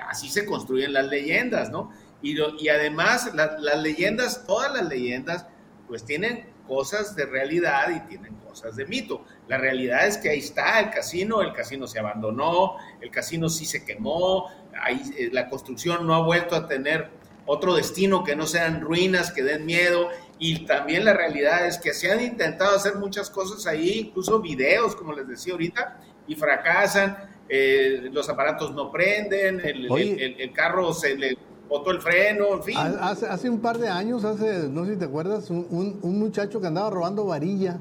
así 0.09 0.29
se 0.29 0.47
construyen 0.47 0.93
las 0.93 1.05
leyendas, 1.05 1.69
¿no? 1.69 1.91
Y, 2.21 2.37
y 2.59 2.69
además 2.69 3.31
las 3.33 3.81
leyendas, 3.81 4.45
todas 4.45 4.73
las 4.73 4.87
leyendas, 4.87 5.47
pues 5.87 6.05
tienen 6.05 6.51
cosas 6.67 7.15
de 7.17 7.25
realidad 7.25 7.89
y 7.89 7.99
tienen 8.07 8.33
cosas 8.35 8.77
de 8.77 8.85
mito. 8.85 9.25
La 9.49 9.57
realidad 9.57 10.07
es 10.07 10.17
que 10.17 10.29
ahí 10.29 10.39
está 10.39 10.79
el 10.79 10.89
casino, 10.89 11.41
el 11.41 11.51
casino 11.51 11.85
se 11.85 11.99
abandonó, 11.99 12.77
el 13.01 13.11
casino 13.11 13.49
sí 13.49 13.65
se 13.65 13.83
quemó, 13.83 14.49
ahí, 14.81 15.01
eh, 15.17 15.29
la 15.33 15.49
construcción 15.49 16.07
no 16.07 16.15
ha 16.15 16.23
vuelto 16.23 16.55
a 16.55 16.67
tener 16.69 17.09
otro 17.45 17.75
destino 17.75 18.23
que 18.23 18.37
no 18.37 18.47
sean 18.47 18.79
ruinas, 18.79 19.31
que 19.31 19.43
den 19.43 19.65
miedo. 19.65 20.07
Y 20.39 20.65
también 20.65 21.03
la 21.03 21.13
realidad 21.13 21.67
es 21.67 21.77
que 21.77 21.93
se 21.93 22.09
han 22.09 22.21
intentado 22.21 22.75
hacer 22.75 22.95
muchas 22.95 23.29
cosas 23.29 23.67
ahí, 23.67 24.07
incluso 24.07 24.39
videos, 24.39 24.95
como 24.95 25.11
les 25.13 25.27
decía 25.27 25.51
ahorita, 25.53 25.99
y 26.27 26.35
fracasan. 26.35 27.31
Eh, 27.49 28.09
los 28.13 28.29
aparatos 28.29 28.73
no 28.73 28.89
prenden, 28.89 29.59
el, 29.59 29.91
el 29.91 30.53
carro 30.53 30.93
se 30.93 31.17
le 31.17 31.37
botó 31.71 31.91
el 31.91 32.01
freno, 32.01 32.55
en 32.55 32.63
fin. 32.63 32.77
Hace, 32.77 33.25
hace, 33.27 33.49
un 33.49 33.61
par 33.61 33.77
de 33.77 33.87
años, 33.87 34.25
hace, 34.25 34.67
no 34.67 34.85
sé 34.85 34.93
si 34.93 34.99
te 34.99 35.05
acuerdas, 35.05 35.49
un, 35.49 35.99
un, 36.01 36.19
muchacho 36.19 36.59
que 36.59 36.67
andaba 36.67 36.89
robando 36.89 37.25
varilla, 37.25 37.79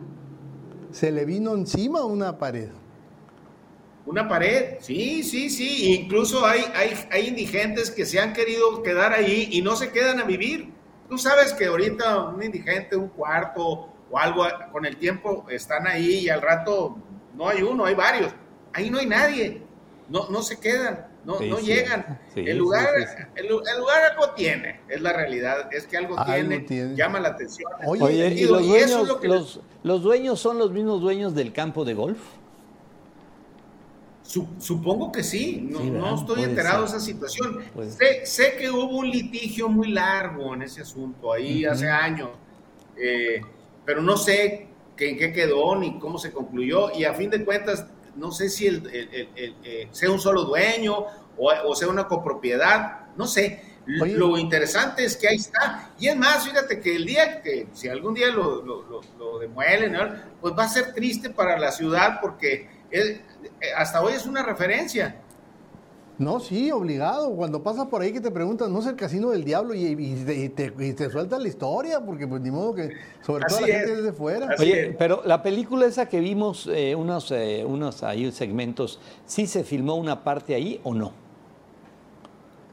se 0.93 1.11
le 1.11 1.25
vino 1.25 1.55
encima 1.55 2.05
una 2.05 2.39
pared. 2.39 2.69
Una 4.07 4.29
pared, 4.29 4.77
sí, 4.79 5.25
sí, 5.25 5.51
sí. 5.51 5.93
Incluso 6.03 6.47
hay, 6.47 6.63
hay, 6.77 6.95
hay 7.11 7.27
indigentes 7.27 7.91
que 7.91 8.07
se 8.07 8.21
han 8.21 8.33
querido 8.33 8.81
quedar 8.85 9.13
ahí 9.13 9.49
y 9.51 9.61
no 9.61 9.75
se 9.75 9.91
quedan 9.91 10.21
a 10.21 10.25
vivir. 10.25 10.73
Tú 11.09 11.19
sabes 11.19 11.53
que 11.53 11.67
ahorita 11.67 12.29
un 12.29 12.43
indigente, 12.45 12.95
un 12.95 13.09
cuarto 13.09 13.89
o 14.09 14.19
algo, 14.19 14.45
con 14.71 14.87
el 14.87 14.99
tiempo 14.99 15.47
están 15.51 15.89
ahí 15.89 16.21
y 16.21 16.29
al 16.29 16.41
rato 16.41 16.97
no 17.35 17.49
hay 17.49 17.63
uno, 17.63 17.87
hay 17.87 17.97
varios. 17.97 18.33
Ahí 18.73 18.89
no 18.89 18.99
hay 18.99 19.07
nadie, 19.07 19.65
no, 20.09 20.29
no 20.31 20.43
se 20.43 20.61
quedan 20.61 21.10
no, 21.25 21.41
no 21.41 21.59
llegan. 21.59 22.19
el, 22.35 22.57
lugar, 22.57 22.89
el, 23.35 23.49
lugar 23.49 24.03
algo 24.13 24.31
tiene, 24.31 24.81
es 24.89 25.01
la 25.01 25.13
realidad, 25.13 25.73
es 25.73 25.87
que 25.87 25.97
algo, 25.97 26.17
tiene, 26.25 26.95
llama 26.97 27.21
la 27.21 27.31
atención. 27.31 27.71
Oye, 27.87 28.29
¿y, 28.29 28.45
los, 28.47 28.67
dueños, 28.67 29.21
los, 29.23 29.61
los, 29.83 30.03
dueños 30.03 30.41
son 30.41 30.59
los 30.59 30.71
mismos 30.73 31.01
dueños 31.01 31.35
del 31.35 31.53
campo 31.53 31.85
de 31.85 31.95
golf? 31.95 32.19
supongo 34.59 35.11
que 35.11 35.25
sí, 35.25 35.67
no, 35.71 35.83
no 35.83 36.15
estoy 36.15 36.45
enterado 36.45 36.83
de 36.83 36.89
esa 36.89 37.01
situación. 37.01 37.65
Sé, 37.89 38.25
sé, 38.25 38.57
que 38.57 38.71
hubo 38.71 38.99
un 38.99 39.11
litigio 39.11 39.69
muy 39.69 39.91
largo 39.91 40.55
en 40.55 40.63
ese 40.63 40.83
asunto 40.83 41.33
ahí 41.33 41.65
hace 41.65 41.89
años, 41.89 42.31
eh, 42.97 43.41
pero 43.85 44.01
no 44.01 44.17
sé 44.17 44.69
en 45.09 45.17
qué 45.17 45.33
quedó 45.33 45.77
ni 45.77 45.99
cómo 45.99 46.19
se 46.19 46.33
concluyó 46.33 46.93
y 46.95 47.05
a 47.05 47.15
fin 47.15 47.31
de 47.31 47.45
cuentas 47.45 47.87
no 48.17 48.33
sé 48.33 48.49
si 48.49 48.67
el, 48.67 48.89
eh, 48.93 49.89
sea 49.93 50.11
un 50.11 50.21
solo 50.21 50.45
dueño 50.45 51.07
o, 51.37 51.75
sea 51.75 51.89
una 51.89 52.07
copropiedad, 52.07 53.07
no 53.17 53.27
sé. 53.27 53.65
Lo 53.87 54.39
interesante 54.39 55.05
es 55.05 55.17
que 55.17 55.27
ahí 55.27 55.37
está. 55.37 55.91
Y 55.99 56.09
es 56.09 56.17
más, 56.17 56.47
fíjate 56.47 56.81
que 56.81 56.95
el 56.95 57.07
día 57.07 57.41
que, 57.43 57.67
si 57.73 57.89
algún 57.89 58.15
día 58.15 58.29
lo, 58.29 58.63
lo, 58.63 59.39
demuelen, 59.39 59.97
pues 60.41 60.55
va 60.57 60.65
a 60.65 60.69
ser 60.69 60.93
triste 60.93 61.31
para 61.31 61.59
la 61.59 61.73
ciudad 61.73 62.19
porque 62.21 62.69
eh, 62.91 63.23
hasta 63.77 64.03
hoy 64.03 64.13
es 64.13 64.27
una 64.27 64.43
referencia. 64.43 65.23
No, 66.21 66.39
sí, 66.39 66.71
obligado. 66.71 67.35
Cuando 67.35 67.63
pasas 67.63 67.87
por 67.87 68.03
ahí 68.03 68.13
que 68.13 68.21
te 68.21 68.31
preguntan, 68.31 68.71
¿no 68.71 68.81
es 68.81 68.87
el 68.87 68.95
casino 68.95 69.31
del 69.31 69.43
diablo? 69.43 69.75
Y, 69.75 70.51
te, 70.55 70.71
y 70.79 71.11
suelta 71.11 71.39
la 71.39 71.49
historia, 71.49 71.99
porque 72.05 72.29
pues 72.29 72.43
ni 72.43 72.51
modo 72.51 72.75
que, 72.75 72.91
sobre 73.25 73.47
todo 73.47 73.63
la 73.63 73.67
gente 73.67 73.97
desde 73.97 74.13
fuera. 74.13 74.55
Oye, 74.59 74.95
pero 74.99 75.23
la 75.25 75.43
película 75.43 75.87
esa 75.87 76.11
que 76.11 76.21
vimos, 76.21 76.69
eh, 76.71 76.95
unos, 76.95 77.31
eh, 77.31 77.65
unos 77.67 78.03
ahí 78.03 78.31
segmentos, 78.33 79.01
¿sí 79.25 79.47
se 79.47 79.65
filmó 79.65 79.95
una 79.95 80.23
parte 80.23 80.55
ahí 80.55 80.79
o 80.85 80.93
no? 80.93 81.15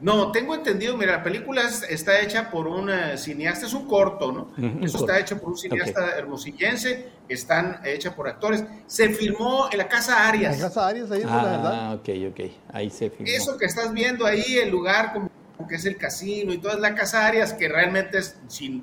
No, 0.00 0.30
tengo 0.30 0.54
entendido, 0.54 0.96
mira, 0.96 1.12
la 1.12 1.22
película 1.22 1.62
está 1.88 2.20
hecha 2.20 2.50
por 2.50 2.68
un 2.68 2.88
eh, 2.88 3.18
cineasta, 3.18 3.66
es 3.66 3.74
un 3.74 3.86
corto, 3.86 4.30
¿no? 4.30 4.84
Eso 4.84 4.98
está 4.98 5.18
hecho 5.18 5.38
por 5.40 5.50
un 5.50 5.58
cineasta 5.58 6.16
hermosillense, 6.16 7.08
están 7.28 7.80
hecha 7.84 8.14
por 8.14 8.28
actores. 8.28 8.64
Se 8.86 9.10
filmó 9.10 9.68
en 9.72 9.78
la 9.78 9.88
Casa 9.88 10.28
Arias. 10.28 10.54
En 10.54 10.60
la 10.62 10.68
Casa 10.68 10.86
Arias, 10.86 11.10
ahí 11.10 11.20
es 11.20 11.26
ah, 11.28 11.42
la 11.42 11.50
verdad. 11.50 11.72
Ah, 11.74 11.94
ok, 11.94 12.08
ok, 12.30 12.40
ahí 12.72 12.90
se 12.90 13.10
filmó. 13.10 13.26
Eso 13.26 13.58
que 13.58 13.66
estás 13.66 13.92
viendo 13.92 14.24
ahí, 14.24 14.58
el 14.58 14.70
lugar 14.70 15.12
como 15.12 15.30
que 15.68 15.74
es 15.74 15.84
el 15.84 15.96
casino 15.96 16.52
y 16.52 16.58
toda 16.58 16.74
es 16.74 16.80
la 16.80 16.94
Casa 16.94 17.26
Arias, 17.26 17.52
que 17.52 17.68
realmente 17.68 18.18
es, 18.18 18.36
si, 18.46 18.82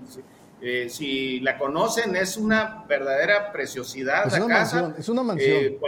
eh, 0.61 0.87
si 0.89 1.39
la 1.39 1.57
conocen, 1.57 2.15
es 2.17 2.35
una 2.35 2.83
verdadera 2.89 3.53
preciosidad. 3.53 4.27
Es, 4.27 4.33
una, 4.41 4.57
Mansión, 4.57 4.95
es 4.97 5.09
una 5.09 5.23
mansión. 5.23 5.63
Eh, 5.63 5.79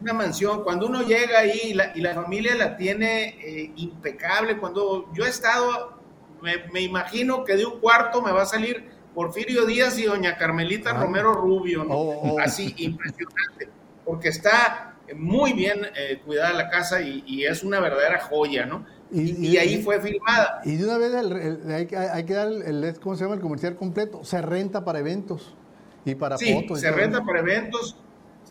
una 0.00 0.12
mansión, 0.12 0.62
cuando 0.64 0.86
uno 0.86 1.02
llega 1.02 1.40
ahí 1.40 1.60
y 1.64 1.74
la, 1.74 1.92
y 1.94 2.00
la 2.00 2.14
familia 2.14 2.54
la 2.54 2.76
tiene 2.76 3.36
eh, 3.40 3.72
impecable, 3.76 4.58
cuando 4.58 5.12
yo 5.12 5.26
he 5.26 5.28
estado, 5.28 6.00
me, 6.42 6.80
imagino 6.80 7.44
que 7.44 7.56
de 7.56 7.66
un 7.66 7.80
cuarto 7.80 8.22
me 8.22 8.32
va 8.32 8.42
a 8.42 8.46
salir 8.46 8.88
Porfirio 9.14 9.66
Díaz 9.66 9.98
y 9.98 10.04
doña 10.04 10.36
Carmelita 10.36 10.90
ah. 10.90 11.02
Romero 11.02 11.34
Rubio, 11.34 11.84
¿no? 11.84 11.94
Oh, 11.94 12.32
oh. 12.32 12.40
Así, 12.40 12.74
impresionante, 12.78 13.68
porque 14.04 14.28
está 14.28 14.94
muy 15.14 15.52
bien 15.52 15.80
eh, 15.96 16.20
cuidada 16.24 16.52
la 16.54 16.70
casa 16.70 17.00
y, 17.02 17.44
es 17.44 17.62
una 17.62 17.80
verdadera 17.80 18.20
joya, 18.20 18.64
¿no? 18.64 18.86
Y, 19.12 19.56
ahí 19.56 19.82
fue 19.82 20.00
filmada. 20.00 20.60
Y 20.64 20.76
de 20.76 20.84
una 20.84 20.96
vez 20.96 21.12
hay, 21.12 22.24
que 22.24 22.34
dar 22.34 22.48
el, 22.48 22.96
¿cómo 23.00 23.16
se 23.16 23.24
llama? 23.24 23.34
El 23.34 23.40
comercial 23.40 23.74
completo, 23.74 24.24
se 24.24 24.40
renta 24.40 24.84
para 24.84 25.00
eventos 25.00 25.56
y 26.04 26.14
para 26.14 26.38
sí, 26.38 26.54
fotos. 26.54 26.80
se 26.80 26.92
renta 26.92 27.24
para 27.24 27.40
eventos 27.40 27.96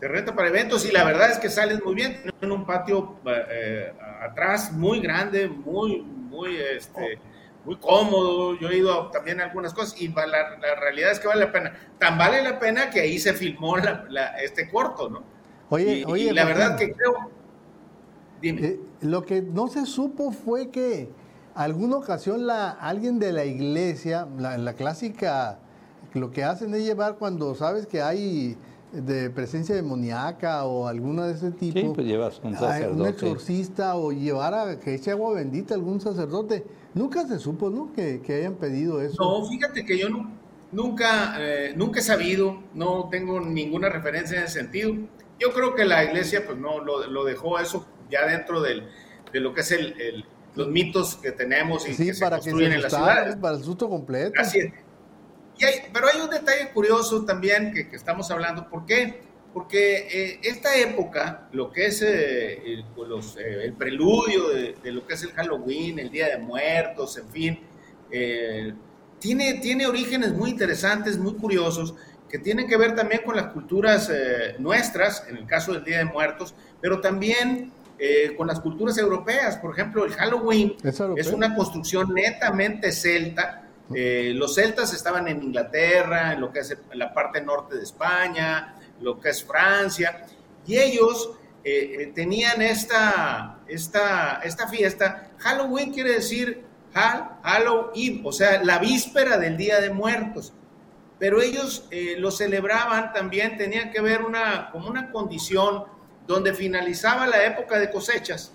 se 0.00 0.08
renta 0.08 0.34
para 0.34 0.48
eventos 0.48 0.86
y 0.86 0.92
la 0.92 1.04
verdad 1.04 1.30
es 1.30 1.38
que 1.38 1.50
sales 1.50 1.84
muy 1.84 1.94
bien. 1.94 2.18
En 2.40 2.50
un 2.50 2.64
patio 2.64 3.16
eh, 3.26 3.92
atrás 4.22 4.72
muy 4.72 5.00
grande, 5.00 5.46
muy, 5.46 6.00
muy, 6.00 6.56
este, 6.56 7.18
muy 7.66 7.76
cómodo. 7.76 8.58
Yo 8.58 8.70
he 8.70 8.78
ido 8.78 9.10
también 9.10 9.40
a 9.40 9.44
algunas 9.44 9.74
cosas 9.74 10.00
y 10.00 10.08
la, 10.08 10.26
la, 10.26 10.74
realidad 10.80 11.12
es 11.12 11.20
que 11.20 11.28
vale 11.28 11.44
la 11.44 11.52
pena. 11.52 11.72
Tan 11.98 12.16
vale 12.16 12.42
la 12.42 12.58
pena 12.58 12.88
que 12.88 13.00
ahí 13.00 13.18
se 13.18 13.34
filmó 13.34 13.76
la, 13.76 14.40
este 14.42 14.70
corto, 14.70 15.10
¿no? 15.10 15.22
Oye, 15.68 16.04
oye. 16.06 16.32
la 16.32 16.46
verdad 16.46 16.78
que 16.78 16.92
creo. 16.92 17.30
Dime. 18.40 18.66
Eh, 18.66 18.80
lo 19.02 19.22
que 19.24 19.42
no 19.42 19.68
se 19.68 19.84
supo 19.84 20.32
fue 20.32 20.70
que 20.70 21.10
alguna 21.54 21.96
ocasión 21.96 22.46
la, 22.46 22.70
alguien 22.70 23.18
de 23.18 23.32
la 23.32 23.44
iglesia, 23.44 24.26
la, 24.38 24.56
la 24.56 24.72
clásica 24.72 25.58
lo 26.14 26.30
que 26.30 26.42
hacen 26.42 26.74
es 26.74 26.84
llevar 26.84 27.16
cuando 27.16 27.54
sabes 27.54 27.86
que 27.86 28.02
hay 28.02 28.56
de 28.92 29.30
presencia 29.30 29.74
demoníaca 29.74 30.64
o 30.64 30.86
alguna 30.86 31.26
de 31.26 31.34
ese 31.34 31.50
tipo. 31.50 31.78
Sí, 31.78 31.90
pues 31.94 32.06
llevas 32.06 32.40
un 32.42 32.56
sacerdote. 32.56 33.00
Un 33.00 33.06
exorcista 33.06 33.96
o 33.96 34.12
llevar 34.12 34.54
a 34.54 34.78
que 34.78 34.94
eche 34.94 35.10
agua 35.10 35.34
bendita 35.34 35.74
algún 35.74 36.00
sacerdote. 36.00 36.64
Nunca 36.94 37.26
se 37.26 37.38
supo, 37.38 37.70
¿no? 37.70 37.92
Que, 37.92 38.20
que 38.20 38.34
hayan 38.34 38.54
pedido 38.54 39.00
eso. 39.00 39.16
No, 39.18 39.46
fíjate 39.48 39.84
que 39.84 39.96
yo 39.96 40.08
nunca, 40.72 41.36
eh, 41.38 41.72
nunca 41.76 42.00
he 42.00 42.02
sabido, 42.02 42.62
no 42.74 43.08
tengo 43.10 43.40
ninguna 43.40 43.88
referencia 43.88 44.38
en 44.38 44.44
ese 44.44 44.60
sentido. 44.60 44.94
Yo 45.38 45.52
creo 45.52 45.74
que 45.74 45.84
la 45.84 46.04
iglesia, 46.04 46.44
pues 46.44 46.58
no, 46.58 46.80
lo, 46.80 47.06
lo 47.06 47.24
dejó 47.24 47.58
eso 47.58 47.86
ya 48.10 48.26
dentro 48.26 48.60
del, 48.60 48.88
de 49.32 49.40
lo 49.40 49.54
que 49.54 49.60
es 49.60 49.70
el, 49.70 50.24
los 50.56 50.68
mitos 50.68 51.16
que 51.16 51.32
tenemos 51.32 51.88
y 51.88 51.96
que 51.96 52.12
se 52.12 52.28
construyen 52.28 52.72
en 52.72 52.82
la 52.82 52.90
ciudad. 52.90 53.38
Para 53.40 53.56
el 53.56 53.62
susto 53.62 53.88
completo. 53.88 54.32
Así 54.38 54.58
es 54.58 54.72
pero 55.92 56.06
hay 56.12 56.20
un 56.20 56.30
detalle 56.30 56.70
curioso 56.72 57.24
también 57.24 57.72
que, 57.72 57.94
estamos 57.94 58.30
hablando. 58.30 58.68
¿Por 58.68 58.86
qué? 58.86 59.20
Porque 59.52 60.06
eh, 60.10 60.40
esta 60.42 60.76
época, 60.76 61.48
lo 61.52 61.72
que 61.72 61.86
es 61.86 62.02
eh, 62.02 62.62
el, 62.64 62.84
pues, 62.94 63.36
eh, 63.36 63.64
el, 63.64 63.72
preludio 63.74 64.48
de, 64.48 64.92
lo 64.92 65.06
que 65.06 65.14
es 65.14 65.22
el 65.22 65.32
Halloween, 65.32 65.98
el 65.98 66.10
Día 66.10 66.28
de 66.28 66.38
Muertos, 66.38 67.18
en 67.18 67.28
fin, 67.28 67.60
tiene, 69.18 69.54
tiene 69.54 69.86
orígenes 69.86 70.32
muy 70.32 70.50
interesantes, 70.50 71.18
muy 71.18 71.34
curiosos, 71.34 71.94
que 72.28 72.38
tienen 72.38 72.68
que 72.68 72.76
ver 72.76 72.94
también 72.94 73.22
con 73.24 73.36
las 73.36 73.48
culturas 73.48 74.10
nuestras, 74.58 75.26
en 75.28 75.36
el 75.36 75.46
caso 75.46 75.72
del 75.72 75.84
Día 75.84 75.98
de 75.98 76.04
Muertos, 76.04 76.54
pero 76.80 77.00
también 77.00 77.72
con 78.36 78.46
las 78.46 78.60
culturas 78.60 78.96
europeas. 78.98 79.58
Por 79.58 79.72
ejemplo, 79.72 80.04
el 80.04 80.12
Halloween 80.12 80.76
es 81.16 81.28
una 81.28 81.54
construcción 81.54 82.14
netamente 82.14 82.90
celta 82.90 83.69
eh, 83.94 84.32
los 84.34 84.54
celtas 84.54 84.94
estaban 84.94 85.26
en 85.26 85.42
Inglaterra, 85.42 86.32
en 86.32 86.40
lo 86.40 86.52
que 86.52 86.60
es 86.60 86.76
la 86.92 87.12
parte 87.12 87.40
norte 87.40 87.76
de 87.76 87.82
España, 87.82 88.76
lo 89.00 89.18
que 89.18 89.30
es 89.30 89.44
Francia, 89.44 90.26
y 90.66 90.78
ellos 90.78 91.32
eh, 91.64 91.96
eh, 91.98 92.12
tenían 92.14 92.62
esta, 92.62 93.60
esta, 93.66 94.40
esta 94.44 94.68
fiesta. 94.68 95.30
Halloween 95.38 95.92
quiere 95.92 96.12
decir 96.12 96.64
Hall, 96.94 97.30
Halloween, 97.42 98.22
o 98.24 98.32
sea, 98.32 98.62
la 98.62 98.78
víspera 98.78 99.38
del 99.38 99.56
Día 99.56 99.80
de 99.80 99.90
Muertos. 99.90 100.52
Pero 101.18 101.42
ellos 101.42 101.86
lo 102.16 102.30
celebraban 102.30 103.12
también, 103.12 103.58
tenían 103.58 103.90
que 103.90 104.00
ver 104.00 104.22
una, 104.22 104.70
como 104.70 104.88
una 104.88 105.10
condición 105.10 105.84
donde 106.26 106.54
finalizaba 106.54 107.26
la 107.26 107.44
época 107.44 107.78
de 107.78 107.90
cosechas 107.90 108.54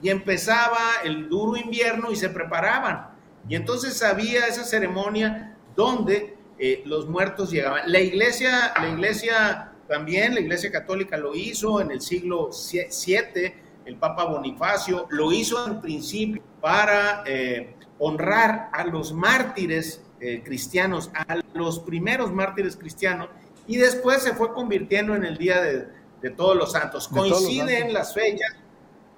y 0.00 0.08
empezaba 0.08 0.78
el 1.04 1.28
duro 1.28 1.58
invierno 1.58 2.10
y 2.10 2.16
se 2.16 2.30
preparaban 2.30 3.15
y 3.48 3.54
entonces 3.54 4.02
había 4.02 4.46
esa 4.46 4.64
ceremonia 4.64 5.56
donde 5.74 6.36
eh, 6.58 6.82
los 6.86 7.08
muertos 7.08 7.50
llegaban. 7.50 7.90
La 7.90 8.00
iglesia, 8.00 8.72
la 8.80 8.88
iglesia 8.88 9.72
también, 9.88 10.34
la 10.34 10.40
iglesia 10.40 10.72
católica 10.72 11.16
lo 11.16 11.34
hizo 11.34 11.80
en 11.80 11.90
el 11.90 12.00
siglo 12.00 12.50
VII, 12.50 13.54
el 13.84 13.96
Papa 13.96 14.24
Bonifacio 14.24 15.06
lo 15.10 15.32
hizo 15.32 15.64
en 15.66 15.80
principio 15.80 16.42
para 16.60 17.22
eh, 17.26 17.76
honrar 17.98 18.70
a 18.72 18.84
los 18.84 19.12
mártires 19.12 20.02
eh, 20.20 20.42
cristianos, 20.44 21.10
a 21.14 21.40
los 21.54 21.78
primeros 21.80 22.32
mártires 22.32 22.76
cristianos, 22.76 23.28
y 23.68 23.76
después 23.76 24.22
se 24.22 24.32
fue 24.34 24.52
convirtiendo 24.52 25.14
en 25.14 25.24
el 25.24 25.36
Día 25.36 25.60
de, 25.60 25.96
Todos 26.36 26.56
los 26.56 26.72
Santos. 26.72 27.06
Coinciden 27.06 27.92
las 27.92 28.12
fechas 28.12 28.56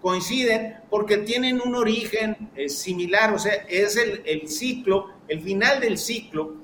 coinciden 0.00 0.76
porque 0.90 1.18
tienen 1.18 1.60
un 1.60 1.74
origen 1.74 2.50
eh, 2.54 2.68
similar, 2.68 3.32
o 3.34 3.38
sea, 3.38 3.54
es 3.68 3.96
el, 3.96 4.48
ciclo, 4.48 5.08
el 5.28 5.40
final 5.40 5.80
del 5.80 5.98
ciclo 5.98 6.54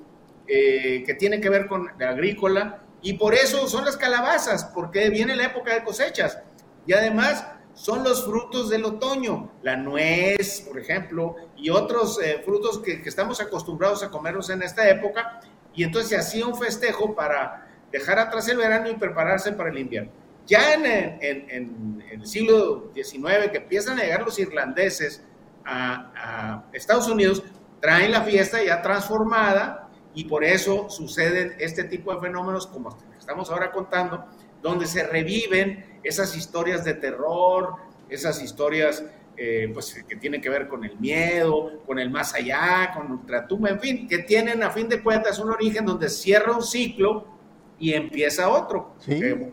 eh, 0.47 1.03
que 1.05 1.15
tiene 1.15 1.41
que 1.41 1.49
ver 1.49 1.67
con 1.67 1.91
la 1.99 2.11
agrícola 2.11 2.83
y 3.03 3.15
por 3.15 3.35
eso 3.35 3.69
son 3.69 3.85
las 3.85 3.97
calabazas, 3.97 4.65
porque 4.67 5.11
viene 5.11 5.37
la 5.37 5.47
época 5.47 5.75
de 5.75 5.85
cosechas 5.85 6.39
y 6.87 6.93
además 6.93 7.47
son 7.75 8.05
los 8.05 8.25
frutos 8.25 8.71
del 8.71 8.85
otoño, 8.85 9.51
la 9.63 9.77
nuez, 9.77 10.61
por 10.61 10.79
ejemplo, 10.79 11.35
y 11.57 11.71
otros 11.71 12.21
eh, 12.23 12.41
frutos 12.45 12.79
que, 12.79 13.03
estamos 13.05 13.41
acostumbrados 13.41 14.03
a 14.05 14.11
comerlos 14.11 14.49
en 14.51 14.63
esta 14.63 14.89
época 14.89 15.41
y 15.75 15.83
entonces 15.83 16.11
se 16.11 16.17
hacía 16.17 16.47
un 16.47 16.57
festejo 16.57 17.15
para 17.15 17.69
dejar 17.91 18.19
atrás 18.19 18.49
el 18.49 18.59
verano 18.59 18.89
y 18.89 18.95
prepararse 18.95 19.53
para 19.53 19.71
el 19.71 19.79
invierno. 19.79 20.13
Ya 20.47 20.75
en, 20.75 22.03
el 22.11 22.27
siglo 22.27 22.91
XIX, 22.95 23.51
que 23.51 23.59
empiezan 23.59 23.99
a 23.99 24.03
llegar 24.03 24.23
los 24.23 24.39
irlandeses 24.39 25.23
a, 25.65 26.65
Estados 26.73 27.09
Unidos, 27.09 27.43
traen 27.81 28.13
la 28.13 28.23
fiesta 28.23 28.63
ya 28.63 28.83
transformada 28.83 29.91
y 30.15 30.25
por 30.25 30.45
eso 30.45 30.89
suceden 30.91 31.55
este 31.59 31.85
tipo 31.85 32.15
de 32.15 32.21
fenómenos 32.21 32.67
como 32.67 32.97
estamos 33.19 33.51
ahora 33.51 33.73
contando, 33.73 34.25
donde 34.63 34.87
se 34.87 35.07
reviven 35.07 36.01
esas 36.03 36.37
historias 36.37 36.85
de 36.85 36.95
terror, 36.95 37.77
esas 38.09 38.43
historias 38.43 39.05
eh, 39.37 39.71
pues, 39.73 40.05
que 40.07 40.17
tienen 40.17 40.41
que 40.41 40.51
ver 40.51 40.69
con 40.69 40.85
el 40.85 40.99
miedo, 40.99 41.83
con 41.87 41.99
el 41.99 42.11
más 42.11 42.35
allá, 42.35 42.93
con 42.95 43.11
ultratumba, 43.11 43.71
en 43.71 43.81
fin, 43.81 44.09
que 44.09 44.19
tienen 44.19 44.63
a 44.63 44.71
fin 44.71 44.89
de 44.89 45.03
cuentas 45.03 45.39
un 45.39 45.51
origen 45.51 45.85
donde 45.85 46.09
cierra 46.09 46.53
un 46.53 46.63
ciclo 46.63 47.34
y 47.79 47.93
empieza 47.93 48.49
otro, 48.49 48.95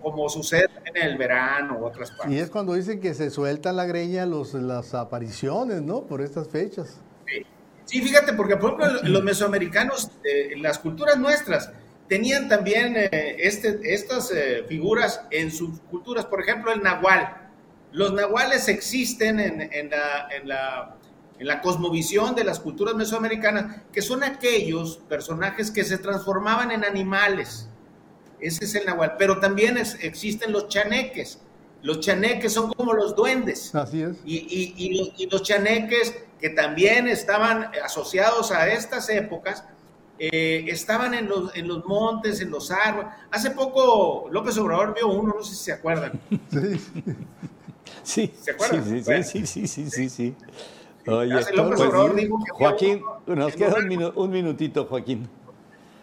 como 0.01 0.29
sucede 0.29 0.69
en 0.85 0.97
el 0.97 1.17
verano 1.17 1.77
o 1.79 1.87
otras 1.87 2.11
partes. 2.11 2.35
Y 2.35 2.39
es 2.39 2.49
cuando 2.49 2.73
dicen 2.73 2.99
que 2.99 3.13
se 3.13 3.29
suelta 3.29 3.73
la 3.73 3.85
greña 3.85 4.25
los, 4.25 4.53
las 4.53 4.93
apariciones, 4.93 5.81
¿no? 5.81 6.03
Por 6.03 6.21
estas 6.21 6.47
fechas. 6.47 6.99
Sí, 7.85 8.01
fíjate, 8.01 8.33
porque 8.33 8.55
por 8.57 8.73
ejemplo 8.79 9.09
los 9.09 9.23
mesoamericanos, 9.23 10.11
eh, 10.23 10.53
las 10.57 10.79
culturas 10.79 11.17
nuestras, 11.17 11.71
tenían 12.07 12.47
también 12.47 12.95
eh, 12.95 13.09
este, 13.39 13.79
estas 13.93 14.31
eh, 14.31 14.63
figuras 14.67 15.25
en 15.31 15.51
sus 15.51 15.79
culturas, 15.89 16.25
por 16.25 16.41
ejemplo 16.41 16.71
el 16.71 16.81
nahual. 16.81 17.49
Los 17.91 18.13
nahuales 18.13 18.67
existen 18.69 19.39
en, 19.39 19.61
en, 19.61 19.89
la, 19.89 20.27
en, 20.29 20.47
la, 20.47 20.95
en 21.39 21.47
la 21.47 21.59
cosmovisión 21.59 22.35
de 22.35 22.45
las 22.45 22.59
culturas 22.59 22.95
mesoamericanas, 22.95 23.81
que 23.91 24.01
son 24.01 24.23
aquellos 24.23 24.97
personajes 25.09 25.71
que 25.71 25.83
se 25.83 25.97
transformaban 25.97 26.71
en 26.71 26.85
animales 26.85 27.67
ese 28.41 28.65
es 28.65 28.75
el 28.75 28.85
nahual. 28.85 29.15
Pero 29.17 29.39
también 29.39 29.77
existen 29.77 30.51
los 30.51 30.67
chaneques. 30.67 31.39
Los 31.83 31.99
chaneques 31.99 32.53
son 32.53 32.73
como 32.73 32.93
los 32.93 33.15
duendes. 33.15 33.73
Así 33.73 34.01
es. 34.01 34.17
Y, 34.25 35.27
los, 35.29 35.43
chaneques 35.43 36.15
que 36.39 36.49
también 36.49 37.07
estaban 37.07 37.71
asociados 37.83 38.51
a 38.51 38.67
estas 38.67 39.09
épocas, 39.09 39.63
eh, 40.19 40.65
estaban 40.67 41.13
en 41.13 41.27
los, 41.27 41.55
en 41.55 41.67
los 41.67 41.85
montes, 41.85 42.41
en 42.41 42.51
los 42.51 42.69
árboles. 42.71 43.11
Hace 43.31 43.51
poco 43.51 44.27
López 44.31 44.57
Obrador 44.57 44.93
vio 44.93 45.07
uno, 45.07 45.35
no 45.37 45.43
sé 45.43 45.55
si 45.55 45.63
se 45.63 45.71
acuerdan. 45.73 46.19
Sí. 48.03 48.33
¿Se 48.41 48.51
acuerdan? 48.51 48.83
Sí, 48.83 49.23
sí, 49.23 49.45
sí, 49.45 49.67
sí, 49.67 49.89
sí, 49.89 50.09
sí, 50.09 50.35
Oye, 51.07 51.33
pues, 51.33 51.89
Joaquín, 52.53 53.01
nos 53.27 53.55
queda 53.55 53.75
un 54.15 54.29
minutito, 54.29 54.85
Joaquín. 54.85 55.27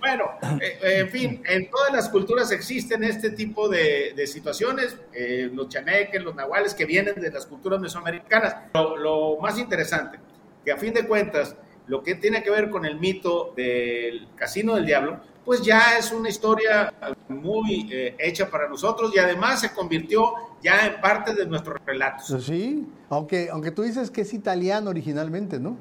Bueno, 0.00 0.24
eh, 0.60 0.78
eh, 0.82 0.98
en 1.00 1.08
fin, 1.08 1.42
en 1.46 1.68
todas 1.70 1.92
las 1.92 2.08
culturas 2.08 2.50
existen 2.52 3.02
este 3.04 3.30
tipo 3.30 3.68
de, 3.68 4.26
situaciones, 4.26 4.96
eh, 5.12 5.50
los 5.52 5.68
chaneques, 5.68 6.22
los 6.22 6.34
nahuales 6.34 6.74
que 6.74 6.84
vienen 6.84 7.20
de 7.20 7.30
las 7.30 7.46
culturas 7.46 7.80
mesoamericanas. 7.80 8.56
Lo, 8.74 9.38
más 9.38 9.58
interesante, 9.58 10.18
que 10.64 10.72
a 10.72 10.76
fin 10.76 10.94
de 10.94 11.06
cuentas, 11.06 11.56
lo 11.86 12.02
que 12.02 12.14
tiene 12.14 12.42
que 12.42 12.50
ver 12.50 12.70
con 12.70 12.84
el 12.84 12.98
mito 12.98 13.52
del 13.56 14.28
Casino 14.36 14.76
del 14.76 14.86
Diablo, 14.86 15.20
pues 15.44 15.62
ya 15.62 15.96
es 15.98 16.12
una 16.12 16.28
historia 16.28 16.92
muy 17.28 17.88
hecha 18.18 18.50
para 18.50 18.68
nosotros 18.68 19.12
y 19.14 19.18
además 19.18 19.62
se 19.62 19.72
convirtió 19.72 20.34
ya 20.62 20.86
en 20.86 21.00
parte 21.00 21.34
de 21.34 21.46
nuestros 21.46 21.78
relatos. 21.86 22.44
Sí, 22.44 22.86
aunque, 23.08 23.48
aunque 23.50 23.70
tú 23.70 23.82
dices 23.82 24.10
que 24.10 24.20
es 24.20 24.34
italiano 24.34 24.90
originalmente, 24.90 25.58
¿no? 25.58 25.78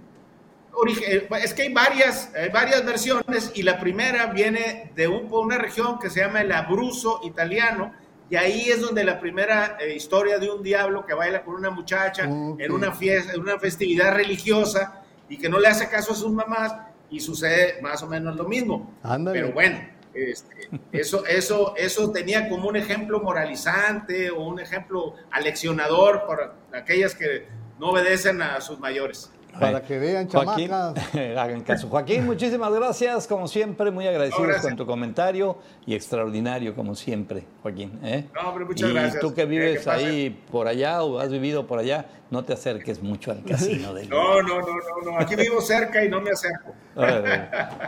Eh, 0.85 1.27
es 1.41 1.53
que 1.53 1.63
hay 1.63 1.73
varias, 1.73 2.31
varias 2.53 2.85
versiones 2.85 3.51
y 3.55 3.63
la 3.63 3.79
primera 3.79 4.27
viene 4.27 4.91
de 4.95 5.07
una 5.07 5.57
región 5.57 5.97
que 5.99 6.09
se 6.09 6.19
llama 6.19 6.41
el 6.41 6.51
Abruzzo 6.51 7.19
italiano 7.23 7.93
y 8.29 8.35
ahí 8.35 8.69
es 8.69 8.81
donde 8.81 9.03
la 9.03 9.19
primera 9.19 9.77
eh, 9.79 9.95
historia 9.95 10.37
de 10.37 10.49
un 10.49 10.61
diablo 10.61 11.05
que 11.05 11.13
baila 11.13 11.43
con 11.43 11.55
una 11.55 11.69
muchacha 11.69 12.23
en 12.23 12.71
una 12.71 12.91
fiesta, 12.91 13.33
en 13.33 13.39
una 13.39 13.57
festividad 13.57 14.13
religiosa 14.13 15.01
y 15.29 15.37
que 15.37 15.47
no 15.47 15.59
le 15.59 15.67
hace 15.67 15.87
caso 15.87 16.11
a 16.11 16.15
sus 16.15 16.31
mamás 16.31 16.75
y 17.09 17.21
sucede 17.21 17.81
más 17.81 18.03
o 18.03 18.07
menos 18.07 18.35
lo 18.35 18.43
mismo. 18.43 18.93
Pero 19.31 19.53
bueno, 19.53 19.79
este, 20.13 20.69
eso, 20.91 21.25
eso, 21.25 21.73
eso 21.77 22.11
tenía 22.11 22.49
como 22.49 22.67
un 22.67 22.75
ejemplo 22.75 23.21
moralizante 23.21 24.29
o 24.29 24.41
un 24.41 24.59
ejemplo 24.59 25.13
aleccionador 25.31 26.25
para 26.27 26.53
aquellas 26.73 27.15
que 27.15 27.47
no 27.79 27.91
obedecen 27.91 28.41
a 28.41 28.59
sus 28.59 28.77
mayores. 28.79 29.31
Para 29.59 29.81
que 29.81 29.97
vean, 29.97 30.29
Joaquín, 30.29 30.69
chamacas. 30.69 31.15
hagan 31.37 31.61
caso. 31.61 31.87
Joaquín, 31.89 32.25
muchísimas 32.25 32.73
gracias, 32.73 33.27
como 33.27 33.47
siempre, 33.47 33.91
muy 33.91 34.07
agradecidos 34.07 34.47
gracias. 34.47 34.67
con 34.67 34.77
tu 34.77 34.85
comentario 34.85 35.57
y 35.85 35.95
extraordinario, 35.95 36.75
como 36.75 36.95
siempre, 36.95 37.43
Joaquín. 37.61 37.99
¿eh? 38.03 38.25
No, 38.33 38.49
hombre, 38.49 38.65
muchas 38.65 38.89
y 38.89 38.93
gracias. 38.93 39.19
tú 39.21 39.33
que 39.33 39.45
vives 39.45 39.83
que 39.83 39.89
ahí 39.89 40.43
por 40.51 40.67
allá 40.67 41.03
o 41.03 41.19
has 41.19 41.29
vivido 41.29 41.67
por 41.67 41.79
allá, 41.79 42.05
no 42.29 42.43
te 42.43 42.53
acerques 42.53 43.01
mucho 43.01 43.31
al 43.31 43.43
casino 43.43 43.93
del 43.93 44.09
No, 44.09 44.41
no, 44.41 44.59
no, 44.59 44.67
no, 44.67 45.11
no. 45.11 45.19
Aquí 45.19 45.35
vivo 45.35 45.61
cerca 45.61 46.03
y 46.03 46.09
no 46.09 46.21
me 46.21 46.31
acerco. 46.31 46.73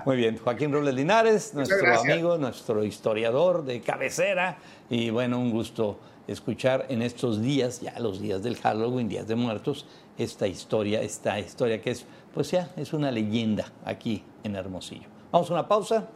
Muy 0.06 0.18
bien, 0.18 0.38
Joaquín 0.38 0.72
Robles 0.72 0.94
Linares, 0.94 1.54
nuestro 1.54 2.00
amigo, 2.00 2.38
nuestro 2.38 2.84
historiador 2.84 3.64
de 3.66 3.82
cabecera. 3.82 4.58
Y 4.90 5.10
bueno, 5.10 5.40
un 5.40 5.52
gusto 5.52 6.00
escuchar 6.28 6.86
en 6.90 7.02
estos 7.02 7.42
días, 7.42 7.82
ya 7.82 7.98
los 8.00 8.22
días 8.22 8.44
del 8.44 8.56
Halloween, 8.58 9.10
días 9.10 9.28
de 9.28 9.36
muertos, 9.36 9.86
esta 10.20 10.48
historia, 10.48 11.02
esta 11.02 11.40
historia 11.40 11.82
que 11.82 11.92
es, 11.92 12.06
pues 12.34 12.52
ya, 12.52 12.70
es 12.76 12.94
una 12.94 13.10
leyenda 13.10 13.72
aquí 13.86 14.22
en 14.44 14.56
Hermosillo. 14.56 15.08
Vamos 15.32 15.50
a 15.50 15.54
una 15.54 15.68
pausa, 15.68 16.10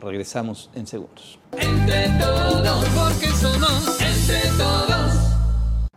regresamos 0.00 0.70
en 0.74 0.86
segundos. 0.86 1.38
Entre 1.52 2.08
todos, 2.18 2.84
porque 2.88 3.26
somos 3.28 4.00
entre 4.00 4.48
todos. 4.56 5.12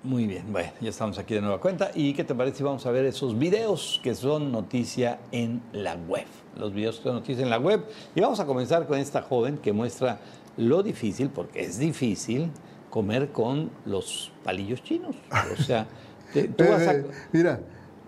Muy 0.03 0.27
bien, 0.27 0.51
bueno, 0.51 0.71
ya 0.81 0.89
estamos 0.89 1.17
aquí 1.17 1.33
de 1.33 1.41
nueva 1.41 1.59
cuenta. 1.59 1.91
¿Y 1.95 2.13
qué 2.13 2.23
te 2.23 2.35
parece 2.35 2.57
si 2.57 2.63
vamos 2.63 2.85
a 2.85 2.91
ver 2.91 3.05
esos 3.05 3.37
videos 3.37 3.99
que 4.03 4.13
son 4.13 4.51
noticia 4.51 5.19
en 5.31 5.61
la 5.71 5.95
web? 5.95 6.27
Los 6.57 6.73
videos 6.73 6.97
que 6.97 7.03
son 7.03 7.15
noticia 7.15 7.43
en 7.43 7.49
la 7.49 7.59
web. 7.59 7.85
Y 8.13 8.21
vamos 8.21 8.39
a 8.41 8.45
comenzar 8.45 8.87
con 8.87 8.99
esta 8.99 9.21
joven 9.21 9.57
que 9.57 9.71
muestra 9.71 10.19
lo 10.57 10.83
difícil, 10.83 11.29
porque 11.29 11.61
es 11.61 11.79
difícil, 11.79 12.51
comer 12.89 13.31
con 13.31 13.71
los 13.85 14.31
palillos 14.43 14.83
chinos. 14.83 15.15
O 15.57 15.61
sea, 15.61 15.87
te- 16.33 16.47
tú 16.47 16.63
vas 16.65 16.87
a... 16.87 16.93
Eh, 16.93 17.05
Mira, 17.31 17.59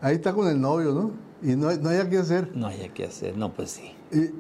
ahí 0.02 0.16
está 0.16 0.34
con 0.34 0.48
el 0.48 0.60
novio, 0.60 0.94
¿no? 0.94 1.12
Y 1.42 1.56
no, 1.56 1.72
no 1.76 1.90
hay 1.90 2.08
qué 2.10 2.18
hacer. 2.18 2.56
No 2.56 2.68
hay 2.68 2.90
que 2.90 3.06
hacer, 3.06 3.38
no, 3.38 3.54
pues 3.54 3.72
sí. 3.72 3.94
Y- 4.12 4.32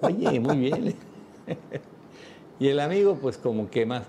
Oye, 0.02 0.40
muy 0.40 0.58
bien. 0.58 0.94
y 2.58 2.68
el 2.68 2.80
amigo, 2.80 3.16
pues 3.16 3.38
como 3.38 3.70
que 3.70 3.86
más. 3.86 4.02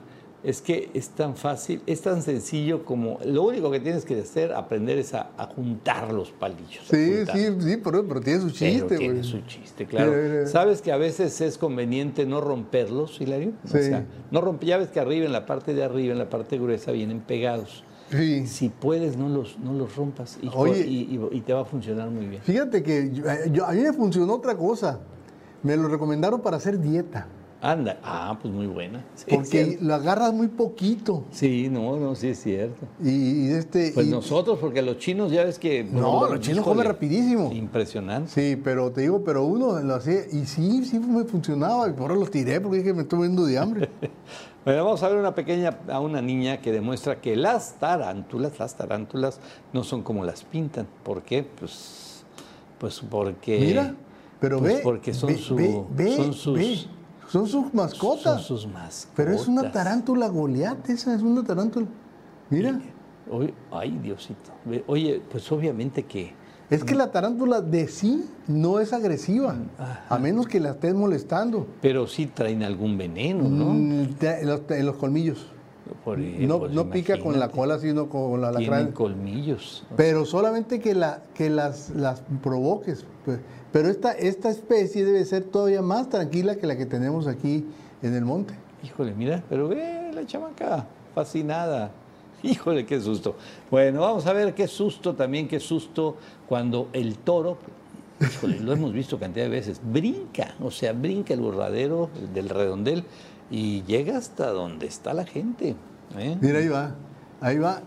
Es 0.44 0.60
que 0.62 0.90
es 0.96 1.10
tan 1.10 1.36
fácil, 1.36 1.84
es 1.86 2.02
tan 2.02 2.24
sencillo 2.24 2.84
como. 2.84 3.20
Lo 3.26 3.44
único 3.44 3.70
que 3.70 3.80
tienes 3.80 4.06
que 4.06 4.20
hacer, 4.20 4.54
aprender 4.54 4.98
es 4.98 5.14
a, 5.14 5.30
a 5.38 5.46
juntar 5.46 6.12
los 6.12 6.32
palillos. 6.32 6.84
sí, 6.90 7.26
sí, 7.32 7.48
sí, 7.60 7.78
pero, 7.78 8.08
pero 8.08 8.22
tiene 8.22 8.40
su 8.40 8.48
Pero 8.48 8.56
chiste, 8.58 8.98
tiene 8.98 9.14
güey. 9.20 9.24
su 9.24 9.42
chiste, 9.42 9.86
claro. 9.86 10.12
¿Sabes 10.48 10.82
que 10.82 10.92
a 10.92 10.98
veces 10.98 11.40
es 11.42 11.60
conveniente 11.60 12.26
no 12.26 12.42
romperlos, 12.42 13.22
Hilario? 13.22 13.52
O 13.64 13.68
Sí. 13.68 13.84
sea, 13.84 14.06
no 14.32 14.42
romper, 14.42 14.68
ya 14.70 14.78
ves 14.78 14.90
que 14.90 15.00
arriba, 15.00 15.28
en 15.28 15.32
la 15.32 15.46
parte 15.46 15.76
de 15.76 15.84
arriba, 15.84 16.12
en 16.14 16.18
la 16.20 16.30
parte 16.30 16.58
gruesa, 16.58 16.92
vienen 16.92 17.20
pegados. 17.20 17.84
Sí. 18.10 18.48
Si 18.48 18.70
puedes, 18.70 19.18
no 19.18 19.30
los, 19.30 19.60
no 19.60 19.74
los 19.74 19.96
rompas 19.96 20.40
y, 20.42 20.50
Oye. 20.54 20.86
y- 20.88 21.20
y- 21.32 21.38
y 21.38 21.42
te 21.42 21.54
va 21.54 21.62
a 21.62 21.66
funcionar 21.66 22.10
muy 22.10 22.26
bien. 22.26 22.42
Fíjate 22.42 22.82
que 22.82 23.12
yo- 23.14 23.24
yo- 23.52 23.66
a 23.68 23.74
mí 23.74 23.82
me 23.82 23.94
funcionó 23.94 24.34
otra 24.34 24.58
cosa. 24.58 25.00
Me 25.62 25.78
lo 25.78 25.88
recomendaron 25.88 26.42
para 26.42 26.58
hacer 26.58 26.80
dieta. 26.80 27.28
Anda, 27.64 28.00
ah, 28.04 28.40
pues 28.42 28.52
muy 28.52 28.66
buena. 28.66 29.06
Sí, 29.14 29.26
Porque 29.30 29.78
lo 29.82 29.94
agarras 29.94 30.34
muy 30.34 30.48
poquito. 30.48 31.26
Sí, 31.30 31.70
no, 31.70 31.96
no, 31.98 32.16
sí 32.16 32.30
es 32.30 32.42
cierto. 32.42 32.88
Y, 33.04 33.10
y 33.10 33.52
este. 33.52 33.92
Pues 33.94 34.08
y- 34.08 34.10
nosotros, 34.10 34.58
porque 34.60 34.82
los 34.82 34.98
chinos 34.98 35.32
ya 35.32 35.44
ves 35.44 35.60
que... 35.60 35.84
No, 35.84 36.28
los 36.28 36.40
chinos 36.40 36.66
comen 36.66 36.88
rapidísimo. 36.88 37.52
Impresionante. 37.54 38.32
Sí, 38.32 38.60
pero 38.64 38.92
te 38.92 39.02
digo, 39.02 39.24
pero 39.24 39.44
uno 39.46 39.80
lo 39.80 39.94
hacía. 39.94 40.22
Y 40.32 40.46
sí, 40.48 40.84
sí 40.86 40.98
me 40.98 41.24
funcionaba. 41.26 41.88
Y 41.88 41.94
por 41.94 42.10
ahora 42.10 42.16
los 42.16 42.32
tiré 42.32 42.60
porque 42.60 42.80
dije 42.80 42.94
me 42.96 43.04
estoy 43.04 43.18
muriendo 43.20 43.46
de 43.46 43.58
hambre. 43.60 43.90
Bueno, 44.64 44.86
vamos 44.86 45.02
a 45.02 45.10
ver 45.10 45.18
una 45.18 45.34
pequeña, 45.34 45.80
a 45.90 46.00
una 46.00 46.22
niña 46.22 46.62
que 46.62 46.72
demuestra 46.72 47.20
que 47.20 47.36
las 47.36 47.80
tarántulas, 47.80 48.60
las 48.60 48.78
tarántulas 48.78 49.40
no 49.74 49.84
son 49.84 50.04
como 50.04 50.24
las 50.24 50.44
pintan. 50.44 50.86
¿Por 51.04 51.24
qué? 51.24 51.42
Pues, 51.44 52.24
pues 52.78 53.00
porque... 53.10 53.58
Mira, 53.60 53.96
pero 54.40 54.60
pues 54.60 54.76
ve. 54.76 54.82
porque 54.84 55.16
son 55.16 55.30
ve, 55.32 55.38
su- 55.40 55.56
ve, 55.56 55.84
ve, 55.96 56.16
son 56.16 56.34
sus- 56.34 56.56
ve. 56.60 56.78
Son 57.32 57.48
sus 57.48 57.74
mascotas. 57.74 58.24
Son 58.24 58.58
sus 58.58 58.68
mascotas. 58.68 59.10
Pero 59.16 59.32
es 59.34 59.48
una 59.48 59.72
tarántula 59.72 60.28
Goliat, 60.28 60.90
esa 60.90 61.16
es 61.16 61.22
una 61.22 61.44
tarántula. 61.44 61.88
Mira. 62.50 62.80
Oye, 63.30 63.54
ay, 63.72 63.98
Diosito. 64.04 64.52
Oye, 64.88 65.22
pues 65.32 65.50
obviamente 65.52 66.04
que... 66.04 66.34
Es 66.70 66.84
que 66.86 66.96
la 66.96 67.12
tarántula 67.12 67.60
de 67.62 67.88
sí 67.90 68.26
no 68.48 68.80
es 68.80 68.94
agresiva, 68.94 69.56
a 70.10 70.18
menos 70.20 70.48
que 70.48 70.60
la 70.62 70.70
estés 70.72 70.94
molestando. 70.94 71.68
Pero 71.82 72.08
sí 72.08 72.28
traen 72.28 72.64
algún 72.64 72.98
veneno, 72.98 73.44
¿no? 73.50 73.74
Mm, 73.74 74.14
te- 74.16 74.40
en, 74.42 74.48
los, 74.48 74.62
en 74.70 74.86
los 74.86 74.96
colmillos. 74.96 75.48
Por- 76.04 76.18
No, 76.20 76.68
no 76.68 76.90
pica 76.90 77.20
con 77.20 77.40
la 77.40 77.50
cola, 77.50 77.78
sino 77.80 78.10
con 78.10 78.40
la 78.42 78.52
Tienen 78.52 78.74
alacrán. 78.74 78.92
colmillos. 78.94 79.86
Pero 79.98 80.26
solamente 80.26 80.80
que, 80.80 80.96
la, 80.96 81.22
que 81.34 81.50
las, 81.50 81.90
las 81.92 82.24
provoques. 82.42 83.06
pues. 83.26 83.40
Pero 83.72 83.88
esta, 83.90 84.12
esta 84.14 84.50
especie 84.50 85.06
debe 85.06 85.24
ser 85.26 85.44
todavía 85.44 85.82
más 85.82 86.10
tranquila 86.10 86.56
que 86.56 86.68
la 86.68 86.76
que 86.78 86.86
tenemos 86.86 87.28
aquí 87.28 87.66
en 88.02 88.14
el 88.16 88.26
monte. 88.26 88.54
Híjole, 88.84 89.14
mira, 89.14 89.44
pero 89.50 89.68
ve 89.68 90.12
la 90.14 90.26
chamaca, 90.26 90.88
fascinada. 91.14 91.92
Híjole, 92.44 92.86
qué 92.86 93.00
susto. 93.00 93.36
Bueno, 93.70 94.02
vamos 94.02 94.26
a 94.26 94.34
ver 94.34 94.56
qué 94.56 94.68
susto 94.68 95.14
también, 95.14 95.48
qué 95.48 95.60
susto 95.60 96.18
cuando 96.50 96.88
el 96.92 97.18
toro, 97.20 97.58
híjole, 98.20 98.60
lo 98.60 98.74
hemos 98.74 98.92
visto 98.94 99.20
cantidad 99.20 99.46
de 99.46 99.52
veces, 99.52 99.80
brinca, 99.84 100.56
o 100.60 100.72
sea, 100.72 100.92
brinca 100.94 101.34
el 101.36 101.40
burradero 101.42 102.10
del 102.34 102.50
redondel 102.50 103.04
y 103.52 103.84
llega 103.84 104.18
hasta 104.18 104.50
donde 104.52 104.88
está 104.88 105.14
la 105.14 105.26
gente. 105.26 105.76
¿eh? 106.18 106.38
Mira, 106.42 106.60
ahí 106.60 106.68
va, 106.70 106.96
ahí 107.42 107.58
va. 107.60 107.82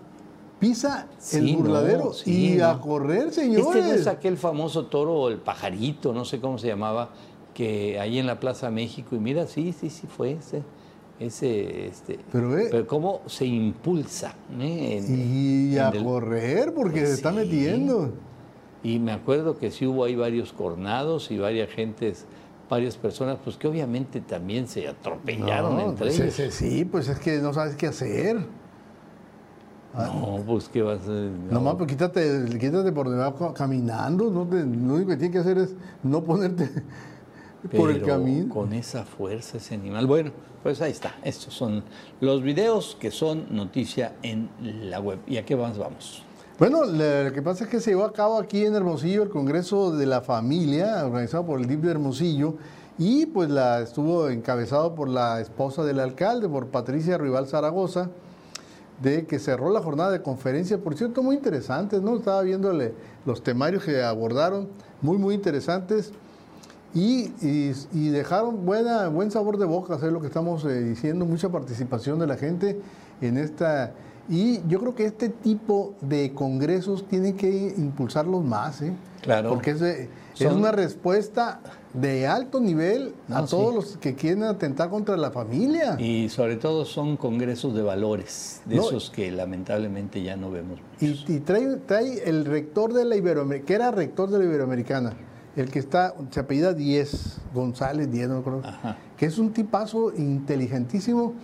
Pisa 0.61 1.09
el 1.33 1.53
no, 1.53 1.59
burladero 1.59 2.13
sí, 2.13 2.55
y 2.55 2.61
a 2.61 2.79
correr, 2.79 3.33
señores. 3.33 3.67
Este 3.67 3.81
no 3.89 3.95
es 3.95 4.07
aquel 4.07 4.37
famoso 4.39 4.87
toro, 4.87 5.15
o 5.15 5.29
el 5.29 5.39
pajarito, 5.39 6.13
no 6.13 6.25
sé 6.25 6.41
cómo 6.41 6.59
se 6.59 6.69
llamaba, 6.69 7.11
que 7.53 7.99
ahí 7.99 8.19
en 8.19 8.27
la 8.27 8.39
Plaza 8.41 8.71
México, 8.71 9.17
y 9.17 9.19
mira, 9.19 9.47
sí, 9.47 9.73
sí, 9.73 9.91
sí, 9.91 10.07
fue 10.07 10.33
ese. 10.33 10.63
Ese, 11.21 11.87
este, 11.87 12.19
Pero 12.33 12.51
ve. 12.51 12.87
cómo 12.89 13.21
se 13.27 13.47
impulsa. 13.47 14.35
¿eh? 14.59 14.99
En- 15.07 15.73
Y 15.75 15.79
a 15.79 15.93
correr 15.93 16.75
porque 16.75 17.01
Pues 17.01 17.09
se 17.11 17.15
está 17.17 17.31
sí. 17.31 17.37
metiendo. 17.37 18.13
Y 18.83 18.99
me 18.99 19.13
acuerdo 19.13 19.57
que 19.57 19.71
sí 19.71 19.87
hubo 19.87 20.05
ahí 20.05 20.17
varios 20.17 20.53
cornados 20.53 21.31
y 21.31 21.39
varias 21.39 21.71
gentes, 21.71 22.27
varias 22.75 22.97
personas, 22.97 23.39
pues 23.43 23.57
que 23.57 23.69
obviamente 23.69 24.21
también 24.21 24.67
se 24.69 24.87
atropellaron 24.89 25.77
No, 25.77 25.91
entre 25.91 26.07
pues, 26.09 26.19
ellos. 26.39 26.55
sí, 26.55 26.85
pues 26.85 27.09
es 27.09 27.19
que 27.19 27.39
no 27.39 27.53
sabes 27.55 27.77
qué 27.77 27.87
hacer. 27.87 28.45
No, 29.97 30.43
pues 30.45 30.69
qué 30.69 30.83
vas 30.83 30.99
a 30.99 31.03
hacer. 31.03 31.31
No. 31.31 31.53
Nomás 31.53 31.77
pues 31.77 31.89
quítate, 31.89 32.47
quítate 32.59 32.91
por 32.91 33.09
debajo 33.09 33.55
caminando. 33.55 34.29
No 34.31 34.45
te- 34.45 34.57
lo 34.65 34.95
único 34.95 35.11
que 35.11 35.17
tienes 35.17 35.31
que 35.33 35.39
hacer 35.39 35.59
es 35.59 35.77
no 36.03 36.25
ponerte 36.25 36.69
por 37.77 37.91
el 37.93 38.03
camino. 38.03 38.53
Con 38.53 38.73
esa 38.73 39.05
fuerza 39.05 39.59
ese 39.59 39.75
animal. 39.77 40.09
Bueno, 40.09 40.33
pues 40.65 40.81
ahí 40.83 40.91
está. 40.91 41.15
Estos 41.23 41.55
son 41.55 41.85
los 42.21 42.43
videos 42.43 42.97
que 42.99 43.13
son 43.13 43.47
noticia 43.55 44.17
en 44.23 44.49
la 44.91 44.99
web. 44.99 45.21
¿Y 45.29 45.37
a 45.37 45.45
qué 45.45 45.55
más 45.55 45.79
vamos? 45.79 46.24
Bueno, 46.57 46.85
lo 46.85 47.33
que 47.33 47.43
pasa 47.43 47.65
es 47.65 47.71
que 47.71 47.81
se 47.81 47.91
llevó 47.91 48.05
a 48.05 48.13
cabo 48.13 48.39
aquí 48.39 48.65
en 48.65 48.77
Hermosillo 48.77 49.25
el 49.25 49.29
Congreso 49.29 49.91
de 49.91 50.07
la 50.07 50.21
Familia, 50.21 51.05
organizado 51.05 51.45
por 51.45 51.59
el 51.59 51.67
DIP 51.67 51.81
de 51.81 51.91
Hermosillo, 51.91 52.55
y 52.97 53.27
pues 53.27 53.51
la 53.51 53.81
estuvo 53.81 54.29
encabezado 54.29 54.95
por 54.95 55.09
la 55.09 55.41
esposa 55.41 55.83
del 55.83 55.99
alcalde, 55.99 56.49
por 56.49 56.69
Patricia 56.69 57.19
Rival 57.19 57.49
Zaragoza, 57.49 58.11
de 59.03 59.27
que 59.27 59.41
cerró 59.41 59.69
la 59.71 59.81
jornada 59.81 60.13
de 60.13 60.23
conferencia, 60.23 60.79
por 60.79 60.95
cierto, 60.95 61.25
muy 61.25 61.35
interesantes, 61.35 62.01
¿no? 62.03 62.15
Estaba 62.15 62.43
viéndole 62.43 62.95
los 63.27 63.43
temarios 63.43 63.83
que 63.83 64.05
abordaron, 64.05 64.69
muy, 65.03 65.19
muy 65.19 65.35
interesantes, 65.35 66.13
y 66.95 67.31
dejaron 68.11 68.65
buena, 68.65 69.09
buen 69.09 69.33
sabor 69.33 69.59
de 69.59 69.65
boca, 69.65 69.97
es 69.97 70.03
lo 70.05 70.21
que 70.21 70.29
estamos 70.29 70.65
eh, 70.67 70.83
diciendo, 70.83 71.27
mucha 71.27 71.49
participación 71.49 72.21
de 72.21 72.29
la 72.29 72.37
gente 72.37 72.81
en 73.21 73.39
esta... 73.39 73.93
Y 74.29 74.61
yo 74.69 74.81
creo 74.81 74.95
que 74.95 75.05
este 75.05 75.29
tipo 75.29 75.95
de 76.01 76.33
congresos 76.33 77.07
tienen 77.09 77.37
que 77.37 77.75
impulsarlos 77.77 78.43
más, 78.45 78.81
¿eh? 78.83 78.93
Claro. 79.21 79.51
Porque 79.51 79.73
es, 79.73 79.81
de- 79.81 80.03
es 80.05 80.11
Son- 80.35 80.57
una 80.57 80.73
respuesta 80.73 81.61
de 81.93 82.27
alto 82.27 82.59
nivel 82.59 83.15
a 83.31 83.45
todos 83.45 83.69
sí. 83.71 83.75
los 83.75 83.97
que 83.99 84.15
quieren 84.15 84.43
atentar 84.45 84.89
contra 84.91 85.17
la 85.17 85.31
familia. 85.31 85.97
Y 86.01 86.29
sobre 86.31 86.57
todo 86.57 86.85
son 86.85 87.17
congresos 87.17 87.75
de 87.75 87.83
valores, 87.83 88.63
de 88.65 88.77
No. 88.77 88.83
esos 88.83 89.11
que 89.11 89.31
lamentablemente 89.31 90.23
ya 90.23 90.37
no 90.37 90.51
vemos. 90.51 90.79
Y, 91.01 91.25
y 91.29 91.41
trae, 91.41 91.77
trae 91.87 92.29
el 92.29 92.45
rector 92.47 92.93
de 92.95 93.05
la 93.05 93.17
Iberoamericana, 93.17 93.67
que 93.67 93.75
era 93.75 93.91
rector 93.91 94.31
de 94.31 94.39
la 94.39 94.45
Iberoamericana, 94.45 95.13
el 95.55 95.71
que 95.71 95.79
está, 95.79 96.15
se 96.31 96.41
apellida 96.41 96.73
Díez, 96.75 97.37
González 97.55 98.11
Díez, 98.11 98.27
no 98.29 98.35
me 98.35 98.41
acuerdo, 98.41 98.63
Ajá. 98.65 98.97
que 99.17 99.27
es 99.27 99.39
un 99.39 99.53
tipazo 99.53 100.13
inteligentísimo. 100.17 101.35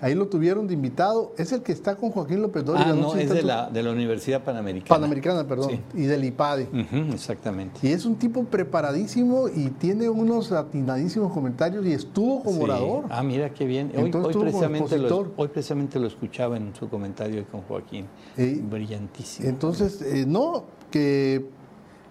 Ahí 0.00 0.14
lo 0.14 0.28
tuvieron 0.28 0.66
de 0.66 0.74
invitado. 0.74 1.32
Es 1.36 1.52
el 1.52 1.62
que 1.62 1.72
está 1.72 1.96
con 1.96 2.10
Joaquín 2.10 2.40
López 2.40 2.64
Dóriga. 2.64 2.90
Ah, 2.90 2.94
no, 2.94 3.14
es 3.16 3.28
de 3.28 3.42
la, 3.42 3.68
de 3.68 3.82
la 3.82 3.90
Universidad 3.92 4.42
Panamericana. 4.42 4.88
Panamericana, 4.88 5.46
perdón. 5.46 5.70
Sí. 5.70 5.80
Y 5.94 6.02
del 6.04 6.24
IPADE. 6.24 6.68
Exactamente. 7.12 7.80
Y 7.86 7.92
es 7.92 8.04
un 8.04 8.16
tipo 8.16 8.44
preparadísimo 8.44 9.48
y 9.48 9.68
tiene 9.70 10.08
unos 10.08 10.52
atinadísimos 10.52 11.32
comentarios 11.32 11.84
y 11.86 11.92
estuvo 11.92 12.42
como 12.42 12.56
Sí. 12.58 12.62
orador. 12.64 13.04
Ah, 13.10 13.22
mira 13.22 13.50
qué 13.52 13.66
bien. 13.66 13.92
Hoy, 13.94 14.04
Entonces 14.06 14.36
hoy 14.36 14.42
precisamente 14.42 14.98
lo, 14.98 15.32
hoy 15.36 15.48
precisamente 15.48 15.98
lo 15.98 16.06
escuchaba 16.06 16.56
en 16.56 16.74
su 16.74 16.88
comentario 16.88 17.44
con 17.50 17.60
Joaquín. 17.62 18.06
Eh, 18.36 18.60
Brillantísimo. 18.62 19.48
Entonces, 19.48 20.00
eh, 20.02 20.24
no, 20.26 20.64
que 20.90 21.44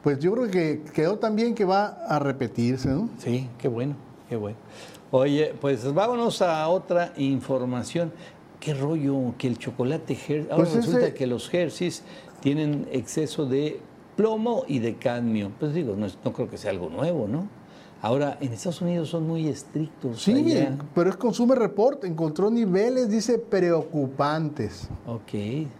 pues 0.03 0.19
yo 0.19 0.31
creo 0.33 0.47
que 0.49 0.83
quedó 0.93 1.17
también 1.17 1.55
que 1.55 1.65
va 1.65 1.87
a 2.07 2.19
repetirse, 2.19 2.89
¿no? 2.89 3.09
Sí, 3.17 3.49
qué 3.57 3.67
bueno, 3.67 3.95
qué 4.29 4.35
bueno. 4.35 4.57
Oye, 5.11 5.55
pues 5.59 5.91
vámonos 5.93 6.41
a 6.41 6.67
otra 6.69 7.13
información. 7.17 8.11
Qué 8.59 8.73
rollo 8.73 9.33
que 9.37 9.47
el 9.47 9.57
chocolate 9.57 10.13
Hershey. 10.13 10.47
Ahora 10.51 10.57
Pues 10.65 10.73
resulta 10.75 11.05
ese- 11.07 11.13
que 11.13 11.25
los 11.27 11.51
Hershey's 11.53 12.03
tienen 12.41 12.87
exceso 12.91 13.45
de 13.45 13.79
plomo 14.15 14.63
y 14.67 14.79
de 14.79 14.95
cadmio. 14.97 15.51
Pues 15.59 15.73
digo, 15.73 15.95
no, 15.95 16.05
es- 16.05 16.17
no 16.23 16.33
creo 16.33 16.49
que 16.49 16.57
sea 16.57 16.71
algo 16.71 16.89
nuevo, 16.89 17.27
¿no? 17.27 17.47
Ahora, 18.01 18.37
en 18.39 18.53
Estados 18.53 18.81
Unidos 18.81 19.09
son 19.09 19.27
muy 19.27 19.47
estrictos. 19.49 20.21
Sí, 20.21 20.31
allá. 20.33 20.77
pero 20.95 21.09
es 21.09 21.17
Consumer 21.17 21.57
Report, 21.59 22.03
encontró 22.05 22.49
niveles, 22.49 23.09
dice, 23.09 23.39
preocupantes 23.39 24.87
Ok. 25.05 25.31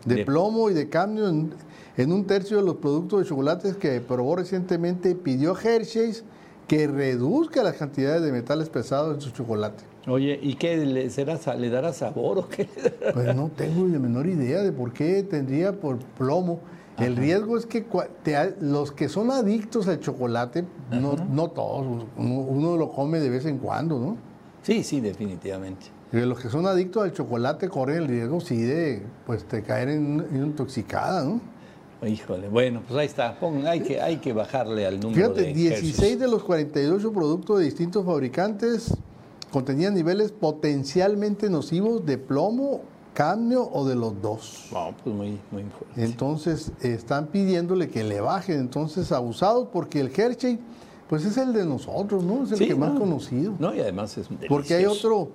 de 0.05 0.25
plomo 0.25 0.69
y 0.69 0.73
de 0.73 0.89
cambio 0.89 1.29
en, 1.29 1.53
en 1.95 2.11
un 2.11 2.25
tercio 2.25 2.57
de 2.57 2.63
los 2.63 2.75
productos 2.77 3.21
de 3.21 3.25
chocolates 3.25 3.75
que 3.77 4.01
probó 4.01 4.35
recientemente. 4.35 5.15
Pidió 5.15 5.57
Hershey's 5.57 6.23
que 6.69 6.87
reduzca 6.87 7.63
las 7.63 7.75
cantidades 7.75 8.21
de 8.21 8.31
metales 8.31 8.69
pesados 8.69 9.15
en 9.15 9.21
su 9.21 9.31
chocolate. 9.31 9.83
Oye, 10.07 10.39
¿y 10.39 10.53
qué 10.53 10.77
le, 10.77 11.09
será, 11.09 11.39
le 11.55 11.69
dará 11.71 11.93
sabor 11.93 12.37
o 12.37 12.47
qué? 12.47 12.69
Pues 13.13 13.35
no 13.35 13.49
tengo 13.49 13.87
la 13.87 13.97
menor 13.97 14.27
idea 14.27 14.61
de 14.61 14.71
por 14.71 14.93
qué 14.93 15.23
tendría 15.23 15.73
por 15.73 15.97
plomo. 15.97 16.59
El 16.99 17.15
riesgo 17.15 17.57
es 17.57 17.65
que 17.65 17.83
te 18.23 18.55
los 18.61 18.91
que 18.91 19.09
son 19.09 19.31
adictos 19.31 19.87
al 19.87 19.99
chocolate, 19.99 20.65
no, 20.91 21.15
no 21.15 21.49
todos, 21.49 22.05
uno, 22.17 22.39
uno 22.39 22.77
lo 22.77 22.91
come 22.91 23.19
de 23.19 23.29
vez 23.29 23.45
en 23.45 23.57
cuando, 23.57 23.97
¿no? 23.97 24.17
Sí, 24.61 24.83
sí, 24.83 24.99
definitivamente. 24.99 25.87
Y 26.11 26.17
los 26.17 26.39
que 26.39 26.49
son 26.49 26.67
adictos 26.67 27.03
al 27.03 27.13
chocolate 27.13 27.69
corren 27.69 27.97
el 28.03 28.07
riesgo, 28.07 28.41
sí, 28.41 28.61
de 28.61 29.01
pues, 29.25 29.49
de 29.49 29.63
caer 29.63 29.89
en, 29.89 30.25
en 30.31 30.45
intoxicada, 30.45 31.23
¿no? 31.23 31.39
Híjole, 32.05 32.47
bueno, 32.47 32.81
pues 32.87 32.97
ahí 32.99 33.05
está. 33.07 33.37
Pon- 33.39 33.67
hay, 33.67 33.81
que, 33.81 33.99
hay 34.01 34.17
que 34.17 34.31
bajarle 34.31 34.85
al 34.85 34.99
número 34.99 35.15
Fíjate, 35.33 35.41
de 35.41 35.53
16 35.53 35.99
Hershey's. 35.99 36.19
de 36.19 36.27
los 36.29 36.43
48 36.43 37.11
productos 37.11 37.59
de 37.59 37.65
distintos 37.65 38.05
fabricantes 38.05 38.93
contenían 39.51 39.95
niveles 39.95 40.31
potencialmente 40.31 41.49
nocivos 41.49 42.05
de 42.05 42.17
plomo, 42.17 42.81
cadmio 43.13 43.67
o 43.73 43.85
de 43.85 43.95
los 43.95 44.21
dos. 44.21 44.67
No, 44.71 44.93
pues 45.03 45.13
muy, 45.15 45.39
muy 45.51 45.63
fuerte. 45.63 46.03
Entonces 46.05 46.71
están 46.81 47.27
pidiéndole 47.27 47.89
que 47.89 48.03
le 48.03 48.21
bajen, 48.21 48.59
entonces 48.59 49.11
abusados, 49.11 49.67
porque 49.73 49.99
el 49.99 50.11
Hershey, 50.15 50.57
pues 51.09 51.25
es 51.25 51.35
el 51.37 51.51
de 51.51 51.65
nosotros, 51.65 52.23
¿no? 52.23 52.43
Es 52.45 52.51
el 52.53 52.59
Sí, 52.59 52.67
que 52.67 52.75
más 52.75 52.93
no. 52.93 52.99
conocido. 52.99 53.55
No, 53.59 53.73
y 53.75 53.79
además 53.81 54.11
es 54.17 54.29
delicioso. 54.29 54.47
Porque 54.47 54.75
hay 54.75 54.85
otro 54.85 55.29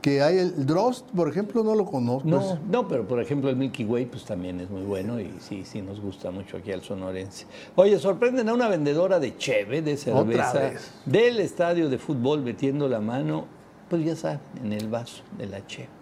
que 0.00 0.22
hay 0.22 0.38
el 0.38 0.66
Drost, 0.66 1.06
por 1.10 1.28
ejemplo, 1.28 1.64
no 1.64 1.74
lo 1.74 1.84
conozco. 1.84 2.58
No, 2.68 2.86
pero 2.88 3.06
por 3.06 3.20
ejemplo 3.20 3.50
el 3.50 3.56
Milky 3.56 3.84
Way 3.84 4.06
pues 4.06 4.24
también 4.24 4.60
es 4.60 4.70
muy 4.70 4.82
bueno 4.82 5.20
y 5.20 5.30
sí, 5.40 5.64
sí 5.64 5.82
nos 5.82 6.00
gusta 6.00 6.30
mucho 6.30 6.56
aquí 6.56 6.72
al 6.72 6.82
sonorense. 6.82 7.46
Oye, 7.74 7.98
sorprenden 7.98 8.48
a 8.48 8.54
una 8.54 8.68
vendedora 8.68 9.18
de 9.18 9.36
cheve, 9.36 9.82
de 9.82 9.96
cerveza, 9.96 10.60
vez. 10.60 10.92
del 11.04 11.40
estadio 11.40 11.88
de 11.88 11.98
fútbol 11.98 12.42
metiendo 12.42 12.88
la 12.88 13.00
mano, 13.00 13.46
pues 13.88 14.04
ya 14.04 14.16
saben, 14.16 14.40
en 14.62 14.72
el 14.72 14.88
vaso 14.88 15.22
de 15.36 15.46
la 15.46 15.66
cheve. 15.66 15.97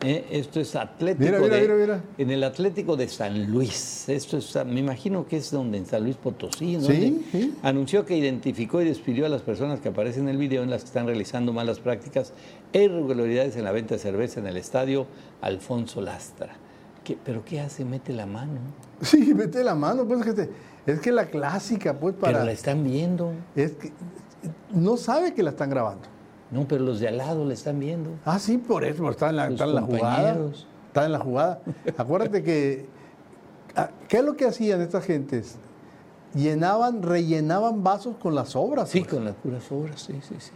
¿Eh? 0.00 0.26
Esto 0.30 0.60
es 0.60 0.76
Atlético 0.76 1.24
Mira, 1.24 1.40
mira, 1.40 1.56
de, 1.56 1.60
mira, 1.62 1.74
mira. 1.76 2.04
en 2.18 2.30
el 2.30 2.44
Atlético 2.44 2.96
de 2.96 3.08
San 3.08 3.50
Luis. 3.50 4.08
Esto 4.08 4.36
es, 4.36 4.56
me 4.64 4.78
imagino 4.78 5.26
que 5.26 5.38
es 5.38 5.50
donde 5.50 5.76
en 5.78 5.86
San 5.86 6.04
Luis 6.04 6.14
Potosí, 6.16 6.76
¿no? 6.76 6.82
Sí, 6.86 7.26
sí. 7.32 7.54
Anunció 7.64 8.06
que 8.06 8.16
identificó 8.16 8.80
y 8.80 8.84
despidió 8.84 9.26
a 9.26 9.28
las 9.28 9.42
personas 9.42 9.80
que 9.80 9.88
aparecen 9.88 10.22
en 10.24 10.28
el 10.28 10.36
video 10.36 10.62
en 10.62 10.70
las 10.70 10.82
que 10.82 10.86
están 10.88 11.06
realizando 11.06 11.52
malas 11.52 11.80
prácticas 11.80 12.32
e 12.72 12.84
irregularidades 12.84 13.56
en 13.56 13.64
la 13.64 13.72
venta 13.72 13.94
de 13.96 13.98
cerveza 14.00 14.38
en 14.38 14.46
el 14.46 14.56
estadio 14.56 15.06
Alfonso 15.40 16.00
Lastra. 16.00 16.54
¿Qué- 17.02 17.18
¿Pero 17.24 17.44
qué 17.44 17.58
hace? 17.60 17.84
Mete 17.84 18.12
la 18.12 18.26
mano. 18.26 18.60
Sí, 19.02 19.32
mete 19.34 19.64
la 19.64 19.74
mano, 19.74 20.06
pues 20.06 20.24
que 20.24 20.32
te- 20.32 20.50
es 20.86 21.00
que 21.00 21.10
la 21.10 21.26
clásica, 21.26 21.94
pues 21.98 22.14
para... 22.14 22.34
Pero 22.34 22.44
la 22.46 22.52
están 22.52 22.84
viendo. 22.84 23.32
Es 23.56 23.72
que 23.72 23.90
no 24.72 24.96
sabe 24.96 25.34
que 25.34 25.42
la 25.42 25.50
están 25.50 25.70
grabando. 25.70 26.02
No, 26.50 26.66
pero 26.66 26.82
los 26.84 27.00
de 27.00 27.08
al 27.08 27.18
lado 27.18 27.44
la 27.44 27.52
están 27.54 27.78
viendo. 27.78 28.10
Ah, 28.24 28.38
sí, 28.38 28.58
por 28.58 28.84
eso, 28.84 28.98
porque 29.02 29.12
está 29.12 29.30
en 29.30 29.36
la, 29.36 29.46
en 29.46 29.56
la 29.56 29.82
jugada. 29.82 30.16
compañeros. 30.32 30.66
Está 30.88 31.04
en 31.06 31.12
la 31.12 31.18
jugada. 31.18 31.60
Acuérdate 31.98 32.42
que, 32.42 32.86
ah, 33.76 33.90
¿qué 34.08 34.18
es 34.18 34.24
lo 34.24 34.34
que 34.36 34.46
hacían 34.46 34.80
estas 34.80 35.04
gentes? 35.04 35.56
Llenaban, 36.34 37.02
rellenaban 37.02 37.82
vasos 37.82 38.16
con 38.16 38.34
las 38.34 38.50
sobras. 38.50 38.88
Sí, 38.88 39.00
pues. 39.00 39.12
con 39.14 39.24
las 39.24 39.34
puras 39.34 39.64
sobras, 39.64 40.00
sí, 40.00 40.14
sí, 40.26 40.34
sí. 40.38 40.52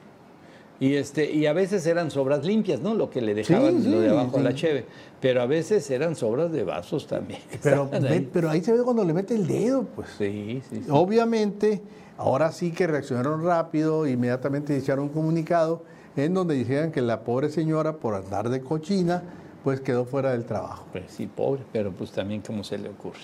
Y, 0.80 0.95
este, 0.97 1.30
y 1.30 1.47
a 1.47 1.53
veces 1.53 1.86
eran 1.86 2.11
sobras 2.11 2.45
limpias, 2.45 2.80
¿no? 2.80 2.95
Lo 2.95 3.09
que 3.09 3.20
le 3.20 3.34
dejaban 3.34 3.82
Sí, 3.82 3.88
lo 3.88 4.01
de 4.01 4.09
sí, 4.09 4.12
abajo 4.14 4.38
a 4.38 4.40
la 4.40 4.51
sí. 4.51 4.57
cheve. 4.57 4.86
Pero 5.20 5.40
a 5.43 5.47
veces 5.47 5.88
eran 5.90 6.16
sobras 6.16 6.51
de 6.51 6.64
vasos 6.64 7.07
también. 7.07 7.40
Pero, 7.62 7.88
ahí. 7.93 8.28
pero 8.32 8.51
ahí 8.51 8.62
se 8.62 8.72
ve 8.72 8.82
cuando 8.82 9.05
le 9.05 9.12
mete 9.12 9.34
el 9.36 9.47
dedo, 9.47 9.84
pues. 9.84 10.09
Sí, 10.18 10.61
sí, 10.68 10.82
sí. 10.82 10.90
Obviamente, 10.90 11.80
ahora 12.19 12.53
sí 12.53 12.73
que 12.73 12.87
reaccionaron 12.87 13.45
rápido, 13.45 14.07
inmediatamente 14.07 14.77
echaron 14.77 15.05
un 15.07 15.11
comunicado 15.11 15.85
en 16.17 16.35
donde 16.35 16.55
dijeron 16.55 16.93
que 16.93 17.01
la 17.01 17.21
pobre 17.25 17.49
señora, 17.51 17.97
por 17.97 18.15
andar 18.15 18.49
de 18.51 18.61
cochina, 18.61 19.23
pues 19.65 19.81
quedó 19.81 20.05
fuera 20.05 20.33
del 20.33 20.45
trabajo. 20.45 20.85
Pues 20.93 21.05
sí, 21.09 21.27
pobre, 21.27 21.63
pero 21.73 21.93
pues 21.93 22.11
también 22.13 22.43
cómo 22.43 22.65
se 22.65 22.79
le 22.79 22.89
ocurre. 22.91 23.21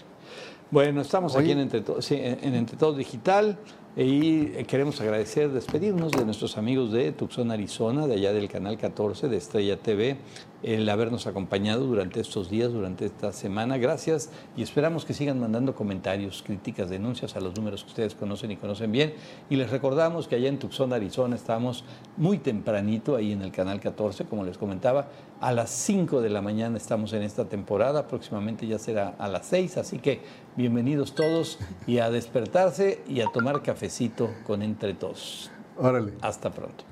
Bueno, 0.70 1.00
estamos 1.00 1.34
aquí 1.34 1.50
en 1.52 1.60
Entre, 1.60 1.80
Todos- 1.80 2.04
sí, 2.04 2.14
en 2.16 2.38
en 2.42 2.54
Entre 2.54 2.76
Todos 2.76 2.96
Digital 2.98 3.58
y 3.96 4.52
eh, 4.54 4.64
queremos 4.68 5.00
agradecer, 5.00 5.50
despedirnos 5.50 6.12
de 6.12 6.24
nuestros 6.24 6.56
amigos 6.58 6.92
de 6.92 7.10
Tucson, 7.12 7.50
Arizona, 7.50 8.06
de 8.06 8.14
allá 8.14 8.32
del 8.32 8.48
Canal 8.48 8.76
14 8.78 9.28
de 9.28 9.36
Estrella 9.38 9.78
TV, 9.78 10.18
el 10.62 10.88
habernos 10.88 11.26
acompañado 11.26 11.86
durante 11.86 12.20
estos 12.20 12.50
días, 12.50 12.72
durante 12.72 13.06
esta 13.06 13.32
semana. 13.32 13.78
Gracias 13.78 14.30
y 14.56 14.62
esperamos 14.62 15.04
que 15.04 15.14
sigan 15.14 15.38
mandando 15.38 15.74
comentarios, 15.74 16.42
críticas, 16.44 16.90
denuncias 16.90 17.36
a 17.36 17.40
los 17.40 17.56
números 17.56 17.84
que 17.84 17.90
ustedes 17.90 18.14
conocen 18.14 18.50
y 18.50 18.56
conocen 18.56 18.90
bien. 18.90 19.14
Y 19.48 19.56
les 19.56 19.70
recordamos 19.70 20.26
que 20.26 20.36
allá 20.36 20.48
en 20.48 20.58
Tucson, 20.58 20.92
Arizona, 20.92 21.36
estamos 21.36 21.84
muy 22.16 22.38
tempranito 22.38 23.14
ahí 23.14 23.32
en 23.32 23.42
el 23.42 23.52
Canal 23.52 23.80
14, 23.80 24.24
como 24.24 24.44
les 24.44 24.58
comentaba, 24.58 25.08
a 25.40 25.52
las 25.52 25.70
5 25.70 26.20
de 26.20 26.30
la 26.30 26.42
mañana 26.42 26.76
estamos 26.76 27.12
en 27.12 27.22
esta 27.22 27.44
temporada, 27.44 28.08
próximamente 28.08 28.66
ya 28.66 28.78
será 28.78 29.14
a 29.18 29.28
las 29.28 29.46
6, 29.46 29.76
así 29.76 29.98
que 29.98 30.20
bienvenidos 30.56 31.14
todos 31.14 31.58
y 31.86 31.98
a 31.98 32.10
despertarse 32.10 33.02
y 33.08 33.20
a 33.20 33.26
tomar 33.26 33.62
cafecito 33.62 34.30
con 34.44 34.62
entre 34.62 34.94
todos. 34.94 35.52
Órale. 35.78 36.12
Hasta 36.22 36.50
pronto. 36.50 36.84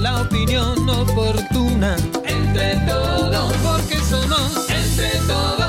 La 0.00 0.20
opinión 0.20 0.88
oportuna, 0.88 1.96
entre 2.24 2.76
todos, 2.86 3.52
porque 3.62 3.96
somos 3.98 4.68
entre 4.68 5.10
todos. 5.26 5.63